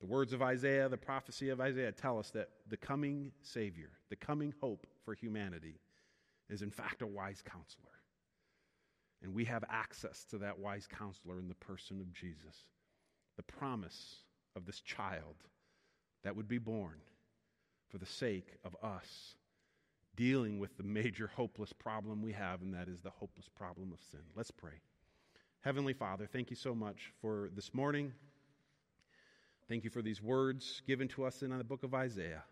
The 0.00 0.06
words 0.06 0.32
of 0.32 0.40
Isaiah, 0.40 0.88
the 0.88 0.96
prophecy 0.96 1.50
of 1.50 1.60
Isaiah 1.60 1.92
tell 1.92 2.18
us 2.18 2.30
that 2.30 2.48
the 2.68 2.76
coming 2.76 3.32
Savior, 3.42 3.90
the 4.08 4.16
coming 4.16 4.54
hope 4.60 4.86
for 5.04 5.14
humanity, 5.14 5.78
is 6.48 6.62
in 6.62 6.70
fact 6.70 7.02
a 7.02 7.06
wise 7.06 7.42
counselor. 7.42 7.90
And 9.22 9.34
we 9.34 9.44
have 9.44 9.62
access 9.68 10.24
to 10.30 10.38
that 10.38 10.58
wise 10.58 10.86
counselor 10.86 11.38
in 11.38 11.48
the 11.48 11.54
person 11.54 12.00
of 12.00 12.12
Jesus. 12.14 12.64
The 13.36 13.42
promise 13.42 14.16
of 14.56 14.64
this 14.64 14.80
child 14.80 15.36
that 16.22 16.36
would 16.36 16.48
be 16.48 16.58
born 16.58 17.00
for 17.88 17.98
the 17.98 18.06
sake 18.06 18.56
of 18.64 18.76
us 18.82 19.34
dealing 20.16 20.58
with 20.58 20.76
the 20.76 20.82
major 20.82 21.28
hopeless 21.34 21.72
problem 21.72 22.22
we 22.22 22.32
have, 22.32 22.62
and 22.62 22.74
that 22.74 22.88
is 22.88 23.00
the 23.00 23.10
hopeless 23.10 23.48
problem 23.48 23.92
of 23.92 24.00
sin. 24.10 24.20
Let's 24.36 24.50
pray. 24.50 24.80
Heavenly 25.62 25.92
Father, 25.92 26.26
thank 26.26 26.50
you 26.50 26.56
so 26.56 26.74
much 26.74 27.12
for 27.20 27.50
this 27.54 27.72
morning. 27.74 28.12
Thank 29.68 29.84
you 29.84 29.90
for 29.90 30.02
these 30.02 30.22
words 30.22 30.82
given 30.86 31.08
to 31.08 31.24
us 31.24 31.42
in 31.42 31.56
the 31.56 31.64
book 31.64 31.84
of 31.84 31.94
Isaiah. 31.94 32.44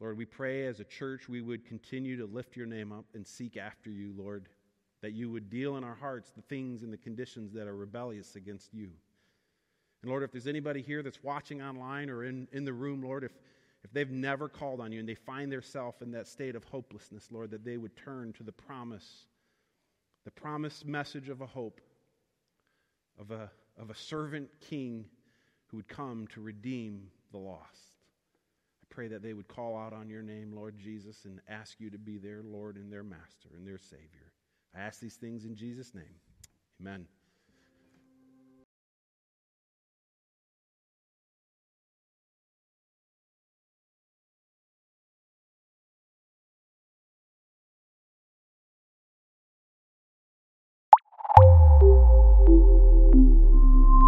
Lord, 0.00 0.16
we 0.16 0.24
pray 0.24 0.66
as 0.66 0.80
a 0.80 0.84
church 0.84 1.28
we 1.28 1.42
would 1.42 1.66
continue 1.66 2.16
to 2.16 2.24
lift 2.24 2.56
your 2.56 2.66
name 2.66 2.90
up 2.90 3.04
and 3.14 3.26
seek 3.26 3.56
after 3.56 3.90
you, 3.90 4.14
Lord, 4.16 4.48
that 5.02 5.12
you 5.12 5.30
would 5.30 5.50
deal 5.50 5.76
in 5.76 5.84
our 5.84 5.94
hearts 5.94 6.30
the 6.30 6.42
things 6.42 6.82
and 6.82 6.92
the 6.92 6.96
conditions 6.96 7.52
that 7.52 7.68
are 7.68 7.76
rebellious 7.76 8.34
against 8.34 8.72
you. 8.72 8.90
And 10.02 10.10
Lord, 10.10 10.22
if 10.22 10.32
there's 10.32 10.46
anybody 10.46 10.82
here 10.82 11.02
that's 11.02 11.22
watching 11.22 11.60
online 11.60 12.08
or 12.08 12.24
in, 12.24 12.48
in 12.52 12.64
the 12.64 12.72
room, 12.72 13.02
Lord, 13.02 13.24
if, 13.24 13.32
if 13.84 13.92
they've 13.92 14.10
never 14.10 14.48
called 14.48 14.80
on 14.80 14.92
you 14.92 15.00
and 15.00 15.08
they 15.08 15.14
find 15.14 15.52
themselves 15.52 16.00
in 16.00 16.10
that 16.12 16.26
state 16.26 16.56
of 16.56 16.64
hopelessness, 16.64 17.28
Lord, 17.30 17.50
that 17.50 17.64
they 17.64 17.76
would 17.76 17.96
turn 17.96 18.32
to 18.34 18.42
the 18.42 18.52
promise, 18.52 19.26
the 20.24 20.30
promised 20.30 20.86
message 20.86 21.28
of 21.28 21.40
a 21.40 21.46
hope, 21.46 21.80
of 23.18 23.30
a, 23.30 23.50
of 23.78 23.90
a 23.90 23.94
servant 23.94 24.48
king 24.60 25.04
who 25.66 25.76
would 25.76 25.88
come 25.88 26.26
to 26.28 26.40
redeem 26.40 27.08
the 27.32 27.38
lost. 27.38 27.96
I 28.82 28.86
pray 28.88 29.08
that 29.08 29.22
they 29.22 29.34
would 29.34 29.48
call 29.48 29.76
out 29.76 29.92
on 29.92 30.08
your 30.08 30.22
name, 30.22 30.52
Lord 30.54 30.78
Jesus, 30.78 31.24
and 31.24 31.40
ask 31.48 31.78
you 31.78 31.90
to 31.90 31.98
be 31.98 32.16
their 32.18 32.42
Lord 32.42 32.76
and 32.76 32.90
their 32.90 33.04
Master 33.04 33.50
and 33.54 33.66
their 33.66 33.78
Savior. 33.78 34.32
I 34.74 34.80
ask 34.80 34.98
these 34.98 35.16
things 35.16 35.44
in 35.44 35.54
Jesus' 35.54 35.94
name. 35.94 36.14
Amen. 36.80 37.06